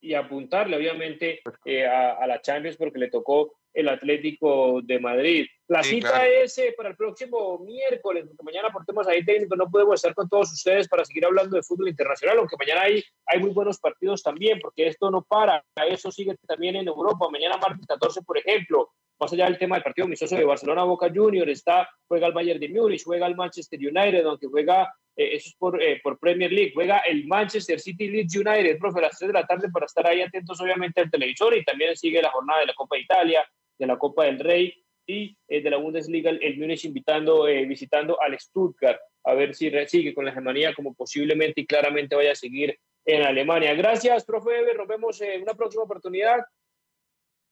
y, 0.00 0.14
apuntarle, 0.14 0.76
obviamente, 0.76 1.40
pues 1.42 1.56
eh, 1.64 1.86
a, 1.86 2.12
a, 2.12 2.26
la 2.26 2.40
Champions 2.40 2.76
porque 2.76 2.98
le 2.98 3.10
tocó 3.10 3.54
el 3.74 3.88
Atlético 3.88 4.80
de 4.82 5.00
Madrid. 5.00 5.46
La 5.66 5.82
cita 5.82 6.26
es 6.28 6.56
eh, 6.58 6.74
para 6.76 6.90
el 6.90 6.96
próximo 6.96 7.58
miércoles, 7.58 8.24
porque 8.28 8.44
mañana 8.44 8.70
por 8.70 8.84
temas 8.84 9.08
ahí 9.08 9.24
técnicos 9.24 9.58
no 9.58 9.68
podemos 9.68 9.96
estar 9.96 10.14
con 10.14 10.28
todos 10.28 10.52
ustedes 10.52 10.88
para 10.88 11.04
seguir 11.04 11.24
hablando 11.24 11.56
de 11.56 11.62
fútbol 11.62 11.88
internacional, 11.88 12.38
aunque 12.38 12.56
mañana 12.56 12.82
hay, 12.82 13.02
hay 13.26 13.40
muy 13.40 13.50
buenos 13.50 13.80
partidos 13.80 14.22
también, 14.22 14.60
porque 14.60 14.86
esto 14.86 15.10
no 15.10 15.22
para, 15.22 15.64
eso 15.88 16.12
sigue 16.12 16.36
también 16.46 16.76
en 16.76 16.86
Europa. 16.86 17.28
Mañana 17.30 17.56
martes 17.56 17.86
14, 17.86 18.22
por 18.22 18.38
ejemplo, 18.38 18.90
más 19.18 19.32
allá 19.32 19.44
del 19.46 19.58
tema 19.58 19.76
del 19.76 19.84
partido 19.84 20.06
amistoso 20.06 20.36
de 20.36 20.44
Barcelona 20.44 20.84
Boca 20.84 21.10
Juniors, 21.14 21.50
está, 21.50 21.88
juega 22.06 22.26
el 22.26 22.32
Bayern 22.32 22.60
de 22.60 22.68
Múnich, 22.68 23.04
juega 23.04 23.26
el 23.26 23.36
Manchester 23.36 23.78
United, 23.78 24.24
aunque 24.26 24.46
juega, 24.46 24.94
eh, 25.16 25.36
eso 25.36 25.48
es 25.48 25.56
por, 25.56 25.82
eh, 25.82 26.00
por 26.02 26.18
Premier 26.18 26.52
League, 26.52 26.72
juega 26.74 26.98
el 26.98 27.26
Manchester 27.26 27.80
City 27.80 28.08
Leeds 28.08 28.36
United, 28.36 28.78
profe, 28.78 28.98
a 28.98 29.02
las 29.02 29.18
3 29.18 29.28
de 29.28 29.40
la 29.40 29.46
tarde 29.46 29.68
para 29.70 29.86
estar 29.86 30.06
ahí 30.06 30.20
atentos 30.20 30.60
obviamente 30.60 31.00
al 31.00 31.10
televisor 31.10 31.56
y 31.56 31.64
también 31.64 31.96
sigue 31.96 32.20
la 32.20 32.30
jornada 32.30 32.60
de 32.60 32.66
la 32.66 32.74
Copa 32.74 32.96
de 32.96 33.02
Italia, 33.02 33.46
de 33.78 33.86
la 33.86 33.96
Copa 33.96 34.24
del 34.24 34.38
Rey 34.38 34.84
y 35.06 35.36
eh, 35.48 35.62
de 35.62 35.70
la 35.70 35.76
Bundesliga, 35.76 36.30
el 36.30 36.58
Múnich 36.58 36.84
invitando, 36.84 37.46
eh, 37.46 37.64
visitando 37.66 38.20
al 38.20 38.38
Stuttgart, 38.38 39.00
a 39.24 39.34
ver 39.34 39.54
si 39.54 39.70
sigue 39.86 40.14
con 40.14 40.24
la 40.24 40.30
hegemonía 40.30 40.74
como 40.74 40.94
posiblemente 40.94 41.60
y 41.60 41.66
claramente 41.66 42.16
vaya 42.16 42.32
a 42.32 42.36
seguir 42.36 42.78
en 43.04 43.22
Alemania. 43.22 43.74
Gracias, 43.74 44.24
profe 44.24 44.58
Eber, 44.58 44.76
nos 44.76 44.88
vemos 44.88 45.20
en 45.20 45.42
una 45.42 45.54
próxima 45.54 45.84
oportunidad. 45.84 46.40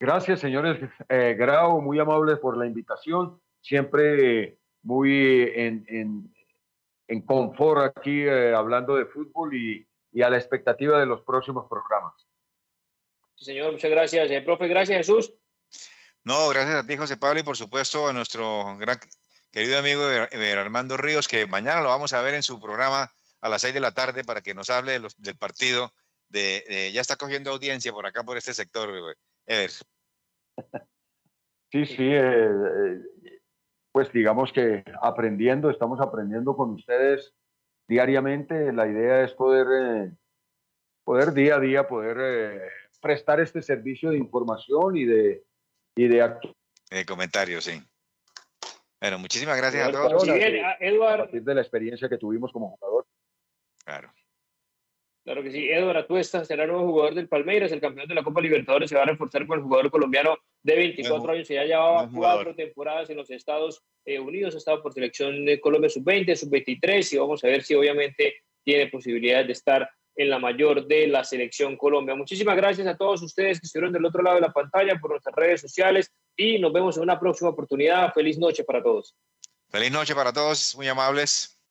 Gracias, 0.03 0.41
señores 0.41 0.81
eh, 1.09 1.37
Grau, 1.39 1.81
muy 1.81 2.01
amables 2.01 2.41
por 2.41 2.57
la 2.57 2.67
invitación, 2.67 3.41
siempre 3.61 4.59
muy 4.83 5.43
en, 5.55 5.87
en, 5.87 6.35
en 7.07 7.23
confort 7.23 7.97
aquí 7.97 8.29
hablando 8.29 8.97
de 8.97 9.07
fútbol 9.07 9.55
y, 9.55 9.87
y, 10.11 10.23
a 10.23 10.29
la 10.29 10.39
expectativa 10.39 10.99
de 10.99 11.07
los 11.07 11.21
próximos 11.23 11.69
programas. 11.71 12.15
Sí, 13.37 13.45
señor, 13.45 13.71
muchas 13.71 13.93
gracias. 13.93 14.43
profe, 14.43 14.67
gracias, 14.67 14.99
Jesús. 14.99 15.35
No, 16.25 16.49
gracias 16.49 16.83
a 16.83 16.85
ti, 16.85 16.97
José 16.97 17.17
Pablo, 17.17 17.39
y 17.39 17.45
por 17.45 17.57
supuesto 17.57 18.09
a 18.09 18.13
nuestro 18.13 18.77
gran 18.79 18.99
querido 19.53 19.79
amigo 19.79 20.03
Armando 20.59 20.97
Ríos, 20.97 21.29
que 21.29 21.47
mañana 21.47 21.81
lo 21.81 21.91
vamos 21.91 22.13
a 22.13 22.23
ver 22.23 22.35
en 22.35 22.43
su 22.43 22.61
programa 22.61 23.13
a 23.41 23.49
las 23.49 23.63
seis 23.63 23.73
de 23.73 23.79
la 23.79 23.95
tarde 23.95 24.25
para 24.25 24.41
que 24.41 24.53
nos 24.53 24.69
hable 24.69 24.99
del 25.19 25.37
partido. 25.39 25.95
De, 26.29 26.91
ya 26.93 27.01
está 27.01 27.15
cogiendo 27.15 27.53
audiencia 27.53 27.93
por 27.93 28.05
acá, 28.05 28.25
por 28.25 28.37
este 28.37 28.53
sector, 28.53 28.91
Ever. 29.47 29.71
Sí, 31.73 31.87
sí, 31.87 32.05
eh, 32.05 32.51
eh, 32.51 33.01
pues 33.91 34.13
digamos 34.13 34.53
que 34.53 34.85
aprendiendo, 35.01 35.71
estamos 35.71 36.01
aprendiendo 36.01 36.55
con 36.55 36.73
ustedes 36.73 37.35
diariamente. 37.89 38.73
La 38.75 38.87
idea 38.87 39.23
es 39.23 39.33
poder, 39.33 39.67
eh, 39.81 40.13
poder 41.03 41.33
día 41.33 41.57
a 41.57 41.61
día, 41.61 41.89
poder 41.89 42.71
prestar 43.01 43.41
este 43.41 43.63
servicio 43.63 44.11
de 44.11 44.19
información 44.19 44.97
y 44.99 45.05
de, 45.07 45.45
y 45.97 46.09
de 46.09 46.21
acto. 46.23 46.55
De 46.91 47.07
comentarios, 47.07 47.65
sí. 47.65 47.83
Bueno, 49.01 49.19
muchísimas 49.19 49.57
gracias 49.57 49.89
a 49.89 49.93
todos. 49.93 50.25
Bien, 50.25 50.63
Eduard. 50.79 51.15
A 51.15 51.25
partir 51.25 51.43
de 51.43 51.55
la 51.55 51.63
experiencia 51.63 52.09
que 52.09 52.19
tuvimos 52.19 52.53
como 52.53 52.77
jugador. 52.77 53.07
Claro. 53.83 54.13
Claro 55.25 55.43
que 55.43 55.53
sí. 55.53 55.69
Eduardo 55.69 56.01
Atuesta 56.01 56.45
será 56.45 56.67
nuevo 56.67 56.85
jugador 56.87 57.15
del 57.15 57.29
Palmeiras, 57.29 57.71
el 57.71 57.81
campeón 57.81 58.09
de 58.09 58.15
la 58.15 58.25
Copa 58.25 58.41
Libertadores. 58.41 58.91
Se 58.91 58.97
va 58.97 59.03
a 59.03 59.07
reforzar 59.07 59.47
con 59.47 59.59
el 59.59 59.65
jugador 59.65 59.91
colombiano 59.91 60.37
de 60.63 60.77
24 60.77 61.33
años. 61.33 61.49
Ya 61.49 61.65
llevaba 61.65 62.11
cuatro 62.13 62.55
temporadas 62.55 63.09
en 63.11 63.17
los 63.17 63.31
Estados 63.31 63.83
eh, 64.05 64.19
Unidos. 64.19 64.55
Ha 64.55 64.59
estado 64.59 64.83
por 64.83 64.93
selección 64.93 65.45
de 65.45 65.61
Colombia 65.61 65.89
sub-20, 65.89 66.35
sub-23. 66.35 67.13
Y 67.13 67.19
vamos 67.19 67.45
a 67.45 67.47
ver 67.47 67.63
si 67.63 67.75
obviamente 67.75 68.35
tiene 68.65 68.89
posibilidades 68.89 69.47
de 69.47 69.53
estar 69.53 69.89
en 70.17 70.29
la 70.29 70.39
mayor 70.39 70.87
de 70.87 71.07
la 71.07 71.25
selección 71.25 71.77
Colombia. 71.77 72.15
Muchísimas 72.15 72.57
gracias 72.57 72.87
a 72.87 72.97
todos 72.97 73.23
ustedes 73.23 73.61
que 73.61 73.67
estuvieron 73.67 73.93
del 73.93 74.05
otro 74.05 74.23
lado 74.23 74.37
de 74.37 74.43
la 74.43 74.53
pantalla 74.53 74.99
por 75.01 75.11
nuestras 75.11 75.35
redes 75.35 75.61
sociales 75.61 76.13
y 76.37 76.59
nos 76.59 76.73
vemos 76.73 76.97
en 76.97 77.05
una 77.05 77.19
próxima 77.19 77.51
oportunidad. 77.51 78.13
Feliz 78.13 78.39
noche 78.39 78.65
para 78.65 78.83
todos. 78.83 79.15
Feliz 79.71 79.91
noche 79.91 80.15
para 80.15 80.33
todos, 80.33 80.77
muy 80.77 80.89
amables. 80.89 81.62